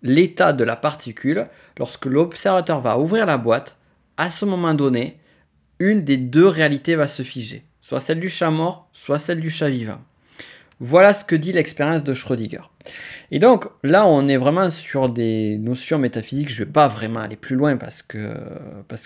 l'état 0.00 0.54
de 0.54 0.64
la 0.64 0.74
particule, 0.74 1.48
lorsque 1.78 2.06
l'observateur 2.06 2.80
va 2.80 2.98
ouvrir 2.98 3.26
la 3.26 3.36
boîte, 3.36 3.76
à 4.16 4.30
ce 4.30 4.46
moment 4.46 4.72
donné, 4.72 5.18
une 5.78 6.04
des 6.04 6.16
deux 6.16 6.46
réalités 6.46 6.94
va 6.94 7.08
se 7.08 7.22
figer, 7.22 7.64
soit 7.80 8.00
celle 8.00 8.20
du 8.20 8.28
chat 8.28 8.50
mort, 8.50 8.88
soit 8.92 9.18
celle 9.18 9.40
du 9.40 9.50
chat 9.50 9.68
vivant. 9.68 10.00
Voilà 10.78 11.14
ce 11.14 11.24
que 11.24 11.34
dit 11.34 11.52
l'expérience 11.52 12.04
de 12.04 12.12
Schrödinger. 12.12 12.60
Et 13.30 13.38
donc 13.38 13.66
là, 13.82 14.06
on 14.06 14.28
est 14.28 14.36
vraiment 14.36 14.70
sur 14.70 15.08
des 15.08 15.56
notions 15.56 15.98
métaphysiques. 15.98 16.50
Je 16.50 16.60
ne 16.60 16.66
vais 16.66 16.72
pas 16.72 16.86
vraiment 16.86 17.20
aller 17.20 17.36
plus 17.36 17.56
loin 17.56 17.78
parce 17.78 18.02
que, 18.02 18.36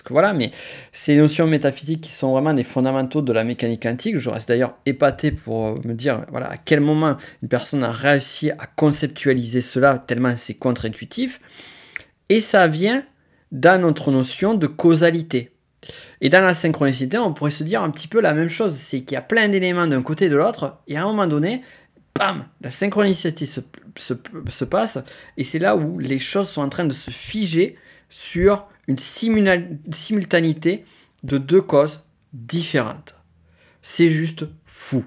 voilà, 0.09 0.33
mais 0.33 0.51
ces 0.91 1.15
notions 1.15 1.47
métaphysiques 1.47 2.01
qui 2.01 2.11
sont 2.11 2.33
vraiment 2.33 2.53
des 2.53 2.65
fondamentaux 2.65 3.21
de 3.21 3.31
la 3.31 3.45
mécanique 3.45 3.83
quantique. 3.83 4.17
Je 4.17 4.29
reste 4.29 4.49
d'ailleurs 4.49 4.75
épaté 4.85 5.31
pour 5.31 5.75
me 5.85 5.93
dire 5.93 6.25
voilà, 6.29 6.51
à 6.51 6.57
quel 6.57 6.81
moment 6.81 7.15
une 7.41 7.47
personne 7.47 7.85
a 7.85 7.91
réussi 7.93 8.51
à 8.51 8.67
conceptualiser 8.75 9.61
cela 9.61 9.97
tellement 9.97 10.35
c'est 10.35 10.55
contre-intuitif. 10.55 11.39
Et 12.27 12.41
ça 12.41 12.67
vient 12.67 13.05
dans 13.53 13.81
notre 13.81 14.11
notion 14.11 14.55
de 14.55 14.67
causalité. 14.67 15.51
Et 16.21 16.29
dans 16.29 16.41
la 16.41 16.53
synchronicité, 16.53 17.17
on 17.17 17.33
pourrait 17.33 17.51
se 17.51 17.63
dire 17.63 17.81
un 17.81 17.89
petit 17.89 18.07
peu 18.07 18.21
la 18.21 18.33
même 18.33 18.49
chose, 18.49 18.75
c'est 18.75 19.01
qu'il 19.01 19.13
y 19.15 19.17
a 19.17 19.21
plein 19.21 19.49
d'éléments 19.49 19.87
d'un 19.87 20.03
côté 20.03 20.25
et 20.25 20.29
de 20.29 20.35
l'autre, 20.35 20.77
et 20.87 20.97
à 20.97 21.03
un 21.03 21.07
moment 21.07 21.27
donné, 21.27 21.61
bam, 22.17 22.45
la 22.61 22.71
synchronicité 22.71 23.45
se, 23.45 24.63
passe, 24.63 24.99
et 25.37 25.43
c'est 25.43 25.59
là 25.59 25.75
où 25.75 25.99
les 25.99 26.19
choses 26.19 26.49
sont 26.49 26.61
en 26.61 26.69
train 26.69 26.85
de 26.85 26.93
se 26.93 27.11
figer 27.11 27.77
sur 28.09 28.67
une 28.87 28.99
simultanéité 28.99 30.85
de 31.23 31.37
deux 31.37 31.61
causes 31.61 32.01
différentes. 32.33 33.15
C'est 33.81 34.09
juste 34.09 34.45
fou. 34.65 35.05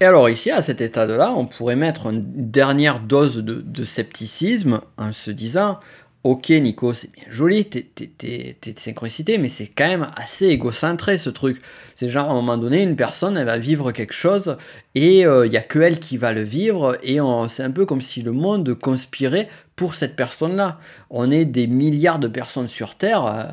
Et 0.00 0.04
alors 0.04 0.28
ici, 0.28 0.50
à 0.50 0.60
cet 0.60 0.80
état-là, 0.80 1.32
on 1.32 1.46
pourrait 1.46 1.76
mettre 1.76 2.06
une 2.06 2.50
dernière 2.50 3.00
dose 3.00 3.36
de 3.36 3.84
scepticisme 3.84 4.80
en 4.98 5.12
se 5.12 5.30
disant, 5.30 5.78
Ok 6.24 6.48
Nico, 6.48 6.94
c'est 6.94 7.12
bien 7.12 7.24
joli, 7.28 7.66
t'es 7.66 7.84
de 7.94 8.78
synchronicité, 8.78 9.36
mais 9.36 9.50
c'est 9.50 9.66
quand 9.66 9.86
même 9.86 10.08
assez 10.16 10.46
égocentré 10.46 11.18
ce 11.18 11.28
truc. 11.28 11.60
C'est 11.96 12.08
genre 12.08 12.30
à 12.30 12.32
un 12.32 12.36
moment 12.36 12.56
donné, 12.56 12.82
une 12.82 12.96
personne, 12.96 13.36
elle 13.36 13.44
va 13.44 13.58
vivre 13.58 13.92
quelque 13.92 14.14
chose 14.14 14.56
et 14.94 15.20
il 15.20 15.26
euh, 15.26 15.46
n'y 15.46 15.58
a 15.58 15.60
que 15.60 15.78
elle 15.78 16.00
qui 16.00 16.16
va 16.16 16.32
le 16.32 16.40
vivre 16.40 16.96
et 17.02 17.18
c'est 17.50 17.62
un 17.62 17.70
peu 17.70 17.84
comme 17.84 18.00
si 18.00 18.22
le 18.22 18.32
monde 18.32 18.72
conspirait 18.72 19.50
pour 19.76 19.94
cette 19.94 20.16
personne-là. 20.16 20.78
On 21.10 21.30
est 21.30 21.44
des 21.44 21.66
milliards 21.66 22.18
de 22.18 22.28
personnes 22.28 22.68
sur 22.68 22.94
Terre. 22.94 23.26
Euh, 23.26 23.44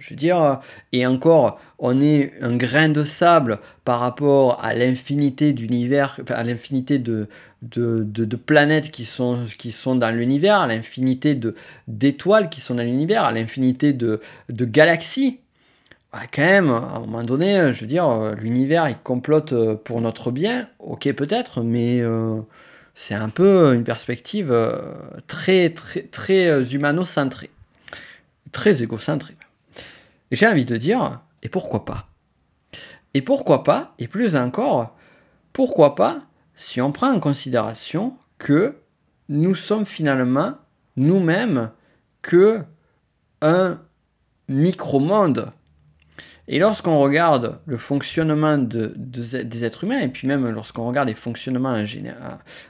je 0.00 0.10
veux 0.10 0.16
dire, 0.16 0.58
et 0.92 1.06
encore, 1.06 1.60
on 1.78 2.00
est 2.00 2.32
un 2.42 2.56
grain 2.56 2.88
de 2.88 3.04
sable 3.04 3.58
par 3.84 4.00
rapport 4.00 4.62
à 4.64 4.74
l'infinité 4.74 5.52
d'univers, 5.52 6.18
à 6.28 6.42
l'infinité 6.42 6.98
de, 6.98 7.28
de, 7.62 8.36
planètes 8.36 8.90
qui 8.90 9.04
sont, 9.04 9.44
qui 9.58 9.70
sont 9.70 9.94
dans 9.94 10.10
l'univers, 10.10 10.58
à 10.58 10.66
l'infinité 10.66 11.38
d'étoiles 11.86 12.48
qui 12.50 12.60
sont 12.60 12.74
dans 12.74 12.82
l'univers, 12.82 13.24
à 13.24 13.32
l'infinité 13.32 13.92
de, 13.92 14.20
galaxies. 14.50 15.38
quand 16.12 16.42
même, 16.42 16.70
à 16.70 16.96
un 16.96 17.00
moment 17.00 17.22
donné, 17.22 17.72
je 17.72 17.80
veux 17.80 17.86
dire, 17.86 18.34
l'univers 18.36 18.88
il 18.88 18.96
complote 18.96 19.54
pour 19.84 20.00
notre 20.00 20.32
bien, 20.32 20.68
ok 20.80 21.12
peut-être, 21.12 21.62
mais 21.62 22.00
euh, 22.00 22.40
c'est 22.94 23.14
un 23.14 23.30
peu 23.30 23.74
une 23.74 23.84
perspective 23.84 24.52
euh, 24.52 24.78
très, 25.26 25.70
très, 25.70 26.02
très 26.02 26.48
euh, 26.48 26.64
humano-centrée, 26.64 27.50
très 28.52 28.82
égocentrée 28.82 29.34
j'ai 30.36 30.46
envie 30.46 30.64
de 30.64 30.76
dire, 30.76 31.20
et 31.42 31.48
pourquoi 31.48 31.84
pas? 31.84 32.06
Et 33.14 33.22
pourquoi 33.22 33.64
pas, 33.64 33.94
et 33.98 34.06
plus 34.06 34.36
encore, 34.36 34.96
pourquoi 35.52 35.94
pas 35.94 36.20
si 36.54 36.80
on 36.80 36.92
prend 36.92 37.12
en 37.12 37.20
considération 37.20 38.16
que 38.38 38.76
nous 39.28 39.54
sommes 39.54 39.86
finalement 39.86 40.54
nous-mêmes 40.96 41.70
que 42.22 42.62
un 43.42 43.80
micro-monde. 44.48 45.52
Et 46.48 46.58
lorsqu'on 46.58 46.98
regarde 46.98 47.60
le 47.64 47.78
fonctionnement 47.78 48.58
de, 48.58 48.92
des 48.96 49.64
êtres 49.64 49.84
humains, 49.84 50.00
et 50.00 50.08
puis 50.08 50.26
même 50.26 50.48
lorsqu'on 50.50 50.86
regarde 50.86 51.08
les 51.08 51.14
fonctionnements 51.14 51.70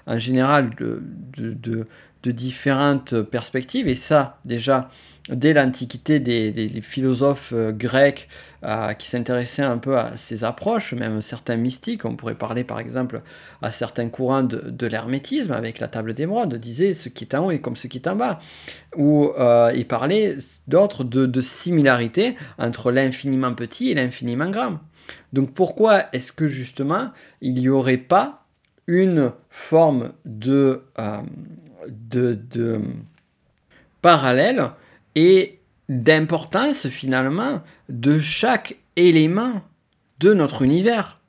en, 0.06 0.18
général 0.18 0.70
de 0.76 1.86
différentes 2.24 3.22
perspectives, 3.22 3.88
et 3.88 3.94
ça 3.94 4.38
déjà 4.44 4.90
dès 5.30 5.52
l'Antiquité 5.52 6.20
des, 6.20 6.80
philosophes 6.82 7.52
euh, 7.54 7.72
grecs 7.72 8.28
euh, 8.64 8.92
qui 8.94 9.08
s'intéressaient 9.08 9.62
un 9.62 9.78
peu 9.78 9.96
à 9.96 10.16
ces 10.16 10.44
approches, 10.44 10.92
même 10.94 11.22
certains 11.22 11.56
mystiques, 11.56 12.04
on 12.04 12.16
pourrait 12.16 12.34
parler 12.34 12.64
par 12.64 12.80
exemple 12.80 13.22
à 13.62 13.70
certains 13.70 14.08
courants 14.08 14.42
de, 14.42 14.86
l'hermétisme 14.86 15.52
avec 15.52 15.78
la 15.78 15.88
table 15.88 16.14
d'émeraude, 16.14 16.54
disaient 16.56 16.94
ce 16.94 17.08
qui 17.08 17.24
est 17.24 17.34
en 17.34 17.46
haut 17.46 17.50
est 17.50 17.60
comme 17.60 17.76
ce 17.76 17.86
qui 17.86 17.98
est 17.98 18.08
en 18.08 18.16
bas, 18.16 18.38
ou 18.96 19.30
euh, 19.38 19.72
ils 19.74 19.86
parlaient 19.86 20.36
d'autres 20.66 21.04
de, 21.04 21.26
de 21.26 21.40
entre 22.58 22.90
l'infiniment 22.90 23.54
petit 23.54 23.90
et 23.90 23.94
l'infiniment 23.94 24.50
grand. 24.50 24.78
Donc 25.32 25.54
pourquoi 25.54 26.04
est-ce 26.12 26.32
que 26.32 26.46
justement 26.46 27.10
il 27.40 27.54
n'y 27.54 27.68
aurait 27.68 27.96
pas 27.96 28.44
une 28.86 29.32
forme 29.48 30.12
de, 30.24 30.82
de, 31.88 32.38
de 32.50 32.80
parallèle 34.02 34.70
et 35.14 35.60
d'importance 35.88 36.88
finalement 36.88 37.62
de 37.88 38.20
chaque 38.20 38.76
élément 38.96 39.62
de 40.20 40.32
notre 40.34 40.62
univers. 40.62 41.20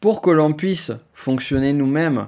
Pour 0.00 0.20
que 0.20 0.30
l'on 0.30 0.52
puisse 0.52 0.92
fonctionner 1.14 1.72
nous-mêmes, 1.72 2.26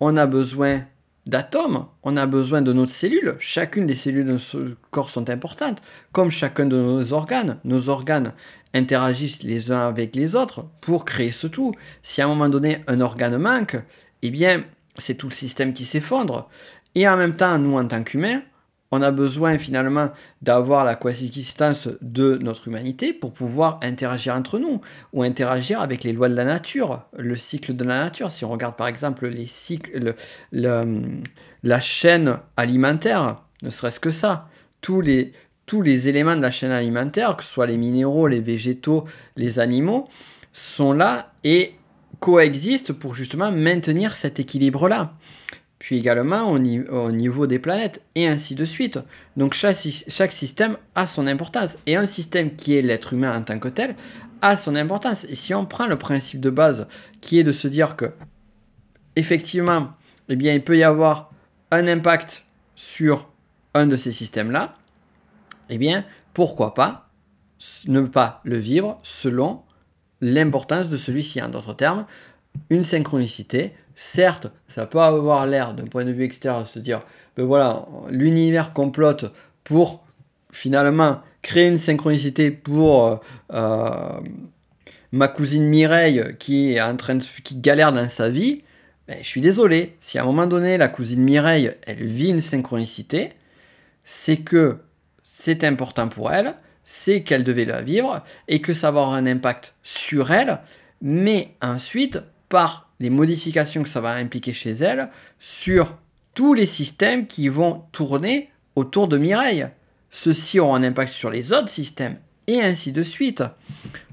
on 0.00 0.16
a 0.16 0.26
besoin 0.26 0.84
d'atomes, 1.26 1.86
on 2.02 2.16
a 2.16 2.26
besoin 2.26 2.60
de 2.62 2.72
notre 2.72 2.92
cellules. 2.92 3.36
Chacune 3.38 3.86
des 3.86 3.94
cellules 3.94 4.26
de 4.26 4.32
notre 4.32 4.76
corps 4.90 5.10
sont 5.10 5.30
importantes, 5.30 5.80
comme 6.12 6.30
chacun 6.30 6.66
de 6.66 6.76
nos 6.76 7.12
organes. 7.12 7.58
Nos 7.64 7.88
organes 7.88 8.32
interagissent 8.74 9.42
les 9.42 9.72
uns 9.72 9.88
avec 9.88 10.14
les 10.14 10.36
autres 10.36 10.66
pour 10.80 11.04
créer 11.04 11.32
ce 11.32 11.46
tout. 11.46 11.74
Si 12.02 12.20
à 12.20 12.26
un 12.26 12.28
moment 12.28 12.48
donné 12.48 12.84
un 12.86 13.00
organe 13.00 13.38
manque, 13.38 13.76
eh 14.22 14.30
bien 14.30 14.64
c'est 14.98 15.14
tout 15.14 15.28
le 15.28 15.34
système 15.34 15.72
qui 15.72 15.84
s'effondre. 15.84 16.48
Et 16.94 17.08
en 17.08 17.16
même 17.16 17.36
temps, 17.36 17.58
nous 17.58 17.76
en 17.76 17.86
tant 17.86 18.02
qu'humains, 18.04 18.42
on 18.94 19.02
a 19.02 19.10
besoin 19.10 19.58
finalement 19.58 20.10
d'avoir 20.42 20.84
la 20.84 20.94
coexistence 20.94 21.88
de 22.00 22.38
notre 22.40 22.68
humanité 22.68 23.12
pour 23.12 23.32
pouvoir 23.32 23.80
interagir 23.82 24.34
entre 24.34 24.58
nous 24.58 24.80
ou 25.12 25.22
interagir 25.22 25.80
avec 25.80 26.04
les 26.04 26.12
lois 26.12 26.28
de 26.28 26.34
la 26.34 26.44
nature, 26.44 27.02
le 27.16 27.34
cycle 27.34 27.74
de 27.74 27.84
la 27.84 27.96
nature. 27.96 28.30
Si 28.30 28.44
on 28.44 28.50
regarde 28.50 28.76
par 28.76 28.86
exemple 28.86 29.26
les 29.26 29.46
cycles, 29.46 30.14
la 30.52 31.80
chaîne 31.80 32.38
alimentaire, 32.56 33.36
ne 33.62 33.70
serait-ce 33.70 33.98
que 34.00 34.10
ça, 34.10 34.48
tous 34.80 35.00
les, 35.00 35.32
tous 35.66 35.82
les 35.82 36.08
éléments 36.08 36.36
de 36.36 36.42
la 36.42 36.50
chaîne 36.50 36.70
alimentaire, 36.70 37.36
que 37.36 37.42
ce 37.42 37.50
soit 37.50 37.66
les 37.66 37.76
minéraux, 37.76 38.28
les 38.28 38.40
végétaux, 38.40 39.04
les 39.36 39.58
animaux, 39.58 40.08
sont 40.52 40.92
là 40.92 41.32
et 41.42 41.74
coexistent 42.20 42.92
pour 42.92 43.14
justement 43.14 43.50
maintenir 43.50 44.14
cet 44.14 44.38
équilibre-là 44.38 45.12
puis 45.84 45.98
également 45.98 46.50
au, 46.50 46.58
niveau 46.58 47.46
des 47.46 47.58
planètes, 47.58 48.00
et 48.14 48.26
ainsi 48.26 48.54
de 48.54 48.64
suite. 48.64 48.98
Donc 49.36 49.52
chaque, 49.52 50.32
système 50.32 50.78
a 50.94 51.06
son 51.06 51.26
importance, 51.26 51.76
et 51.84 51.94
un 51.94 52.06
système 52.06 52.56
qui 52.56 52.74
est 52.74 52.80
l'être 52.80 53.12
humain 53.12 53.36
en 53.36 53.42
tant 53.42 53.58
que 53.58 53.68
tel 53.68 53.94
a 54.40 54.56
son 54.56 54.76
importance. 54.76 55.24
Et 55.24 55.34
si 55.34 55.52
on 55.52 55.66
prend 55.66 55.86
le 55.86 55.98
principe 55.98 56.40
de 56.40 56.48
base, 56.48 56.86
qui 57.20 57.38
est 57.38 57.44
de 57.44 57.52
se 57.52 57.68
dire 57.68 57.96
que, 57.96 58.14
effectivement, 59.14 59.90
eh 60.30 60.36
bien, 60.36 60.54
il 60.54 60.64
peut 60.64 60.78
y 60.78 60.82
avoir 60.82 61.30
un 61.70 61.86
impact 61.86 62.46
sur 62.76 63.28
un 63.74 63.86
de 63.86 63.98
ces 63.98 64.12
systèmes-là, 64.12 64.76
eh 65.68 65.76
bien, 65.76 66.06
pourquoi 66.32 66.72
pas 66.72 67.10
ne 67.86 68.00
pas 68.00 68.40
le 68.44 68.56
vivre 68.56 68.98
selon 69.02 69.60
l'importance 70.22 70.88
de 70.88 70.96
celui-ci. 70.96 71.42
En 71.42 71.50
d'autres 71.50 71.74
termes, 71.74 72.06
une 72.70 72.84
synchronicité, 72.84 73.74
certes, 73.94 74.48
ça 74.68 74.86
peut 74.86 75.00
avoir 75.00 75.46
l'air 75.46 75.74
d'un 75.74 75.86
point 75.86 76.04
de 76.04 76.12
vue 76.12 76.24
extérieur 76.24 76.62
de 76.62 76.68
se 76.68 76.78
dire, 76.78 77.02
ben 77.36 77.44
voilà, 77.44 77.86
l'univers 78.10 78.72
complote 78.72 79.32
pour 79.64 80.04
finalement 80.50 81.20
créer 81.42 81.68
une 81.68 81.78
synchronicité 81.78 82.50
pour 82.50 83.06
euh, 83.06 83.16
euh, 83.52 84.20
ma 85.12 85.28
cousine 85.28 85.64
Mireille 85.64 86.36
qui 86.38 86.72
est 86.72 86.80
en 86.80 86.96
train 86.96 87.16
de, 87.16 87.24
qui 87.42 87.56
galère 87.56 87.92
dans 87.92 88.08
sa 88.08 88.28
vie. 88.28 88.62
Ben, 89.06 89.18
je 89.20 89.26
suis 89.26 89.40
désolé, 89.40 89.96
si 90.00 90.18
à 90.18 90.22
un 90.22 90.24
moment 90.24 90.46
donné 90.46 90.78
la 90.78 90.88
cousine 90.88 91.22
Mireille 91.22 91.72
elle 91.82 92.04
vit 92.04 92.30
une 92.30 92.40
synchronicité, 92.40 93.32
c'est 94.04 94.38
que 94.38 94.78
c'est 95.22 95.64
important 95.64 96.08
pour 96.08 96.32
elle, 96.32 96.54
c'est 96.84 97.22
qu'elle 97.22 97.44
devait 97.44 97.64
la 97.64 97.82
vivre 97.82 98.22
et 98.48 98.60
que 98.60 98.72
ça 98.72 98.90
va 98.90 99.00
avoir 99.00 99.16
un 99.16 99.26
impact 99.26 99.74
sur 99.82 100.30
elle, 100.30 100.60
mais 101.02 101.54
ensuite 101.60 102.18
par 102.48 102.90
modifications 103.10 103.82
que 103.82 103.88
ça 103.88 104.00
va 104.00 104.14
impliquer 104.14 104.52
chez 104.52 104.70
elle 104.70 105.10
sur 105.38 105.96
tous 106.34 106.54
les 106.54 106.66
systèmes 106.66 107.26
qui 107.26 107.48
vont 107.48 107.84
tourner 107.92 108.50
autour 108.76 109.08
de 109.08 109.16
Mireille. 109.16 109.66
Ceux-ci 110.10 110.60
auront 110.60 110.74
un 110.74 110.82
impact 110.82 111.12
sur 111.12 111.30
les 111.30 111.52
autres 111.52 111.68
systèmes 111.68 112.16
et 112.46 112.60
ainsi 112.60 112.92
de 112.92 113.02
suite. 113.02 113.42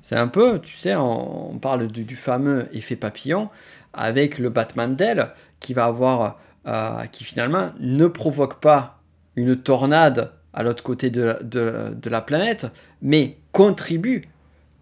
C'est 0.01 0.15
un 0.15 0.27
peu, 0.27 0.59
tu 0.59 0.75
sais, 0.75 0.95
on, 0.95 1.57
parle 1.59 1.87
du, 1.87 2.15
fameux 2.15 2.67
effet 2.73 2.95
papillon 2.95 3.49
avec 3.93 4.39
le 4.39 4.49
Batman 4.49 4.95
d'elle 4.95 5.31
qui 5.59 5.73
va 5.73 5.85
avoir, 5.85 6.39
euh, 6.67 7.05
qui 7.11 7.23
finalement 7.23 7.71
ne 7.79 8.07
provoque 8.07 8.59
pas 8.59 8.99
une 9.35 9.55
tornade 9.55 10.31
à 10.53 10.63
l'autre 10.63 10.83
côté 10.83 11.09
de, 11.09 11.37
de, 11.43 12.09
la 12.09 12.21
planète, 12.21 12.67
mais 13.01 13.37
contribue 13.51 14.27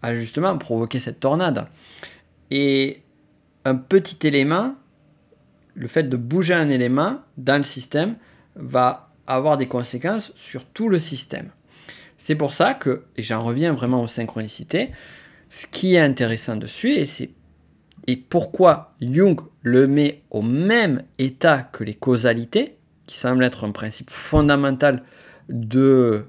à 0.02 0.14
justement 0.14 0.56
provoquer 0.58 0.98
cette 0.98 1.20
tornade. 1.20 1.66
Et 2.50 3.02
un 3.64 3.74
petit 3.76 4.26
élément, 4.26 4.74
le 5.74 5.88
fait 5.88 6.04
de 6.04 6.16
bouger 6.16 6.54
un 6.54 6.68
élément 6.68 7.20
dans 7.36 7.58
le 7.58 7.64
système 7.64 8.16
va 8.56 9.10
avoir 9.26 9.56
des 9.56 9.68
conséquences 9.68 10.32
sur 10.34 10.64
tout 10.64 10.88
le 10.88 10.98
système. 10.98 11.50
C'est 12.16 12.34
pour 12.34 12.52
ça 12.52 12.74
que, 12.74 13.04
et 13.16 13.22
j'en 13.22 13.42
reviens 13.42 13.72
vraiment 13.72 14.02
aux 14.02 14.08
synchronicités, 14.08 14.90
ce 15.48 15.66
qui 15.66 15.94
est 15.94 16.00
intéressant 16.00 16.56
dessus, 16.56 16.90
et 16.90 17.04
c'est 17.04 17.30
et 18.06 18.16
pourquoi 18.16 18.94
Jung 19.00 19.40
le 19.62 19.86
met 19.86 20.22
au 20.30 20.42
même 20.42 21.02
état 21.18 21.62
que 21.62 21.84
les 21.84 21.94
causalités, 21.94 22.76
qui 23.06 23.16
semble 23.16 23.44
être 23.44 23.64
un 23.64 23.72
principe 23.72 24.10
fondamental 24.10 25.02
du 25.48 26.24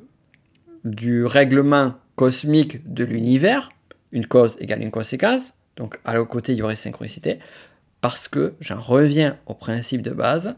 règlement 1.25 1.95
cosmique 2.15 2.91
de 2.91 3.03
l'univers, 3.03 3.71
une 4.11 4.25
cause 4.25 4.57
égale 4.59 4.82
une 4.82 4.91
conséquence, 4.91 5.53
donc 5.78 5.99
à 6.05 6.13
l'autre 6.15 6.30
côté 6.30 6.53
il 6.53 6.57
y 6.57 6.61
aurait 6.61 6.76
synchronicité, 6.76 7.39
parce 8.01 8.28
que 8.28 8.55
j'en 8.59 8.80
reviens 8.80 9.38
au 9.45 9.53
principe 9.53 10.01
de 10.01 10.11
base, 10.11 10.55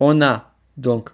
on 0.00 0.22
a 0.22 0.54
donc 0.76 1.10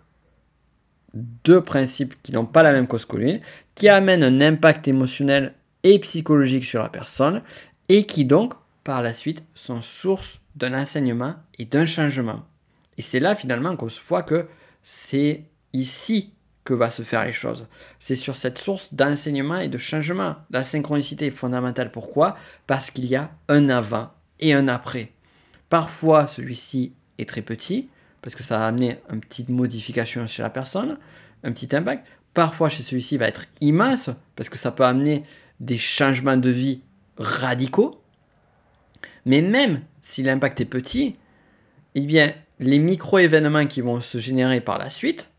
deux 1.15 1.63
principes 1.63 2.21
qui 2.23 2.33
n'ont 2.33 2.45
pas 2.45 2.63
la 2.63 2.73
même 2.73 2.87
cause 2.87 3.05
commune, 3.05 3.41
qui 3.75 3.89
amènent 3.89 4.23
un 4.25 4.41
impact 4.41 4.89
émotionnel 4.89 5.55
et 5.83 5.99
psychologique 6.01 6.65
sur 6.65 6.83
la 6.83 6.89
personne, 6.89 7.43
et 7.89 8.05
qui 8.05 8.25
donc, 8.25 8.55
par 8.83 9.01
la 9.01 9.15
suite, 9.15 9.43
sont 9.55 9.81
source 9.81 10.41
d'un 10.57 10.79
enseignement 10.79 11.37
et 11.59 11.65
d'un 11.65 11.87
changement. 11.87 12.45
Et 12.99 13.03
c'est 13.03 13.21
là 13.21 13.35
finalement 13.35 13.77
qu'on 13.77 13.89
se 13.89 14.01
voit 14.01 14.23
que 14.23 14.49
c'est 14.83 15.45
ici 15.73 16.34
que 16.65 16.75
va 16.75 16.91
se 16.91 17.03
faire 17.03 17.25
les 17.25 17.33
choses. 17.33 17.67
C'est 18.01 18.15
sur 18.15 18.37
cette 18.37 18.59
source 18.59 18.95
d'enseignement 18.95 19.59
et 19.59 19.69
de 19.69 19.79
changement. 19.79 20.37
La 20.51 20.63
synchronicité 20.63 21.27
est 21.27 21.31
fondamentale. 21.31 21.91
Pourquoi? 21.91 22.37
Parce 22.67 22.91
qu'il 22.91 23.05
y 23.05 23.17
a 23.17 23.31
un 23.49 23.69
avant 23.69 24.11
et 24.41 24.55
un 24.55 24.69
après. 24.69 25.13
Parfois, 25.69 26.27
celui-ci 26.27 26.95
est 27.19 27.29
très 27.29 27.43
petit, 27.43 27.89
parce 28.23 28.35
que 28.35 28.43
ça 28.43 28.59
va 28.59 28.67
amener 28.67 28.99
une 29.13 29.21
petite 29.21 29.51
modification 29.51 30.27
chez 30.27 30.43
la 30.43 30.51
personne, 30.51 30.99
un 31.43 31.53
petit 31.53 31.75
impact. 31.77 32.07
Parfois, 32.33 32.69
chez 32.69 32.83
celui-ci, 32.83 33.19
va 33.19 33.29
être 33.29 33.47
immense, 33.61 34.11
parce 34.35 34.49
que 34.49 34.59
ça 34.59 34.73
peut 34.73 34.85
amener 34.85 35.25
des 35.61 35.79
changements 35.79 36.37
de 36.37 36.51
vie 36.51 36.81
radicaux. 37.19 38.01
Mais 39.27 39.43
même 39.43 39.83
si 40.03 40.23
l'impact 40.23 40.61
est 40.61 40.67
petit, 40.67 41.17
eh 41.95 42.01
bien, 42.01 42.33
les 42.59 42.79
micro-événements 42.79 43.67
qui 43.67 43.81
vont 43.81 44.01
se 44.01 44.19
générer 44.19 44.61
par 44.61 44.79
la 44.79 44.91
suite 44.91 45.31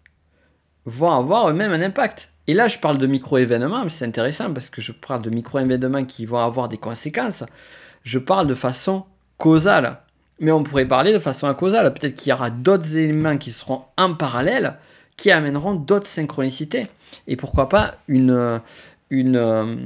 vont 0.85 1.11
avoir 1.11 1.49
eux-mêmes 1.49 1.71
un 1.71 1.81
impact. 1.81 2.31
Et 2.47 2.53
là, 2.53 2.67
je 2.67 2.77
parle 2.77 2.97
de 2.97 3.07
micro-événements, 3.07 3.83
mais 3.83 3.89
c'est 3.89 4.05
intéressant 4.05 4.53
parce 4.53 4.69
que 4.69 4.81
je 4.81 4.91
parle 4.91 5.21
de 5.21 5.29
micro-événements 5.29 6.05
qui 6.05 6.25
vont 6.25 6.37
avoir 6.37 6.69
des 6.69 6.77
conséquences. 6.77 7.43
Je 8.03 8.19
parle 8.19 8.47
de 8.47 8.53
façon 8.53 9.05
causale. 9.37 9.99
Mais 10.39 10.51
on 10.51 10.63
pourrait 10.63 10.85
parler 10.85 11.13
de 11.13 11.19
façon 11.19 11.51
causale. 11.53 11.93
Peut-être 11.93 12.15
qu'il 12.15 12.29
y 12.29 12.33
aura 12.33 12.49
d'autres 12.49 12.95
éléments 12.95 13.37
qui 13.37 13.51
seront 13.51 13.83
en 13.97 14.13
parallèle 14.13 14.77
qui 15.17 15.31
amèneront 15.31 15.75
d'autres 15.75 16.07
synchronicités. 16.07 16.83
Et 17.27 17.35
pourquoi 17.35 17.69
pas 17.69 17.95
une, 18.07 18.61
une, 19.09 19.77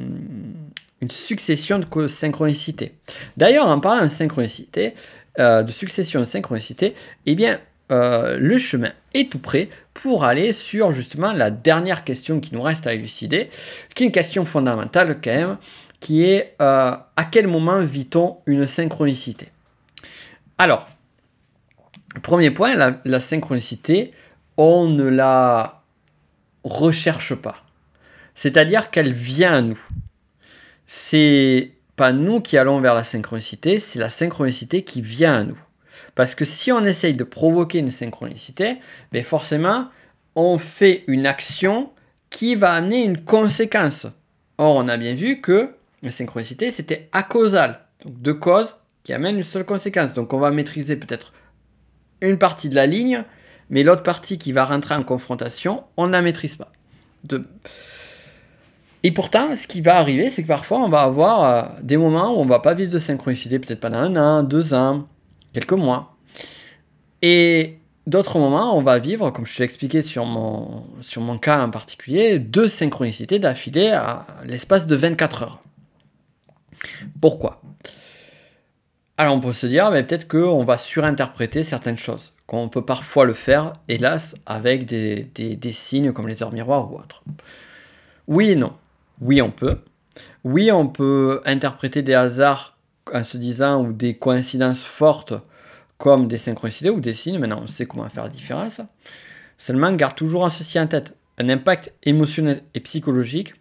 une 1.02 1.12
succession 1.12 1.80
de 1.80 2.08
synchronicités. 2.08 2.96
D'ailleurs, 3.38 3.68
en 3.68 3.80
parlant 3.80 4.04
de 4.04 4.10
synchronicité, 4.10 4.96
euh, 5.40 5.64
de 5.64 5.72
succession 5.72 6.20
de 6.20 6.26
synchronicité, 6.26 6.96
eh 7.26 7.36
bien, 7.36 7.60
euh, 7.92 8.38
le 8.38 8.58
chemin 8.58 8.92
est 9.14 9.32
tout 9.32 9.40
prêt 9.40 9.70
pour 9.94 10.24
aller 10.24 10.54
sur 10.54 10.92
justement 10.92 11.34
la 11.34 11.50
dernière 11.50 12.04
question 12.04 12.40
qui 12.40 12.54
nous 12.54 12.62
reste 12.62 12.86
à 12.86 12.94
élucider, 12.94 13.50
qui 13.96 14.04
est 14.04 14.08
une 14.08 14.12
question 14.12 14.46
fondamentale 14.46 15.20
quand 15.24 15.32
même, 15.32 15.58
qui 16.00 16.24
est 16.24 16.56
euh, 16.62 16.96
à 17.16 17.26
quel 17.26 17.48
moment 17.48 17.80
vit-on 17.80 18.38
une 18.46 18.68
synchronicité? 18.68 19.50
Alors, 20.58 20.88
premier 22.22 22.52
point, 22.52 22.76
la, 23.04 23.20
synchronicité, 23.20 24.12
on 24.58 24.88
ne 24.88 25.06
la 25.06 25.82
recherche 26.64 27.34
pas. 27.36 27.64
C'est-à-dire 28.36 28.92
qu'elle 28.92 29.14
vient 29.14 29.54
à 29.54 29.62
nous. 29.62 29.80
C'est 30.86 31.72
pas 31.96 32.14
nous 32.14 32.40
qui 32.40 32.58
allons 32.58 32.80
vers 32.80 32.94
la 32.94 33.04
synchronicité, 33.04 33.80
c'est 33.80 34.00
la 34.00 34.10
synchronicité 34.10 34.84
qui 34.84 35.02
vient 35.02 35.36
à 35.36 35.44
nous. 35.44 35.60
Parce 36.20 36.36
que 36.36 36.44
si 36.44 36.70
on 36.74 36.84
essaye 36.84 37.14
de 37.14 37.24
provoquer 37.24 37.80
une 37.80 37.92
synchronicité, 37.92 38.76
ben 39.14 39.24
forcément, 39.24 39.88
on 40.36 40.58
fait 40.58 41.06
une 41.08 41.26
action 41.26 41.92
qui 42.30 42.56
va 42.56 42.74
amener 42.74 43.06
une 43.06 43.24
conséquence. 43.24 44.06
Or, 44.58 44.76
on 44.76 44.90
a 44.90 44.98
bien 44.98 45.16
vu 45.16 45.40
que 45.40 45.70
la 46.04 46.12
synchronicité, 46.12 46.72
c'était 46.72 47.08
acausal. 47.14 47.80
Donc 48.04 48.22
deux 48.22 48.34
causes 48.34 48.76
qui 49.04 49.14
amènent 49.14 49.38
une 49.38 49.44
seule 49.44 49.64
conséquence. 49.64 50.14
Donc 50.14 50.34
on 50.34 50.40
va 50.40 50.52
maîtriser 50.52 50.98
peut-être 50.98 51.32
une 52.20 52.38
partie 52.38 52.68
de 52.68 52.76
la 52.76 52.86
ligne, 52.86 53.24
mais 53.70 53.84
l'autre 53.84 54.04
partie 54.04 54.38
qui 54.38 54.52
va 54.52 54.66
rentrer 54.66 54.96
en 54.96 55.04
confrontation, 55.04 55.86
on 55.96 56.08
ne 56.08 56.12
la 56.12 56.22
maîtrise 56.22 56.58
pas. 56.58 56.74
Et 59.04 59.12
pourtant, 59.14 59.56
ce 59.56 59.68
qui 59.68 59.80
va 59.80 59.96
arriver, 59.96 60.30
c'est 60.30 60.44
que 60.44 60.50
parfois, 60.50 60.80
on 60.80 60.90
va 60.90 61.04
avoir 61.04 61.44
euh, 61.46 61.80
des 61.82 61.96
moments 61.96 62.34
où 62.34 62.42
on 62.42 62.46
va 62.46 62.60
pas 62.60 62.74
vivre 62.74 62.92
de 62.92 63.00
synchronicité, 63.00 63.58
peut-être 63.58 63.80
pendant 63.80 64.00
un 64.00 64.18
an, 64.18 64.44
deux 64.44 64.74
ans, 64.74 65.08
quelques 65.54 65.74
mois. 65.74 66.16
Et 67.22 67.80
d'autres 68.08 68.40
moments, 68.40 68.78
on 68.78 68.82
va 68.82 69.00
vivre, 69.00 69.32
comme 69.32 69.46
je 69.46 69.54
te 69.54 69.60
l'ai 69.60 69.66
expliqué 69.66 70.02
sur 70.02 70.26
mon, 70.26 71.38
cas 71.42 71.62
en 71.62 71.70
particulier, 71.70 72.40
deux 72.40 72.68
synchronicités 72.68 73.40
d'affilée 73.40 73.92
à 73.92 74.26
l'espace 74.46 74.88
de 74.88 74.96
24 74.96 75.44
heures. 75.44 75.60
Pourquoi? 77.22 77.62
Alors 79.18 79.36
on 79.36 79.42
peut 79.42 79.52
se 79.52 79.68
dire, 79.68 79.92
mais 79.92 80.04
peut-être 80.04 80.30
qu'on 80.30 80.64
va 80.64 80.78
surinterpréter 80.78 81.64
certaines 81.64 81.98
choses, 81.98 82.34
qu'on 82.48 82.70
peut 82.70 82.86
parfois 82.86 83.26
le 83.26 83.34
faire, 83.34 83.74
hélas, 83.90 84.36
avec 84.46 84.86
des, 84.86 85.26
des 85.36 85.72
signes 85.74 86.14
comme 86.14 86.30
les 86.30 86.42
heures 86.42 86.54
miroirs 86.54 86.90
ou 86.90 86.98
autres. 86.98 87.22
Oui 88.28 88.52
et 88.52 88.56
non. 88.56 88.74
Oui, 89.22 89.42
on 89.42 89.52
peut. 89.52 89.80
Oui, 90.44 90.72
on 90.72 90.88
peut 90.88 91.42
interpréter 91.46 92.02
des 92.02 92.14
hasards 92.14 92.78
en 93.14 93.24
se 93.24 93.38
disant 93.38 93.84
ou 93.84 93.94
des 93.94 94.16
coïncidences 94.16 94.84
fortes 94.84 95.34
comme 95.98 96.28
des 96.28 96.38
synchronicités 96.38 96.90
ou 96.90 97.00
des 97.00 97.14
signes. 97.14 97.40
Maintenant, 97.40 97.62
on 97.64 97.68
sait 97.68 97.86
comment 97.86 98.08
faire 98.10 98.24
la 98.24 98.30
différence. 98.30 98.82
Seulement, 99.58 99.92
garde 99.94 100.16
toujours 100.16 100.50
ceci 100.52 100.80
en 100.80 100.88
tête. 100.88 101.14
Un 101.38 101.50
impact 101.50 101.94
émotionnel 102.04 102.64
et 102.74 102.80
psychologique 102.80 103.54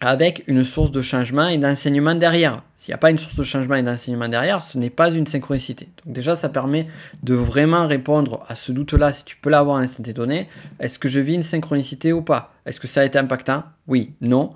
avec 0.00 0.44
une 0.48 0.64
source 0.64 0.90
de 0.90 1.00
changement 1.00 1.48
et 1.48 1.56
d'enseignement 1.56 2.14
derrière. 2.14 2.62
S'il 2.76 2.92
n'y 2.92 2.96
a 2.96 2.98
pas 2.98 3.10
une 3.10 3.18
source 3.18 3.36
de 3.36 3.42
changement 3.42 3.76
et 3.76 3.82
d'enseignement 3.82 4.28
derrière, 4.28 4.62
ce 4.62 4.76
n'est 4.76 4.90
pas 4.90 5.10
une 5.10 5.26
synchronicité. 5.26 5.88
Donc 6.04 6.14
déjà, 6.14 6.36
ça 6.36 6.48
permet 6.48 6.88
de 7.22 7.34
vraiment 7.34 7.86
répondre 7.86 8.44
à 8.48 8.54
ce 8.54 8.72
doute-là, 8.72 9.12
si 9.12 9.24
tu 9.24 9.36
peux 9.36 9.50
l'avoir 9.50 9.76
à 9.76 9.80
l'instant 9.80 10.02
donné. 10.02 10.48
Est-ce 10.80 10.98
que 10.98 11.08
je 11.08 11.20
vis 11.20 11.34
une 11.34 11.42
synchronicité 11.42 12.12
ou 12.12 12.22
pas? 12.22 12.52
Est-ce 12.66 12.80
que 12.80 12.86
ça 12.86 13.00
a 13.00 13.04
été 13.04 13.18
impactant? 13.18 13.62
Oui, 13.86 14.14
non. 14.20 14.50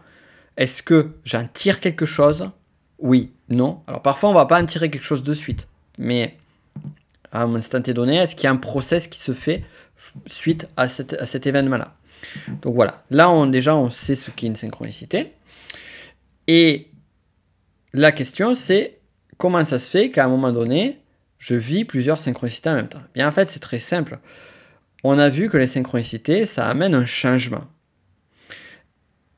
Est-ce 0.57 0.83
que 0.83 1.13
j'en 1.25 1.47
tire 1.47 1.81
quelque 1.81 2.05
chose? 2.05 2.51
Oui, 2.99 3.33
non. 3.49 3.83
Alors 3.87 4.03
parfois, 4.03 4.31
on 4.31 4.35
va 4.35 4.47
pas 4.47 4.61
en 4.61 4.67
tirer 4.67 4.91
quelque 4.91 5.03
chose 5.03 5.23
de 5.23 5.35
suite. 5.35 5.69
Mais 5.99 6.37
à 7.33 7.43
un 7.43 7.55
instant 7.55 7.81
donné, 7.81 8.17
est-ce 8.17 8.35
qu'il 8.35 8.45
y 8.45 8.47
a 8.47 8.51
un 8.51 8.57
process 8.57 9.09
qui 9.09 9.19
se 9.19 9.33
fait 9.33 9.65
suite 10.27 10.69
à, 10.77 10.89
cet 10.89 11.47
événement-là? 11.47 11.95
Donc 12.63 12.75
voilà, 12.75 13.05
là 13.11 13.31
on, 13.31 13.47
déjà 13.47 13.77
on 13.77 13.91
sait 13.91 14.15
ce 14.15 14.31
qu'est 14.31 14.47
une 14.47 14.57
synchronicité. 14.57 15.33
Et 16.47 16.89
la 17.93 18.13
question 18.13 18.55
c'est 18.55 18.99
comment 19.37 19.65
ça 19.65 19.79
se 19.79 19.89
fait 19.89 20.11
qu'à 20.11 20.25
un 20.25 20.29
moment 20.29 20.53
donné, 20.53 20.99
je 21.39 21.55
vis 21.55 21.85
plusieurs 21.85 22.21
synchronicités 22.21 22.71
en 22.71 22.75
même 22.75 22.89
temps? 22.89 23.03
Bien 23.15 23.29
en 23.29 23.33
fait, 23.33 23.49
c'est 23.49 23.61
très 23.61 23.79
simple. 23.79 24.19
On 25.05 25.19
a 25.19 25.29
vu 25.29 25.49
que 25.49 25.57
les 25.57 25.69
synchronicités, 25.69 26.45
ça 26.45 26.67
amène 26.67 26.95
un 26.95 27.05
changement. 27.05 27.65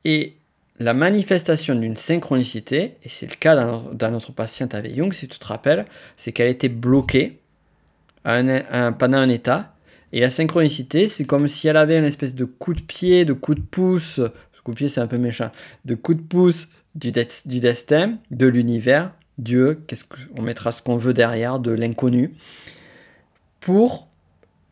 Et 0.03 0.37
la 0.81 0.93
manifestation 0.93 1.75
d'une 1.75 1.95
synchronicité, 1.95 2.97
et 3.03 3.09
c'est 3.09 3.29
le 3.29 3.35
cas 3.35 3.55
dans, 3.55 4.11
notre 4.11 4.31
patiente 4.31 4.73
avec 4.73 4.95
Jung, 4.95 5.13
si 5.13 5.27
tu 5.27 5.37
te 5.37 5.45
rappelles, 5.45 5.85
c'est 6.17 6.31
qu'elle 6.31 6.49
était 6.49 6.69
bloquée 6.69 7.39
pendant 8.23 9.17
un 9.17 9.29
état. 9.29 9.75
Et 10.11 10.19
la 10.19 10.29
synchronicité, 10.29 11.07
c'est 11.07 11.23
comme 11.23 11.47
si 11.47 11.67
elle 11.67 11.77
avait 11.77 11.97
une 11.97 12.05
espèce 12.05 12.35
de 12.35 12.45
coup 12.45 12.73
de 12.73 12.81
pied, 12.81 13.25
de 13.25 13.33
coup 13.33 13.55
de 13.55 13.61
pouce, 13.61 14.19
coup 14.63 14.71
de 14.71 14.77
pied 14.77 14.89
c'est 14.89 15.01
un 15.01 15.07
peu 15.07 15.17
méchant, 15.17 15.51
de 15.85 15.95
coup 15.95 16.13
de 16.13 16.21
pouce 16.21 16.69
du, 16.95 17.11
destin, 17.11 18.17
de 18.31 18.47
l'univers, 18.47 19.13
Dieu, 19.37 19.83
qu'est-ce 19.87 20.03
qu'on 20.03 20.41
mettra 20.41 20.71
ce 20.71 20.81
qu'on 20.81 20.97
veut 20.97 21.13
derrière, 21.13 21.59
de 21.59 21.71
l'inconnu, 21.71 22.35
pour 23.59 24.09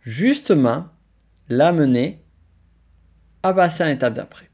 justement 0.02 0.88
l'amener 1.50 2.22
à 3.42 3.54
passer 3.54 3.84
à 3.84 3.88
l'étape 3.88 4.14
d'après. 4.14 4.49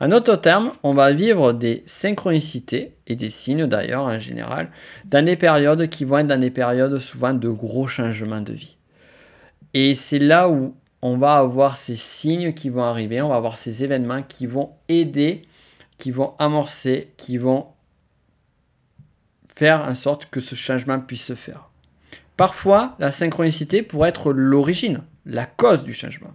En 0.00 0.12
autre 0.12 0.36
terme, 0.36 0.72
on 0.82 0.94
va 0.94 1.12
vivre 1.12 1.52
des 1.52 1.82
synchronicités 1.86 2.96
et 3.06 3.16
des 3.16 3.30
signes 3.30 3.66
d'ailleurs 3.66 4.04
en 4.04 4.18
général 4.18 4.70
dans 5.04 5.24
des 5.24 5.36
périodes 5.36 5.88
qui 5.88 6.04
vont 6.04 6.18
être 6.18 6.26
dans 6.26 6.40
des 6.40 6.50
périodes 6.50 6.98
souvent 6.98 7.34
de 7.34 7.48
gros 7.48 7.86
changements 7.86 8.40
de 8.40 8.52
vie. 8.52 8.76
Et 9.74 9.94
c'est 9.94 10.18
là 10.18 10.48
où 10.48 10.74
on 11.02 11.16
va 11.16 11.36
avoir 11.36 11.76
ces 11.76 11.96
signes 11.96 12.52
qui 12.52 12.68
vont 12.68 12.82
arriver, 12.82 13.22
on 13.22 13.28
va 13.28 13.36
avoir 13.36 13.56
ces 13.56 13.84
événements 13.84 14.22
qui 14.22 14.46
vont 14.46 14.72
aider, 14.88 15.42
qui 15.96 16.10
vont 16.10 16.34
amorcer, 16.38 17.12
qui 17.16 17.38
vont 17.38 17.68
faire 19.54 19.82
en 19.88 19.94
sorte 19.94 20.26
que 20.30 20.40
ce 20.40 20.54
changement 20.54 21.00
puisse 21.00 21.24
se 21.24 21.34
faire. 21.34 21.68
Parfois, 22.36 22.94
la 23.00 23.10
synchronicité 23.10 23.82
pourrait 23.82 24.10
être 24.10 24.32
l'origine, 24.32 25.02
la 25.26 25.44
cause 25.44 25.82
du 25.82 25.92
changement. 25.92 26.34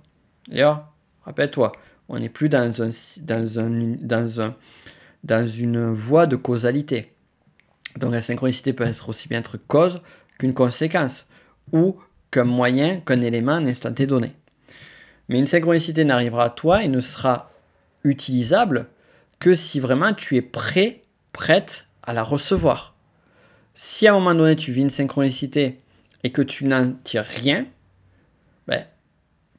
D'ailleurs, 0.50 0.92
rappelle-toi, 1.24 1.72
on 2.10 2.20
n'est 2.20 2.30
plus 2.30 2.50
dans, 2.50 2.82
un, 2.82 2.90
dans, 3.22 3.60
un, 3.60 3.96
dans, 4.00 4.42
un, 4.42 4.56
dans 5.24 5.48
une 5.48 5.92
voie 5.92 6.28
de 6.28 6.36
causalité. 6.36 7.14
Donc 7.98 8.12
la 8.12 8.22
synchronicité 8.22 8.74
peut 8.74 8.86
être 8.86 9.10
aussi 9.10 9.28
bien 9.28 9.40
être 9.40 9.58
cause 9.58 10.02
qu'une 10.38 10.54
conséquence, 10.54 11.28
ou 11.72 11.98
qu'un 12.32 12.44
moyen, 12.44 13.00
qu'un 13.00 13.22
élément, 13.22 13.54
un 13.54 13.68
instant 13.68 13.92
donné. 13.92 14.34
Mais 15.30 15.40
une 15.40 15.46
synchronicité 15.46 16.04
n'arrivera 16.04 16.46
à 16.46 16.50
toi 16.50 16.84
et 16.84 16.88
ne 16.88 17.00
sera 17.00 17.52
utilisable 18.04 18.88
que 19.40 19.56
si 19.56 19.80
vraiment 19.80 20.14
tu 20.14 20.36
es 20.36 20.42
prêt, 20.42 21.02
prête 21.32 21.86
à 22.02 22.14
la 22.14 22.24
recevoir. 22.24 22.96
Si 23.76 24.08
à 24.08 24.12
un 24.12 24.20
moment 24.20 24.36
donné 24.36 24.56
tu 24.56 24.72
vis 24.72 24.82
une 24.82 24.90
synchronicité 24.90 25.78
et 26.24 26.32
que 26.32 26.42
tu 26.42 26.66
n'en 26.66 26.92
tires 27.04 27.24
rien, 27.24 27.66
ben, 28.68 28.86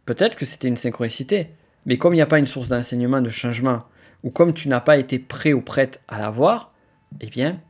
peut-être 0.05 0.37
que 0.37 0.47
c'était 0.47 0.69
une 0.69 0.77
synchronicité. 0.77 1.49
Mais 1.87 1.99
comme 1.99 2.15
il 2.15 2.17
n'y 2.17 2.23
a 2.23 2.27
pas 2.27 2.39
une 2.39 2.47
source 2.47 2.69
d'enseignement, 2.69 3.21
de 3.21 3.31
changement, 3.31 3.85
ou 4.23 4.31
comme 4.31 4.55
tu 4.55 4.69
n'as 4.69 4.81
pas 4.81 4.97
été 4.97 5.19
prêt 5.19 5.53
ou 5.53 5.61
prête 5.61 6.01
à 6.09 6.19
la 6.19 6.31
voir, 6.31 6.73
eh 7.21 7.27
bien, 7.27 7.61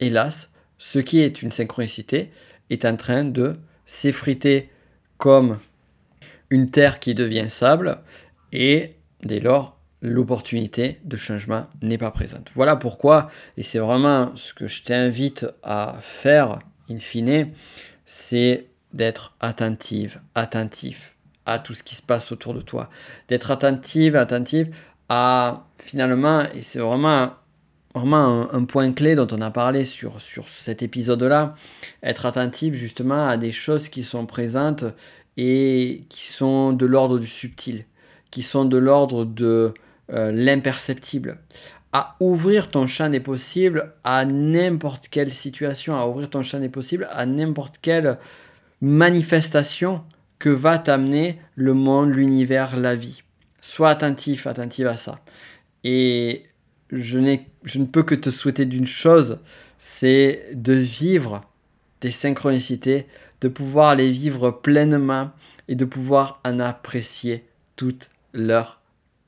hélas, 0.00 0.50
ce 0.78 0.98
qui 0.98 1.20
est 1.20 1.42
une 1.42 1.52
synchronicité 1.52 2.30
est 2.70 2.84
en 2.84 2.96
train 2.96 3.24
de 3.24 3.58
s'effriter 3.84 4.70
comme 5.16 5.58
une 6.50 6.70
terre 6.70 7.00
qui 7.00 7.14
devient 7.14 7.48
sable, 7.48 8.00
et 8.52 8.96
dès 9.22 9.40
lors, 9.40 9.78
l'opportunité 10.02 11.00
de 11.04 11.16
changement 11.16 11.66
n'est 11.80 11.98
pas 11.98 12.10
présente. 12.10 12.50
Voilà 12.54 12.76
pourquoi, 12.76 13.30
et 13.56 13.62
c'est 13.62 13.78
vraiment 13.78 14.36
ce 14.36 14.52
que 14.52 14.66
je 14.66 14.82
t'invite 14.82 15.46
à 15.62 15.96
faire, 16.00 16.58
in 16.90 16.98
fine, 16.98 17.52
c'est 18.04 18.66
d'être 18.92 19.34
attentive, 19.40 20.20
attentif 20.34 21.11
à 21.46 21.58
tout 21.58 21.74
ce 21.74 21.82
qui 21.82 21.94
se 21.94 22.02
passe 22.02 22.32
autour 22.32 22.54
de 22.54 22.60
toi, 22.60 22.88
d'être 23.28 23.50
attentive, 23.50 24.16
attentive 24.16 24.74
à 25.08 25.66
finalement, 25.78 26.44
et 26.54 26.62
c'est 26.62 26.78
vraiment 26.78 27.32
vraiment 27.94 28.52
un, 28.52 28.64
point 28.64 28.90
clé 28.92 29.14
dont 29.14 29.26
on 29.32 29.40
a 29.42 29.50
parlé 29.50 29.84
sur, 29.84 30.20
sur 30.20 30.48
cet 30.48 30.82
épisode-là, 30.82 31.54
être 32.02 32.24
attentif 32.24 32.74
justement 32.74 33.28
à 33.28 33.36
des 33.36 33.52
choses 33.52 33.88
qui 33.88 34.02
sont 34.02 34.24
présentes 34.24 34.84
et 35.36 36.04
qui 36.08 36.26
sont 36.26 36.72
de 36.72 36.86
l'ordre 36.86 37.18
du 37.18 37.26
subtil, 37.26 37.84
qui 38.30 38.42
sont 38.42 38.64
de 38.64 38.78
l'ordre 38.78 39.24
de 39.24 39.74
euh, 40.10 40.32
l'imperceptible, 40.32 41.38
à 41.92 42.16
ouvrir 42.20 42.68
ton 42.68 42.86
champ 42.86 43.10
des 43.10 43.20
possibles 43.20 43.92
à 44.04 44.24
n'importe 44.24 45.08
quelle 45.08 45.30
situation, 45.30 45.94
à 45.94 46.06
ouvrir 46.06 46.30
ton 46.30 46.42
champ 46.42 46.60
des 46.60 46.70
possibles 46.70 47.08
à 47.12 47.26
n'importe 47.26 47.76
quelle 47.82 48.18
manifestation 48.80 50.02
que 50.42 50.48
va 50.48 50.76
t'amener 50.76 51.38
le 51.54 51.72
monde, 51.72 52.10
l'univers, 52.10 52.76
la 52.76 52.96
vie. 52.96 53.22
Sois 53.60 53.90
attentif, 53.90 54.48
attentive 54.48 54.88
à 54.88 54.96
ça. 54.96 55.20
Et 55.84 56.46
je, 56.90 57.38
je 57.62 57.78
ne 57.78 57.84
peux 57.84 58.02
que 58.02 58.16
te 58.16 58.28
souhaiter 58.28 58.66
d'une 58.66 58.84
chose, 58.84 59.38
c'est 59.78 60.48
de 60.52 60.72
vivre 60.72 61.42
des 62.00 62.10
synchronicités, 62.10 63.06
de 63.40 63.46
pouvoir 63.46 63.94
les 63.94 64.10
vivre 64.10 64.50
pleinement 64.50 65.30
et 65.68 65.76
de 65.76 65.84
pouvoir 65.84 66.40
en 66.44 66.58
apprécier 66.58 67.44
toute 67.76 68.10
leur 68.32 68.80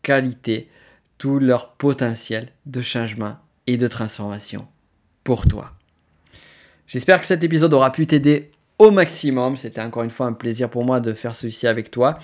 qualité, 0.03 0.69
tout 1.17 1.39
leur 1.39 1.75
potentiel 1.75 2.49
de 2.67 2.81
changement 2.81 3.37
et 3.69 3.77
de 3.77 3.87
transformation 3.87 4.67
pour 5.23 5.47
toi. 5.47 5.75
J'espère 6.89 7.21
que 7.21 7.27
cet 7.27 7.45
épisode 7.45 7.73
aura 7.73 7.93
pu 7.93 8.05
t'aider 8.05 8.51
au 8.79 8.91
maximum. 8.91 9.57
C'était 9.57 9.81
encore 9.81 10.03
une 10.03 10.11
fois 10.11 10.27
un 10.27 10.33
plaisir 10.33 10.69
pour 10.69 10.85
moi 10.85 11.01
de 11.01 11.13
faire 11.13 11.35
ceci 11.35 11.67
avec 11.67 11.91
toi. 11.91 12.19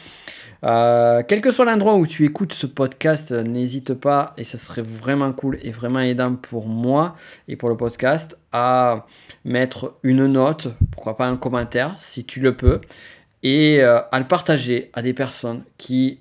Euh, 0.62 1.22
quel 1.26 1.40
que 1.40 1.52
soit 1.52 1.64
l'endroit 1.64 1.94
où 1.94 2.06
tu 2.06 2.24
écoutes 2.26 2.52
ce 2.52 2.66
podcast, 2.66 3.32
n'hésite 3.32 3.94
pas, 3.94 4.34
et 4.36 4.44
ce 4.44 4.58
serait 4.58 4.82
vraiment 4.82 5.32
cool 5.32 5.58
et 5.62 5.70
vraiment 5.70 6.00
aidant 6.00 6.34
pour 6.34 6.66
moi 6.66 7.16
et 7.48 7.56
pour 7.56 7.70
le 7.70 7.76
podcast, 7.76 8.36
à 8.52 9.06
mettre 9.44 9.94
une 10.02 10.26
note, 10.26 10.68
pourquoi 10.90 11.16
pas 11.16 11.26
un 11.26 11.36
commentaire 11.36 11.94
si 11.98 12.24
tu 12.24 12.40
le 12.40 12.56
peux, 12.56 12.80
et 13.42 13.82
euh, 13.82 14.00
à 14.12 14.18
le 14.18 14.26
partager 14.26 14.90
à 14.92 15.00
des 15.00 15.14
personnes 15.14 15.62
qui 15.78 16.20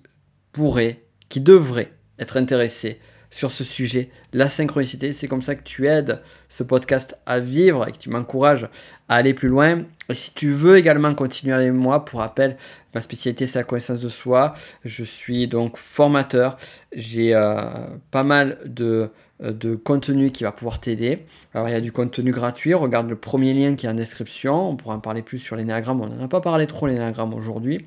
pourraient, 0.53 1.01
qui 1.27 1.41
devraient 1.41 1.91
être 2.17 2.37
intéressées 2.37 2.99
sur 3.29 3.51
ce 3.51 3.63
sujet, 3.63 4.09
la 4.33 4.49
synchronicité. 4.49 5.11
C'est 5.11 5.27
comme 5.27 5.41
ça 5.41 5.55
que 5.55 5.63
tu 5.63 5.87
aides 5.87 6.21
ce 6.49 6.63
podcast 6.63 7.17
à 7.25 7.39
vivre 7.39 7.87
et 7.87 7.91
que 7.91 7.97
tu 7.97 8.09
m'encourages 8.09 8.67
à 9.07 9.15
aller 9.15 9.33
plus 9.33 9.49
loin. 9.49 9.83
Et 10.09 10.15
si 10.15 10.33
tu 10.33 10.51
veux 10.51 10.77
également 10.77 11.13
continuer 11.13 11.53
avec 11.53 11.71
moi, 11.71 12.05
pour 12.05 12.19
rappel, 12.19 12.57
ma 12.95 13.01
spécialité 13.01 13.45
c'est 13.45 13.59
la 13.59 13.63
connaissance 13.63 13.99
de 13.99 14.09
soi. 14.09 14.55
Je 14.83 15.03
suis 15.03 15.47
donc 15.47 15.77
formateur. 15.77 16.57
J'ai 16.93 17.35
euh, 17.35 17.87
pas 18.09 18.23
mal 18.23 18.57
de, 18.65 19.11
euh, 19.43 19.51
de 19.51 19.75
contenu 19.75 20.31
qui 20.31 20.43
va 20.43 20.51
pouvoir 20.51 20.79
t'aider. 20.79 21.25
Alors 21.53 21.69
il 21.69 21.71
y 21.71 21.75
a 21.75 21.81
du 21.81 21.91
contenu 21.91 22.31
gratuit. 22.31 22.73
Regarde 22.73 23.09
le 23.09 23.15
premier 23.15 23.53
lien 23.53 23.75
qui 23.75 23.85
est 23.85 23.89
en 23.89 23.93
description. 23.93 24.69
On 24.69 24.75
pourra 24.75 24.95
en 24.95 24.99
parler 24.99 25.21
plus 25.21 25.37
sur 25.37 25.55
l'énéagramme. 25.55 26.01
On 26.01 26.07
n'en 26.07 26.25
a 26.25 26.27
pas 26.27 26.41
parlé 26.41 26.65
trop 26.65 26.87
l'énéagramme 26.87 27.33
aujourd'hui 27.33 27.85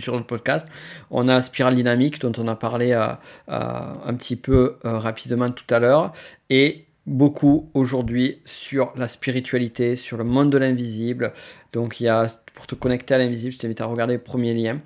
sur 0.00 0.16
le 0.16 0.24
podcast. 0.24 0.68
On 1.10 1.28
a 1.28 1.42
Spirale 1.42 1.76
Dynamique 1.76 2.20
dont 2.20 2.32
on 2.38 2.48
a 2.48 2.56
parlé 2.56 2.92
euh, 2.92 3.14
un 3.48 4.14
petit 4.14 4.36
peu 4.36 4.76
rapidement 4.82 5.50
tout 5.50 5.72
à 5.74 5.78
l'heure. 5.78 6.12
Et 6.50 6.86
beaucoup 7.06 7.70
aujourd'hui 7.74 8.40
sur 8.44 8.92
la 8.96 9.08
spiritualité, 9.08 9.96
sur 9.96 10.16
le 10.16 10.24
monde 10.24 10.50
de 10.50 10.58
l'invisible. 10.58 11.32
Donc 11.72 12.00
il 12.00 12.04
y 12.04 12.08
a, 12.08 12.28
pour 12.54 12.66
te 12.66 12.74
connecter 12.74 13.14
à 13.14 13.18
l'invisible, 13.18 13.52
je 13.52 13.58
t'invite 13.58 13.80
à 13.80 13.86
regarder 13.86 14.14
le 14.14 14.22
premier 14.22 14.54
lien 14.54 14.78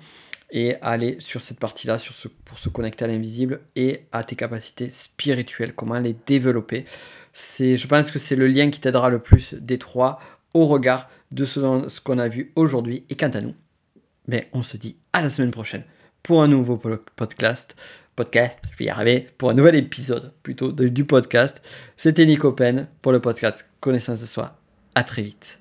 et 0.49 0.75
aller 0.81 1.17
sur 1.19 1.41
cette 1.41 1.59
partie-là 1.59 1.97
pour 2.45 2.57
se 2.57 2.69
connecter 2.69 3.05
à 3.05 3.07
l'invisible 3.07 3.59
et 3.75 4.05
à 4.11 4.23
tes 4.23 4.35
capacités 4.35 4.91
spirituelles, 4.91 5.73
comment 5.73 5.99
les 5.99 6.15
développer. 6.25 6.85
Je 7.59 7.87
pense 7.87 8.11
que 8.11 8.19
c'est 8.19 8.35
le 8.35 8.47
lien 8.47 8.69
qui 8.69 8.79
t'aidera 8.79 9.09
le 9.09 9.19
plus 9.19 9.53
des 9.53 9.77
trois 9.77 10.19
au 10.53 10.65
regard 10.65 11.09
de 11.31 11.43
ce 11.43 11.99
qu'on 11.99 12.17
a 12.17 12.29
vu 12.29 12.53
aujourd'hui. 12.55 13.03
Et 13.09 13.15
quant 13.15 13.29
à 13.29 13.41
nous, 13.41 13.55
mais 14.27 14.49
on 14.53 14.61
se 14.61 14.77
dit 14.77 14.97
à 15.13 15.21
la 15.21 15.29
semaine 15.29 15.51
prochaine 15.51 15.83
pour 16.23 16.41
un 16.41 16.47
nouveau 16.47 16.77
podcast 16.77 17.75
podcast, 18.17 18.59
je 18.71 18.77
vais 18.77 18.85
y 18.85 18.89
arriver, 18.89 19.27
pour 19.37 19.51
un 19.51 19.53
nouvel 19.53 19.75
épisode 19.75 20.33
plutôt 20.43 20.71
du 20.71 21.05
podcast. 21.05 21.61
C'était 21.95 22.25
Nico 22.25 22.51
Pen 22.51 22.87
pour 23.01 23.11
le 23.11 23.21
podcast 23.21 23.65
Connaissance 23.79 24.19
de 24.19 24.25
soi. 24.25 24.57
À 24.95 25.03
très 25.03 25.21
vite. 25.21 25.59